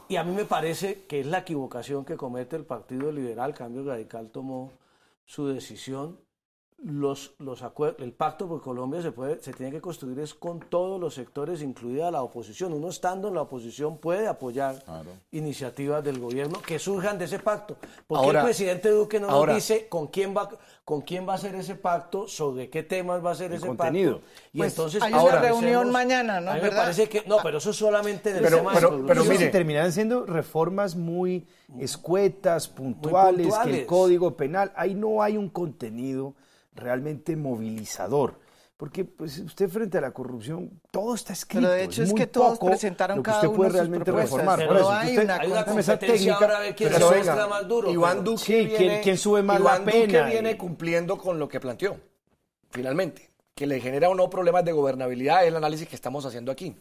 Y 0.09 0.17
a 0.17 0.25
mí 0.25 0.33
me 0.35 0.45
parece 0.45 1.05
que 1.07 1.21
es 1.21 1.27
la 1.27 1.39
equivocación 1.39 2.05
que 2.05 2.17
comete 2.17 2.57
el 2.57 2.65
Partido 2.65 3.11
Liberal, 3.11 3.55
Cambio 3.55 3.85
Radical 3.85 4.31
tomó 4.31 4.73
su 5.25 5.47
decisión 5.47 6.19
los, 6.85 7.35
los 7.39 7.63
el 7.99 8.13
pacto 8.13 8.49
por 8.49 8.61
Colombia 8.61 9.01
se 9.01 9.13
puede 9.13 9.41
se 9.41 9.53
tiene 9.53 9.71
que 9.71 9.81
construir 9.81 10.19
es 10.19 10.35
con 10.35 10.59
todos 10.59 11.01
los 11.01 11.15
sectores 11.15 11.63
incluida 11.63 12.11
la 12.11 12.23
oposición. 12.23 12.73
Uno 12.73 12.89
estando 12.89 13.29
en 13.29 13.35
la 13.35 13.43
oposición 13.43 13.99
puede 13.99 14.27
apoyar 14.27 14.83
iniciativas 15.31 16.03
del 16.03 16.19
gobierno 16.19 16.61
que 16.61 16.79
surjan 16.81 17.19
de 17.19 17.27
ese 17.27 17.39
pacto. 17.39 17.77
Porque 18.07 18.31
el 18.31 18.43
presidente 18.43 18.91
Duque 18.91 19.21
no 19.21 19.29
nos 19.29 19.55
dice 19.55 19.87
con 19.89 20.09
quién 20.09 20.35
va 20.37 20.49
con 20.85 21.03
quién 21.03 21.29
va 21.29 21.35
a 21.35 21.39
ser 21.39 21.55
ese 21.55 21.77
pacto 21.77 22.27
sobre 22.27 22.69
qué 22.69 22.83
temas 22.83 23.25
va 23.25 23.31
a 23.31 23.35
ser 23.37 23.53
ese 23.53 23.65
contenido. 23.65 24.17
pacto. 24.17 24.31
Y 24.53 24.59
pues 24.59 24.73
entonces 24.73 25.03
hay 25.03 25.13
una 25.13 25.41
reunión 25.41 25.93
mañana 25.93 26.41
no 26.41 26.53
me 26.55 26.71
parece 26.71 27.09
que 27.09 27.23
no 27.27 27.39
pero 27.43 27.59
eso 27.59 27.71
es 27.71 27.77
solamente 27.77 28.33
del 28.33 28.43
pero, 28.43 28.57
tema 28.59 28.73
pero, 28.75 29.07
pero 29.07 29.25
mire. 29.25 29.49
Terminarán 29.49 29.93
siendo 29.93 30.27
reformas 30.27 30.97
muy 30.97 31.47
escuetas 31.79 32.67
puntuales, 32.67 33.55
que 33.63 33.81
el 33.81 33.87
código 33.87 34.37
penal 34.37 34.73
ahí 34.75 34.95
no 34.95 35.23
hay 35.23 35.37
un 35.37 35.49
contenido 35.49 36.35
realmente 36.75 37.37
movilizador. 37.37 38.41
Porque 38.77 39.05
pues, 39.05 39.39
usted 39.39 39.69
frente 39.69 39.99
a 39.99 40.01
la 40.01 40.11
corrupción, 40.11 40.81
todo 40.91 41.15
está 41.15 41.33
escrito. 41.33 41.69
Pero 41.69 41.73
de 41.73 41.85
hecho 41.85 42.03
es, 42.03 42.13
que 42.13 42.27
todos 42.27 42.59
presentaron 42.59 43.19
lo 43.19 43.23
que 43.23 43.31
cada 43.31 43.43
usted 43.43 43.57
puede 43.57 43.71
realmente 43.71 44.11
reformar. 44.11 44.59
Pero 44.59 44.81
no 44.81 44.91
hay, 44.91 45.19
una, 45.19 45.37
hay 45.37 45.53
una 45.53 45.65
competencia 45.65 46.35
ahora 46.35 46.61
de 46.61 46.75
quién 46.75 46.93
se 46.93 47.11
venga, 47.11 47.47
más 47.47 47.69
duro. 47.69 47.93
Iván 47.93 48.25
Duque 48.25 48.43
sí, 48.43 48.67
viene, 48.67 49.01
¿quién, 49.01 49.17
sube 49.17 49.41
más 49.41 49.61
Iván 49.61 49.85
la 49.85 49.93
pena? 49.93 50.19
Duque 50.19 50.33
viene 50.33 50.57
cumpliendo 50.57 51.17
con 51.17 51.39
lo 51.39 51.47
que 51.49 51.61
planteó, 51.61 51.97
finalmente. 52.71 53.31
Que 53.55 53.69
le 53.69 53.81
genera 53.81 54.09
o 54.09 54.17
no 54.17 54.29
problemas 54.29 54.65
de 54.65 54.73
gobernabilidad 54.73 55.43
es 55.43 55.49
el 55.49 55.57
análisis 55.57 55.87
que 55.87 55.95
estamos 55.95 56.25
haciendo 56.27 56.51
aquí. 56.51 56.75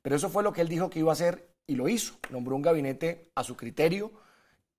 Pero 0.00 0.16
eso 0.16 0.30
fue 0.30 0.42
lo 0.42 0.54
que 0.54 0.62
él 0.62 0.68
dijo 0.68 0.88
que 0.88 1.00
iba 1.00 1.10
a 1.10 1.12
hacer 1.12 1.48
y 1.66 1.74
lo 1.74 1.86
hizo. 1.86 2.14
Nombró 2.30 2.56
un 2.56 2.62
gabinete 2.62 3.30
a 3.34 3.44
su 3.44 3.56
criterio, 3.56 4.10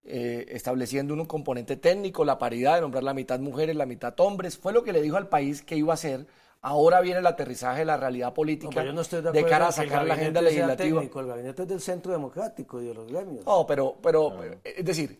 eh, 0.06 0.46
estableciendo 0.50 1.14
un 1.14 1.26
componente 1.26 1.78
técnico, 1.78 2.26
la 2.26 2.38
paridad 2.38 2.76
de 2.76 2.82
nombrar 2.82 3.04
la 3.04 3.14
mitad 3.14 3.40
mujeres, 3.40 3.76
la 3.76 3.86
mitad 3.86 4.14
hombres. 4.20 4.58
Fue 4.58 4.74
lo 4.74 4.84
que 4.84 4.94
le 4.94 5.02
dijo 5.02 5.18
al 5.18 5.30
país 5.30 5.62
que 5.62 5.76
iba 5.76 5.94
a 5.94 5.96
hacer 5.96 6.28
Ahora 6.66 7.02
viene 7.02 7.20
el 7.20 7.28
aterrizaje 7.28 7.80
de 7.80 7.86
la 7.86 7.98
realidad 7.98 8.34
política 8.34 8.82
de, 8.82 9.44
cara 9.44 9.68
a 9.68 9.72
sacar 9.74 10.08
la 10.08 10.14
agenda 10.14 10.42
legislativa. 10.42 11.02
Técnico, 11.02 11.20
el 11.20 11.28
gabinete 11.28 11.64
es 11.64 11.68
del 11.68 11.82
centro 11.82 12.14
democrático 12.14 12.82
y 12.82 12.86
de 12.86 12.94
los 12.94 13.12
gremios. 13.12 13.46
No, 13.46 13.68
pero, 13.68 13.98
pero 14.02 14.32
es 14.64 14.86
decir, 14.86 15.20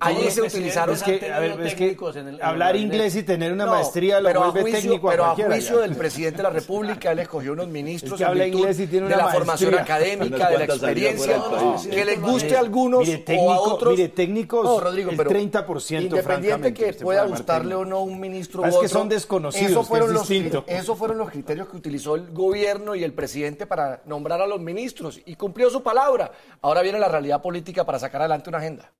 ahí 0.00 0.30
se 0.30 0.42
utilizaron 0.42 0.94
es 0.94 1.02
que, 1.02 1.32
a 1.32 1.38
ver, 1.38 1.60
es 1.60 1.74
que 1.74 1.96
hablar 2.42 2.76
inglés 2.76 3.16
y 3.16 3.22
tener 3.22 3.52
una 3.52 3.66
maestría 3.66 4.20
lo 4.20 4.32
vuelve 4.32 4.62
juicio, 4.62 4.80
técnico 4.80 5.08
a 5.08 5.12
Pero 5.12 5.24
a 5.26 5.34
juicio 5.34 5.78
del 5.78 5.96
presidente 5.96 6.38
de 6.38 6.42
la 6.42 6.50
República, 6.50 7.12
él 7.12 7.18
escogió 7.20 7.52
unos 7.52 7.68
ministros 7.68 8.18
que 8.18 8.24
habla 8.24 8.46
inglés 8.46 8.80
y 8.80 8.86
tiene 8.86 9.06
una 9.06 9.16
de 9.16 9.22
la 9.22 9.28
formación 9.28 9.74
académica, 9.74 10.50
de 10.50 10.58
la 10.58 10.64
experiencia, 10.64 11.42
que 11.90 12.04
les 12.04 12.20
guste 12.20 12.56
a 12.56 12.60
algunos 12.60 13.08
o 13.08 13.52
a 13.52 13.60
otros. 13.60 13.96
Mire, 13.96 14.08
técnicos, 14.08 14.64
no, 14.64 14.80
Rodrigo, 14.80 15.10
el 15.10 15.18
30%, 15.18 16.02
Independiente 16.02 16.74
que 16.74 16.92
pueda 16.94 17.24
gustarle 17.24 17.74
o 17.74 17.84
no 17.84 18.00
un 18.02 18.20
ministro 18.20 18.64
Es 18.64 18.76
que 18.76 18.88
son 18.88 19.08
desconocidos, 19.08 19.70
eso 19.70 19.82
fueron 19.84 20.12
los 20.12 20.30
esos 20.30 20.96
fueron 20.96 21.18
los 21.18 21.30
criterios 21.30 21.68
que 21.68 21.76
utilizó 21.76 22.14
el 22.14 22.30
gobierno 22.30 22.94
y 22.94 23.04
el 23.04 23.12
presidente 23.12 23.66
para 23.66 24.02
nombrar 24.06 24.40
a 24.40 24.46
los 24.46 24.60
ministros 24.60 25.20
y 25.24 25.36
cumplió 25.36 25.70
su 25.70 25.82
palabra. 25.82 26.32
Ahora 26.62 26.82
viene 26.82 26.98
la 26.98 27.08
realidad 27.08 27.42
política 27.42 27.84
para 27.84 27.98
sacar 27.98 28.22
adelante 28.22 28.48
una 28.48 28.58
agenda. 28.58 28.92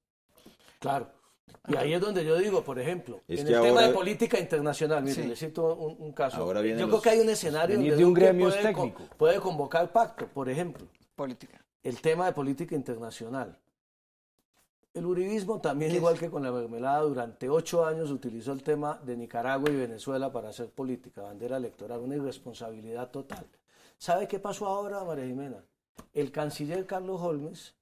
Claro. 0.81 1.13
Y 1.69 1.77
ahí 1.77 1.93
es 1.93 2.01
donde 2.01 2.25
yo 2.25 2.37
digo, 2.37 2.65
por 2.65 2.79
ejemplo, 2.79 3.21
en 3.29 3.47
el 3.47 3.61
tema 3.61 3.83
de 3.83 3.93
política 3.93 4.39
internacional, 4.39 5.03
mire, 5.03 5.27
le 5.27 5.37
cito 5.37 5.75
un, 5.75 6.13
caso. 6.13 6.53
yo 6.53 6.89
creo 6.89 7.01
que 7.01 7.11
hay 7.11 7.21
un 7.21 7.29
escenario 7.29 7.77
donde 7.77 8.05
un 8.05 8.15
gremio 8.15 8.49
puede, 8.49 8.63
técnico. 8.63 9.03
puede 9.17 9.41
convocar 9.41 9.93
pacto, 9.93 10.27
por 10.27 10.49
ejemplo. 10.49 10.87
Política. 11.15 11.65
El 11.83 12.01
tema 12.01 12.27
de 12.27 12.33
política 12.33 12.75
internacional. 12.75 13.57
El 14.93 15.07
uribismo 15.07 15.61
también, 15.61 15.95
igual 15.95 16.19
que 16.19 16.31
con 16.31 16.43
la 16.43 16.51
mermelada, 16.51 17.03
durante 17.03 17.49
ocho 17.49 17.85
años 17.85 18.11
utilizó 18.11 18.53
el 18.53 18.63
tema 18.63 18.99
de 19.05 19.17
Nicaragua 19.17 19.71
y 19.71 19.77
Venezuela 19.77 20.33
para 20.33 20.49
hacer 20.49 20.71
política, 20.71 21.23
bandera 21.23 21.59
electoral, 21.59 22.01
una 22.01 22.17
irresponsabilidad 22.17 23.11
total. 23.11 23.47
¿Sabe 23.99 24.27
qué 24.27 24.41
pasó 24.41 24.67
ahora, 24.67 25.05
María 25.05 25.27
Jimena? 25.27 25.63
El 26.13 26.33
canciller 26.33 26.87
Carlos 26.87 27.21
Holmes 27.21 27.75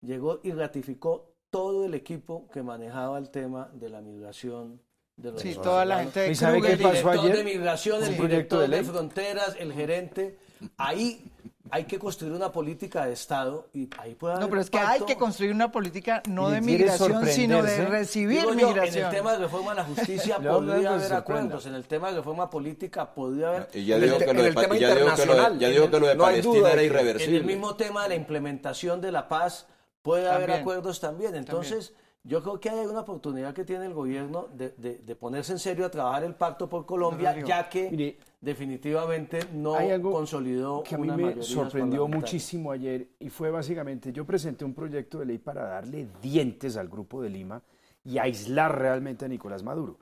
llegó 0.00 0.40
y 0.42 0.52
ratificó 0.52 1.30
todo 1.50 1.84
el 1.84 1.94
equipo 1.94 2.48
que 2.52 2.62
manejaba 2.62 3.18
el 3.18 3.30
tema 3.30 3.70
de 3.74 3.88
la 3.88 4.00
migración 4.00 4.80
de 5.16 5.32
los 5.32 5.42
Sí, 5.42 5.54
toda 5.54 5.84
la 5.84 6.00
gente 6.00 6.20
de 6.20 6.30
¿Y 6.30 6.34
sabe 6.34 6.62
qué 6.62 6.76
pasó 6.76 7.10
ayer? 7.10 7.36
de 7.36 7.44
migración, 7.44 8.02
el 8.02 8.16
director 8.16 8.60
de, 8.60 8.76
de 8.76 8.84
fronteras, 8.84 9.56
el 9.58 9.72
gerente. 9.72 10.38
Ahí 10.76 11.30
hay 11.70 11.84
que 11.84 11.98
construir 11.98 12.32
una 12.32 12.50
política 12.50 13.06
de 13.06 13.12
Estado 13.12 13.68
y 13.72 13.88
ahí 13.98 14.14
puede 14.14 14.34
haber 14.34 14.44
No, 14.44 14.50
pero 14.50 14.60
es 14.60 14.70
que 14.70 14.78
hay 14.78 15.00
que 15.02 15.16
construir 15.16 15.52
una 15.52 15.70
política 15.70 16.22
no 16.28 16.50
de 16.50 16.60
migración, 16.60 17.26
sino 17.26 17.62
de 17.62 17.86
recibir 17.86 18.44
migración. 18.54 18.96
en 18.96 19.04
el 19.04 19.10
tema 19.10 19.32
de 19.32 19.38
reforma 19.38 19.72
a 19.72 19.74
la 19.74 19.84
justicia 19.84 20.38
podría 20.42 20.94
haber 20.94 21.12
acuerdos, 21.12 21.66
en 21.66 21.74
el 21.74 21.86
tema 21.86 22.10
de 22.10 22.16
reforma 22.16 22.50
política 22.50 23.12
podría 23.12 23.48
haber... 23.48 23.68
Y 23.74 23.84
ya 23.84 23.98
dijo 23.98 24.18
que 24.18 24.32
lo 24.32 24.42
de, 24.42 24.52
tema 24.52 24.76
internacional, 24.76 25.58
ya 25.58 25.68
dijo 25.68 25.90
que 25.90 26.00
lo 26.00 26.06
de 26.06 26.16
Palestina 26.16 26.72
era 26.72 26.82
irreversible. 26.82 27.36
En 27.36 27.42
el 27.42 27.46
mismo 27.46 27.76
tema 27.76 28.04
de 28.04 28.10
la 28.10 28.14
implementación 28.16 29.00
de 29.00 29.12
la 29.12 29.28
paz 29.28 29.66
puede 30.02 30.28
haber 30.28 30.50
acuerdos 30.52 31.00
también. 31.00 31.34
Entonces... 31.34 31.94
Yo 32.22 32.42
creo 32.42 32.60
que 32.60 32.68
hay 32.68 32.84
una 32.86 33.00
oportunidad 33.00 33.54
que 33.54 33.64
tiene 33.64 33.86
el 33.86 33.94
gobierno 33.94 34.48
de, 34.52 34.68
de, 34.76 35.16
ponerse 35.16 35.52
en 35.52 35.58
serio 35.58 35.86
a 35.86 35.90
trabajar 35.90 36.22
el 36.22 36.34
pacto 36.34 36.68
por 36.68 36.84
Colombia, 36.84 37.34
ya 37.42 37.66
que 37.66 38.18
definitivamente 38.42 39.40
no 39.54 39.74
hay 39.74 39.90
algo 39.90 40.12
consolidó 40.12 40.82
que 40.82 40.96
a 40.96 40.98
mí 40.98 41.10
me 41.10 41.42
sorprendió 41.42 42.06
muchísimo 42.06 42.72
ayer 42.72 43.08
y 43.18 43.30
fue 43.30 43.50
básicamente 43.50 44.12
yo 44.12 44.26
presenté 44.26 44.66
un 44.66 44.74
proyecto 44.74 45.18
de 45.18 45.26
ley 45.26 45.38
para 45.38 45.64
darle 45.64 46.08
dientes 46.20 46.76
al 46.76 46.88
grupo 46.88 47.22
de 47.22 47.30
Lima 47.30 47.62
y 48.04 48.18
aislar 48.18 48.78
realmente 48.78 49.24
a 49.24 49.28
Nicolás 49.28 49.62
Maduro. 49.62 49.98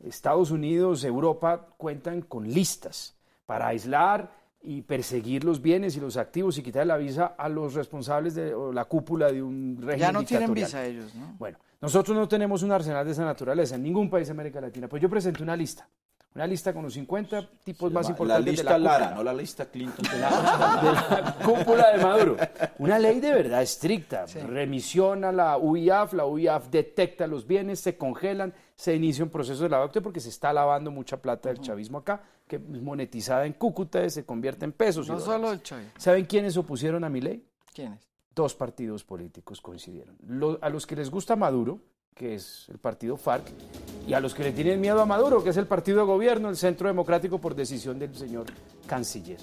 Estados 0.00 0.50
Unidos, 0.50 1.04
Europa 1.04 1.66
cuentan 1.76 2.22
con 2.22 2.48
listas 2.48 3.14
para 3.44 3.68
aislar 3.68 4.30
y 4.62 4.82
perseguir 4.82 5.44
los 5.44 5.60
bienes 5.60 5.96
y 5.96 6.00
los 6.00 6.16
activos 6.16 6.56
y 6.58 6.62
quitar 6.62 6.86
la 6.86 6.96
visa 6.96 7.34
a 7.36 7.48
los 7.48 7.74
responsables 7.74 8.34
de 8.34 8.54
la 8.72 8.84
cúpula 8.84 9.30
de 9.30 9.42
un 9.42 9.76
régimen 9.76 9.98
Ya 9.98 10.12
no 10.12 10.24
tienen 10.24 10.54
visa 10.54 10.84
ellos, 10.84 11.14
¿no? 11.14 11.34
Bueno, 11.38 11.58
nosotros 11.80 12.16
no 12.16 12.28
tenemos 12.28 12.62
un 12.62 12.72
arsenal 12.72 13.04
de 13.04 13.12
esa 13.12 13.24
naturaleza 13.24 13.74
en 13.74 13.82
ningún 13.82 14.08
país 14.08 14.28
de 14.28 14.32
América 14.32 14.60
Latina. 14.60 14.88
Pues 14.88 15.02
yo 15.02 15.10
presenté 15.10 15.42
una 15.42 15.56
lista 15.56 15.88
una 16.34 16.46
lista 16.46 16.72
con 16.72 16.84
los 16.84 16.94
50 16.94 17.46
tipos 17.62 17.92
más 17.92 18.08
importantes 18.08 18.46
la 18.46 18.50
lista 18.52 18.72
de 18.72 18.78
la 18.78 18.98
Lara, 18.98 19.14
no 19.14 19.22
la 19.22 19.34
lista 19.34 19.66
Clinton. 19.66 20.02
De 20.10 20.18
la, 20.18 21.36
cúpula 21.44 21.90
de 21.90 22.02
Maduro. 22.02 22.36
Una 22.78 22.98
ley 22.98 23.20
de 23.20 23.32
verdad 23.32 23.60
estricta. 23.60 24.24
Remisión 24.46 25.24
a 25.24 25.32
la 25.32 25.58
UIAF, 25.58 26.14
la 26.14 26.24
UIAF 26.24 26.68
detecta 26.68 27.26
los 27.26 27.46
bienes, 27.46 27.80
se 27.80 27.98
congelan, 27.98 28.54
se 28.82 28.96
inicia 28.96 29.22
un 29.22 29.30
proceso 29.30 29.62
de 29.62 29.68
lavado 29.68 29.92
porque 30.02 30.18
se 30.18 30.28
está 30.28 30.52
lavando 30.52 30.90
mucha 30.90 31.16
plata 31.16 31.48
del 31.48 31.60
chavismo 31.60 31.98
acá, 31.98 32.20
que 32.48 32.56
es 32.56 32.82
monetizada 32.82 33.46
en 33.46 33.52
Cúcuta, 33.52 34.10
se 34.10 34.24
convierte 34.24 34.64
en 34.64 34.72
pesos. 34.72 35.08
No 35.08 35.20
solo 35.20 35.52
el 35.52 35.62
chavismo. 35.62 35.92
¿Saben 35.96 36.24
quiénes 36.24 36.56
opusieron 36.56 37.04
a 37.04 37.08
mi 37.08 37.20
ley? 37.20 37.46
¿Quiénes? 37.72 38.00
Dos 38.34 38.56
partidos 38.56 39.04
políticos 39.04 39.60
coincidieron. 39.60 40.16
a 40.60 40.68
los 40.68 40.84
que 40.84 40.96
les 40.96 41.10
gusta 41.12 41.36
Maduro, 41.36 41.78
que 42.12 42.34
es 42.34 42.68
el 42.70 42.78
partido 42.78 43.16
FARC, 43.16 43.52
y 44.08 44.14
a 44.14 44.20
los 44.20 44.34
que 44.34 44.42
le 44.42 44.50
tienen 44.50 44.80
miedo 44.80 45.00
a 45.00 45.06
Maduro, 45.06 45.44
que 45.44 45.50
es 45.50 45.56
el 45.58 45.68
partido 45.68 45.98
de 45.98 46.04
gobierno, 46.04 46.48
el 46.48 46.56
Centro 46.56 46.88
Democrático 46.88 47.40
por 47.40 47.54
decisión 47.54 48.00
del 48.00 48.12
señor 48.16 48.46
canciller. 48.88 49.38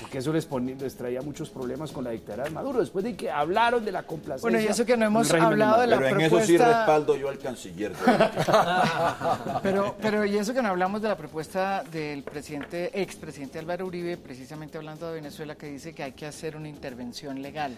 Porque 0.00 0.18
eso 0.18 0.32
les, 0.32 0.46
les 0.80 0.96
traía 0.96 1.22
muchos 1.22 1.48
problemas 1.48 1.92
con 1.92 2.04
la 2.04 2.10
dictadura 2.10 2.44
de 2.44 2.50
Maduro, 2.50 2.80
después 2.80 3.04
de 3.04 3.16
que 3.16 3.30
hablaron 3.30 3.84
de 3.84 3.92
la 3.92 4.02
complacencia. 4.02 4.50
Bueno, 4.50 4.60
y 4.60 4.70
eso 4.70 4.84
que 4.84 4.96
no 4.96 5.06
hemos 5.06 5.32
hablado 5.32 5.80
de, 5.80 5.86
la 5.86 5.98
pero 5.98 6.16
en 6.16 6.20
eso 6.20 6.40
sí 6.40 6.58
respaldo 6.58 7.16
yo 7.16 7.28
al 7.28 7.38
canciller. 7.38 7.92
pero, 9.62 9.96
pero 10.00 10.24
y 10.26 10.36
eso 10.36 10.52
que 10.52 10.60
no 10.60 10.68
hablamos 10.68 11.00
de 11.00 11.08
la 11.08 11.16
propuesta 11.16 11.84
del 11.90 12.22
presidente, 12.22 13.00
expresidente 13.00 13.58
Álvaro 13.58 13.86
Uribe, 13.86 14.16
precisamente 14.16 14.76
hablando 14.76 15.08
de 15.08 15.14
Venezuela, 15.14 15.54
que 15.54 15.66
dice 15.66 15.94
que 15.94 16.02
hay 16.02 16.12
que 16.12 16.26
hacer 16.26 16.56
una 16.56 16.68
intervención 16.68 17.40
legal 17.40 17.76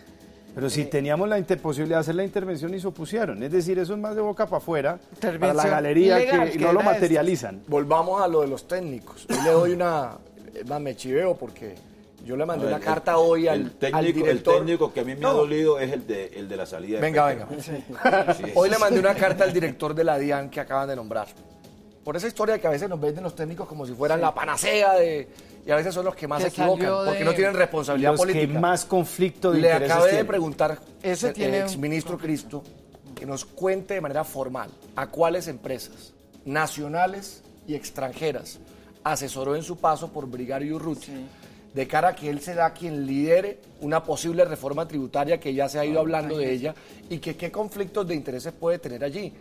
Pero 0.54 0.68
si 0.68 0.84
teníamos 0.86 1.28
la 1.28 1.40
posibilidad 1.62 1.98
de 1.98 2.00
hacer 2.00 2.14
la 2.16 2.24
intervención 2.24 2.74
y 2.74 2.80
se 2.80 2.88
opusieron. 2.88 3.42
Es 3.42 3.52
decir, 3.52 3.78
eso 3.78 3.94
es 3.94 4.00
más 4.00 4.16
de 4.16 4.20
boca 4.20 4.46
para 4.46 4.58
afuera, 4.58 4.98
para 5.20 5.54
la 5.54 5.66
galería 5.66 6.18
que, 6.18 6.58
no 6.58 6.72
lo 6.72 6.82
materializan. 6.82 7.62
Volvamos 7.68 8.20
a 8.20 8.26
lo 8.26 8.40
de 8.40 8.48
los 8.48 8.66
técnicos. 8.66 9.26
Yo 9.28 9.42
le 9.42 9.50
doy 9.50 9.72
una... 9.72 10.18
Más 10.66 10.80
me 10.80 10.96
chiveo 10.96 11.36
porque 11.36 11.76
yo 12.24 12.36
le 12.36 12.46
mandé 12.46 12.66
una 12.66 12.80
carta 12.80 13.18
hoy 13.18 13.48
al, 13.48 13.72
técnico, 13.72 14.26
El 14.26 14.42
técnico 14.42 14.92
que 14.92 15.00
a 15.00 15.04
mí 15.04 15.14
me 15.14 15.26
ha 15.26 15.30
dolido 15.30 15.78
es 15.78 15.92
el 15.92 16.06
de, 16.06 16.26
el 16.36 16.48
de 16.48 16.56
la 16.56 16.66
salida. 16.66 17.00
venga, 17.00 17.26
venga. 17.26 17.48
hoy 18.54 18.70
le 18.70 18.78
mandé 18.78 19.00
una 19.00 19.14
carta 19.14 19.44
al 19.44 19.52
director 19.52 19.94
de 19.94 20.04
la 20.04 20.18
DIAN 20.18 20.50
que 20.50 20.60
acaban 20.60 20.88
de 20.88 20.96
nombrar. 20.96 21.28
Por 22.04 22.16
esa 22.16 22.26
historia 22.26 22.58
que 22.58 22.66
a 22.66 22.70
veces 22.70 22.88
nos 22.88 23.00
venden 23.00 23.24
los 23.24 23.34
técnicos 23.34 23.68
como 23.68 23.86
si 23.86 23.92
fueran 23.92 24.20
la 24.20 24.34
panacea 24.34 24.94
de... 24.94 25.28
Y 25.66 25.70
a 25.70 25.76
veces 25.76 25.94
son 25.94 26.06
los 26.06 26.14
que 26.14 26.26
más 26.26 26.40
se 26.40 26.48
equivocan, 26.48 27.04
porque 27.04 27.22
no 27.22 27.34
tienen 27.34 27.54
responsabilidad 27.54 28.12
los 28.12 28.20
política. 28.20 28.46
que 28.46 28.58
más 28.58 28.86
conflicto 28.86 29.52
de 29.52 29.60
Le 29.60 29.72
acabé 29.72 30.16
de 30.16 30.24
preguntar 30.24 30.78
Ese 31.02 31.28
el, 31.28 31.34
tiene 31.34 31.60
exministro 31.60 32.16
Cristo 32.16 32.62
que 33.14 33.26
nos 33.26 33.44
cuente 33.44 33.94
de 33.94 34.00
manera 34.00 34.24
formal 34.24 34.70
a 34.96 35.06
cuáles 35.08 35.48
empresas 35.48 36.14
nacionales 36.46 37.42
y 37.66 37.74
extranjeras 37.74 38.58
asesoró 39.04 39.54
en 39.54 39.62
su 39.62 39.76
paso 39.76 40.08
por 40.08 40.26
Brigario 40.26 40.76
Urruti 40.76 41.12
de 41.74 41.86
cara 41.86 42.08
a 42.08 42.14
que 42.14 42.28
él 42.28 42.40
será 42.40 42.72
quien 42.72 43.06
lidere 43.06 43.60
una 43.80 44.02
posible 44.02 44.44
reforma 44.44 44.86
tributaria 44.86 45.38
que 45.38 45.54
ya 45.54 45.68
se 45.68 45.78
ha 45.78 45.84
ido 45.84 46.00
hablando 46.00 46.36
de 46.36 46.52
ella 46.52 46.74
y 47.08 47.18
que 47.18 47.36
qué 47.36 47.50
conflictos 47.50 48.06
de 48.06 48.14
intereses 48.14 48.52
puede 48.52 48.78
tener 48.78 49.04
allí. 49.04 49.32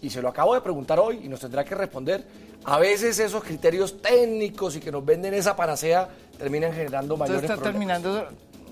Y 0.00 0.10
se 0.10 0.20
lo 0.20 0.28
acabo 0.28 0.54
de 0.54 0.60
preguntar 0.60 0.98
hoy 0.98 1.20
y 1.24 1.28
nos 1.28 1.40
tendrá 1.40 1.64
que 1.64 1.74
responder. 1.74 2.24
A 2.64 2.78
veces 2.78 3.18
esos 3.18 3.42
criterios 3.42 4.00
técnicos 4.00 4.76
y 4.76 4.80
que 4.80 4.90
nos 4.90 5.04
venden 5.04 5.34
esa 5.34 5.54
panacea 5.56 6.08
terminan 6.38 6.72
generando 6.72 7.16
mayores 7.16 7.42
está 7.42 7.56
terminando 7.56 8.26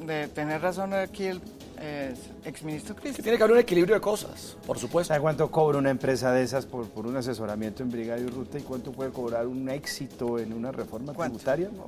de 0.07 0.29
tener 0.29 0.61
razón 0.61 0.93
aquí 0.95 1.27
el 1.27 1.41
eh, 1.79 2.15
exministro 2.45 2.95
Cristo. 2.95 3.23
Tiene 3.23 3.37
que 3.37 3.45
haber 3.45 3.55
un 3.55 3.61
equilibrio 3.61 3.95
de 3.95 4.01
cosas, 4.01 4.57
por 4.67 4.79
supuesto. 4.79 5.09
¿Sabe 5.09 5.21
cuánto 5.21 5.51
cobra 5.51 5.79
una 5.79 5.91
empresa 5.91 6.33
de 6.33 6.43
esas 6.43 6.65
por, 6.65 6.89
por 6.89 7.07
un 7.07 7.17
asesoramiento 7.17 7.83
en 7.83 7.91
Brigada 7.91 8.21
y 8.21 8.27
Ruta 8.27 8.59
y 8.59 8.63
cuánto 8.63 8.93
puede 8.93 9.11
cobrar 9.11 9.47
un 9.47 9.69
éxito 9.69 10.39
en 10.39 10.53
una 10.53 10.71
reforma 10.71 11.13
tributaria? 11.13 11.71
No, 11.75 11.87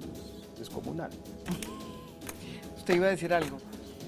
descomunal. 0.65 1.11
Usted 2.77 2.97
iba 2.97 3.07
a 3.07 3.11
decir 3.11 3.33
algo. 3.33 3.59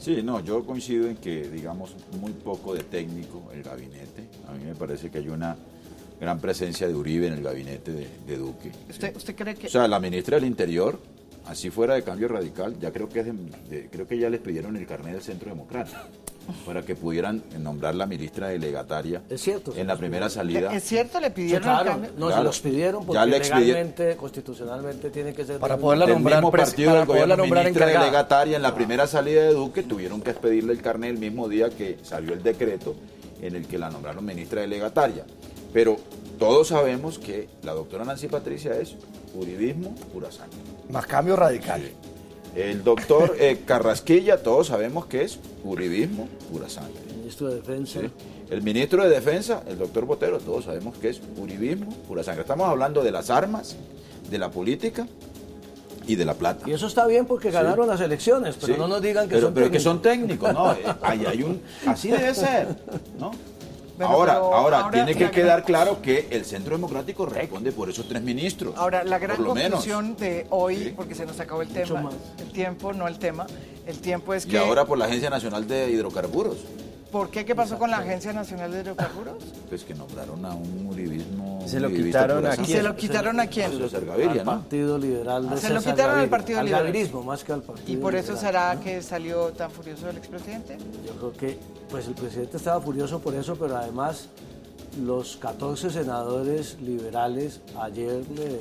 Sí, 0.00 0.22
no, 0.22 0.40
yo 0.40 0.64
coincido 0.64 1.08
en 1.08 1.16
que, 1.16 1.48
digamos, 1.48 1.96
muy 2.20 2.32
poco 2.32 2.74
de 2.74 2.82
técnico 2.82 3.50
el 3.52 3.62
gabinete. 3.62 4.28
A 4.48 4.52
mí 4.52 4.64
me 4.64 4.74
parece 4.74 5.10
que 5.10 5.18
hay 5.18 5.28
una 5.28 5.56
gran 6.20 6.38
presencia 6.38 6.86
de 6.86 6.94
Uribe 6.94 7.26
en 7.26 7.34
el 7.34 7.42
gabinete 7.42 7.92
de, 7.92 8.36
Duque. 8.36 8.70
¿Usted, 8.88 9.16
¿Usted, 9.16 9.34
cree 9.34 9.54
que...? 9.54 9.66
O 9.66 9.70
sea, 9.70 9.88
la 9.88 9.98
ministra 9.98 10.36
del 10.36 10.46
Interior, 10.46 10.98
así 11.46 11.70
fuera 11.70 11.94
de 11.94 12.02
cambio 12.02 12.28
radical, 12.28 12.78
ya 12.80 12.92
creo 12.92 13.08
que, 13.08 13.20
es 13.20 13.26
creo 13.90 14.06
que 14.06 14.18
ya 14.18 14.30
les 14.30 14.40
pidieron 14.40 14.76
el 14.76 14.86
carnet 14.86 15.14
del 15.14 15.22
Centro 15.22 15.50
Democrático 15.50 15.98
para 16.64 16.82
que 16.82 16.94
pudieran 16.94 17.42
nombrar 17.58 17.94
la 17.94 18.06
ministra 18.06 18.48
delegataria 18.48 19.22
es 19.28 19.40
cierto, 19.40 19.74
en 19.76 19.86
la 19.86 19.96
primera 19.96 20.28
salida. 20.28 20.72
Es 20.72 20.84
cierto, 20.84 21.20
le 21.20 21.30
pidieron 21.30 21.62
claro, 21.62 22.00
No, 22.16 22.30
se 22.30 22.42
los 22.42 22.60
pidieron 22.60 23.04
porque 23.04 23.18
ya 23.18 23.26
legalmente, 23.26 24.16
constitucionalmente 24.16 25.10
tiene 25.10 25.32
que 25.34 25.44
ser... 25.44 25.58
Para 25.58 25.76
poderla 25.76 26.06
nombrar, 26.06 26.38
mismo 26.38 26.50
partido 26.50 26.90
para 26.90 26.98
del 27.00 27.08
gobierno, 27.08 27.46
ministra 27.46 27.86
delegataria 27.86 28.56
en 28.56 28.62
la 28.62 28.74
primera 28.74 29.06
salida 29.06 29.42
de 29.42 29.54
Duque, 29.54 29.82
tuvieron 29.82 30.20
que 30.20 30.30
expedirle 30.30 30.72
el 30.72 30.82
carnet 30.82 31.10
el 31.10 31.18
mismo 31.18 31.48
día 31.48 31.70
que 31.70 31.98
salió 32.02 32.32
el 32.32 32.42
decreto 32.42 32.94
en 33.42 33.56
el 33.56 33.66
que 33.66 33.78
la 33.78 33.90
nombraron 33.90 34.24
ministra 34.24 34.60
delegataria. 34.60 35.24
Pero 35.72 35.96
todos 36.38 36.68
sabemos 36.68 37.18
que 37.18 37.48
la 37.62 37.72
doctora 37.72 38.04
Nancy 38.04 38.28
Patricia 38.28 38.78
es 38.78 38.94
uribismo 39.34 39.94
pura 40.12 40.30
sangre. 40.30 40.75
Más 40.90 41.06
cambio 41.06 41.36
radical. 41.36 41.82
El 42.54 42.82
doctor 42.82 43.36
eh, 43.38 43.62
Carrasquilla, 43.66 44.42
todos 44.42 44.68
sabemos 44.68 45.06
que 45.06 45.22
es 45.22 45.38
uribismo, 45.62 46.28
pura 46.50 46.68
sangre. 46.68 47.00
El 47.10 47.16
ministro 47.16 47.48
de 47.48 47.56
Defensa. 47.56 48.00
El 48.48 48.62
ministro 48.62 49.02
de 49.04 49.10
Defensa, 49.10 49.62
el 49.66 49.78
doctor 49.78 50.06
Botero, 50.06 50.38
todos 50.38 50.64
sabemos 50.64 50.96
que 50.96 51.10
es 51.10 51.20
uribismo, 51.36 51.90
pura 52.08 52.22
sangre. 52.22 52.42
Estamos 52.42 52.68
hablando 52.68 53.02
de 53.02 53.10
las 53.10 53.28
armas, 53.28 53.76
de 54.30 54.38
la 54.38 54.50
política 54.50 55.06
y 56.06 56.14
de 56.14 56.24
la 56.24 56.34
plata. 56.34 56.68
Y 56.68 56.72
eso 56.72 56.86
está 56.86 57.06
bien 57.06 57.26
porque 57.26 57.50
ganaron 57.50 57.88
las 57.88 58.00
elecciones, 58.00 58.56
pero 58.60 58.76
no 58.76 58.88
nos 58.88 59.02
digan 59.02 59.28
que 59.28 59.40
son 59.40 59.52
pero 59.52 59.70
que 59.70 59.80
son 59.80 60.00
técnicos, 60.00 60.52
no, 60.52 60.72
eh, 60.72 60.84
ahí 61.02 61.26
hay 61.26 61.42
un, 61.42 61.60
así 61.86 62.10
debe 62.10 62.34
ser, 62.34 62.68
¿no? 63.18 63.32
Ahora, 64.00 64.34
ahora, 64.34 64.90
tiene 64.90 65.14
que 65.14 65.30
quedar 65.30 65.64
claro 65.64 66.02
que 66.02 66.28
el 66.30 66.44
Centro 66.44 66.76
Democrático 66.76 67.26
responde 67.26 67.72
por 67.72 67.88
esos 67.90 68.08
tres 68.08 68.22
ministros. 68.22 68.74
Ahora, 68.76 69.04
la 69.04 69.18
gran 69.18 69.36
conclusión 69.36 70.16
de 70.16 70.46
hoy, 70.50 70.92
porque 70.96 71.14
se 71.14 71.26
nos 71.26 71.38
acabó 71.40 71.62
el 71.62 71.68
tema, 71.68 72.10
el 72.38 72.52
tiempo, 72.52 72.92
no 72.92 73.08
el 73.08 73.18
tema, 73.18 73.46
el 73.86 73.98
tiempo 73.98 74.34
es 74.34 74.46
que... 74.46 74.52
Y 74.52 74.56
ahora 74.56 74.84
por 74.84 74.98
la 74.98 75.06
Agencia 75.06 75.30
Nacional 75.30 75.66
de 75.66 75.90
Hidrocarburos. 75.90 76.58
¿Por 77.10 77.30
qué? 77.30 77.44
¿Qué 77.44 77.54
pasó 77.54 77.78
con 77.78 77.90
la 77.90 77.98
Agencia 77.98 78.32
Nacional 78.32 78.72
de 78.72 78.80
Hidrocarburos? 78.80 79.42
Pues 79.68 79.84
que 79.84 79.94
nombraron 79.94 80.44
a 80.44 80.54
un 80.54 80.88
uribismo. 80.90 81.45
Se 81.66 81.80
lo 81.80 81.88
quitaron 81.88 82.46
a 82.46 82.56
quién. 82.56 82.66
¿Se 82.66 82.82
lo 82.82 82.96
quitaron 82.96 83.40
a 83.40 83.46
quién? 83.46 83.72
Al 83.72 84.42
Partido 84.44 84.98
Liberal 84.98 85.50
de 85.50 85.56
Se 85.56 85.70
lo 85.70 85.80
quitaron 85.82 86.18
al 86.18 86.28
Partido 86.28 86.62
Liberal. 86.62 87.24
más 87.24 87.44
que 87.44 87.52
al 87.52 87.62
Partido 87.62 87.92
¿Y 87.92 87.96
por 87.96 88.14
eso 88.14 88.36
será 88.36 88.78
que 88.80 89.02
salió 89.02 89.48
tan 89.52 89.70
furioso 89.70 90.08
el 90.08 90.16
expresidente? 90.16 90.78
Yo 91.06 91.14
creo 91.14 91.32
que 91.32 91.58
pues 91.90 92.06
el 92.08 92.14
presidente 92.14 92.56
estaba 92.56 92.80
furioso 92.80 93.20
por 93.20 93.34
eso, 93.34 93.56
pero 93.56 93.76
además 93.76 94.28
los 95.04 95.36
14 95.36 95.90
senadores 95.90 96.80
liberales 96.80 97.60
ayer 97.80 98.24
le 98.34 98.60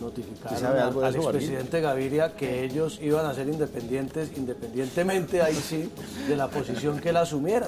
notificaron 0.00 1.04
al 1.04 1.14
expresidente 1.14 1.80
Gaviria 1.80 2.34
que 2.34 2.64
ellos 2.64 2.98
iban 3.02 3.26
a 3.26 3.34
ser 3.34 3.48
independientes, 3.48 4.30
independientemente 4.36 5.42
ahí 5.42 5.54
sí 5.54 5.90
de 6.26 6.36
la 6.36 6.48
posición 6.48 6.98
que 7.00 7.10
él 7.10 7.16
asumiera. 7.16 7.66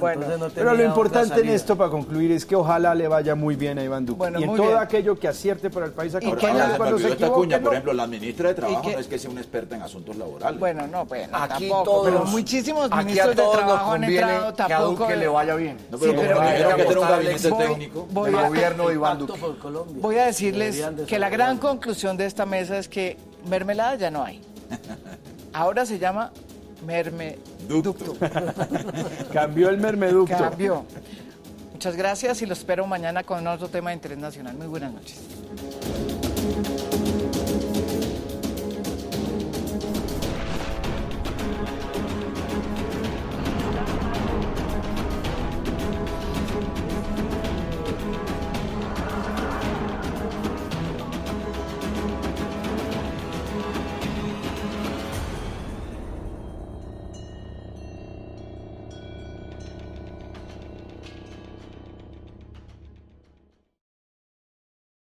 pero 0.55 0.74
lo 0.74 0.85
importante 0.85 1.41
en 1.41 1.49
esto, 1.51 1.76
para 1.76 1.91
concluir, 1.91 2.33
es 2.33 2.45
que 2.45 2.57
ojalá 2.57 2.95
le 2.95 3.09
vaya 3.09 3.35
muy 3.35 3.57
bien 3.57 3.78
a 3.78 3.85
Iván 3.85 4.07
Duque. 4.07 4.31
y 4.39 4.45
en 4.45 4.57
todo 4.57 4.78
aquello 4.78 5.18
que 5.18 5.28
acierte 5.28 5.70
para 5.70 5.87
el 5.87 5.93
país 5.93 6.14
aquí. 6.14 6.33
cuando 6.76 6.99
se 6.99 7.11
esta 7.11 7.31
cuña, 7.31 7.61
por 7.61 7.72
ejemplo, 7.72 7.93
la 7.93 8.07
ministra 8.07 8.49
de 8.49 8.55
Trabajo 8.55 8.91
no 8.91 8.99
es 8.99 9.07
que 9.07 9.18
sea 9.18 9.31
una 9.31 9.41
experta 9.41 9.76
en 9.76 9.83
asuntos 9.83 10.16
laborales. 10.16 10.59
Bueno, 10.59 10.87
no, 10.87 11.07
bueno, 11.07 11.37
aquí 11.37 11.68
tampoco, 11.68 12.05
pero 12.05 12.24
muchísimos 12.24 12.91
ministros 12.91 13.37
de 13.37 13.43
Trabajo 13.43 13.93
han 13.93 14.05
entrado 14.05 14.55
tampoco. 14.55 14.66
Que 14.66 14.74
a 14.74 14.81
Duque 14.81 15.16
le 15.16 15.28
vaya 15.28 15.55
bien. 15.55 15.76
No, 15.91 15.99
pero 15.99 16.14
como 16.14 16.28
tuvieron 16.28 16.76
que 16.76 16.83
tener 16.83 16.99
un 16.99 17.09
gabinete 17.09 17.51
técnico 17.51 18.09
del 18.24 18.37
gobierno 18.37 18.89
de 18.89 18.95
Iván 18.95 19.18
Duque. 19.18 19.41
Voy 20.01 20.16
a 20.16 20.26
decirles 20.26 20.85
que 21.07 21.18
la 21.18 21.28
gran 21.28 21.59
conclusión 21.59 22.16
de 22.21 22.27
esta 22.27 22.47
mesa 22.47 22.79
es 22.79 22.89
que 22.89 23.16
mermelada 23.49 23.97
ya 23.97 24.11
no 24.11 24.23
hay. 24.25 24.41
Ahora 25.53 25.85
se 25.85 25.99
llama 25.99 26.33
mermeducto. 26.87 28.16
Cambió 29.33 29.68
el 29.71 29.79
mermeducto. 29.79 30.37
Cambió. 30.37 30.85
Muchas 31.73 31.97
gracias 31.97 32.43
y 32.43 32.47
los 32.47 32.59
espero 32.59 32.87
mañana 32.87 33.25
con 33.25 33.47
otro 33.47 33.68
tema 33.68 33.91
de 33.91 33.97
interés 33.97 34.18
nacional. 34.18 34.55
Muy 34.55 34.66
buenas 34.66 34.93
noches. 34.93 35.18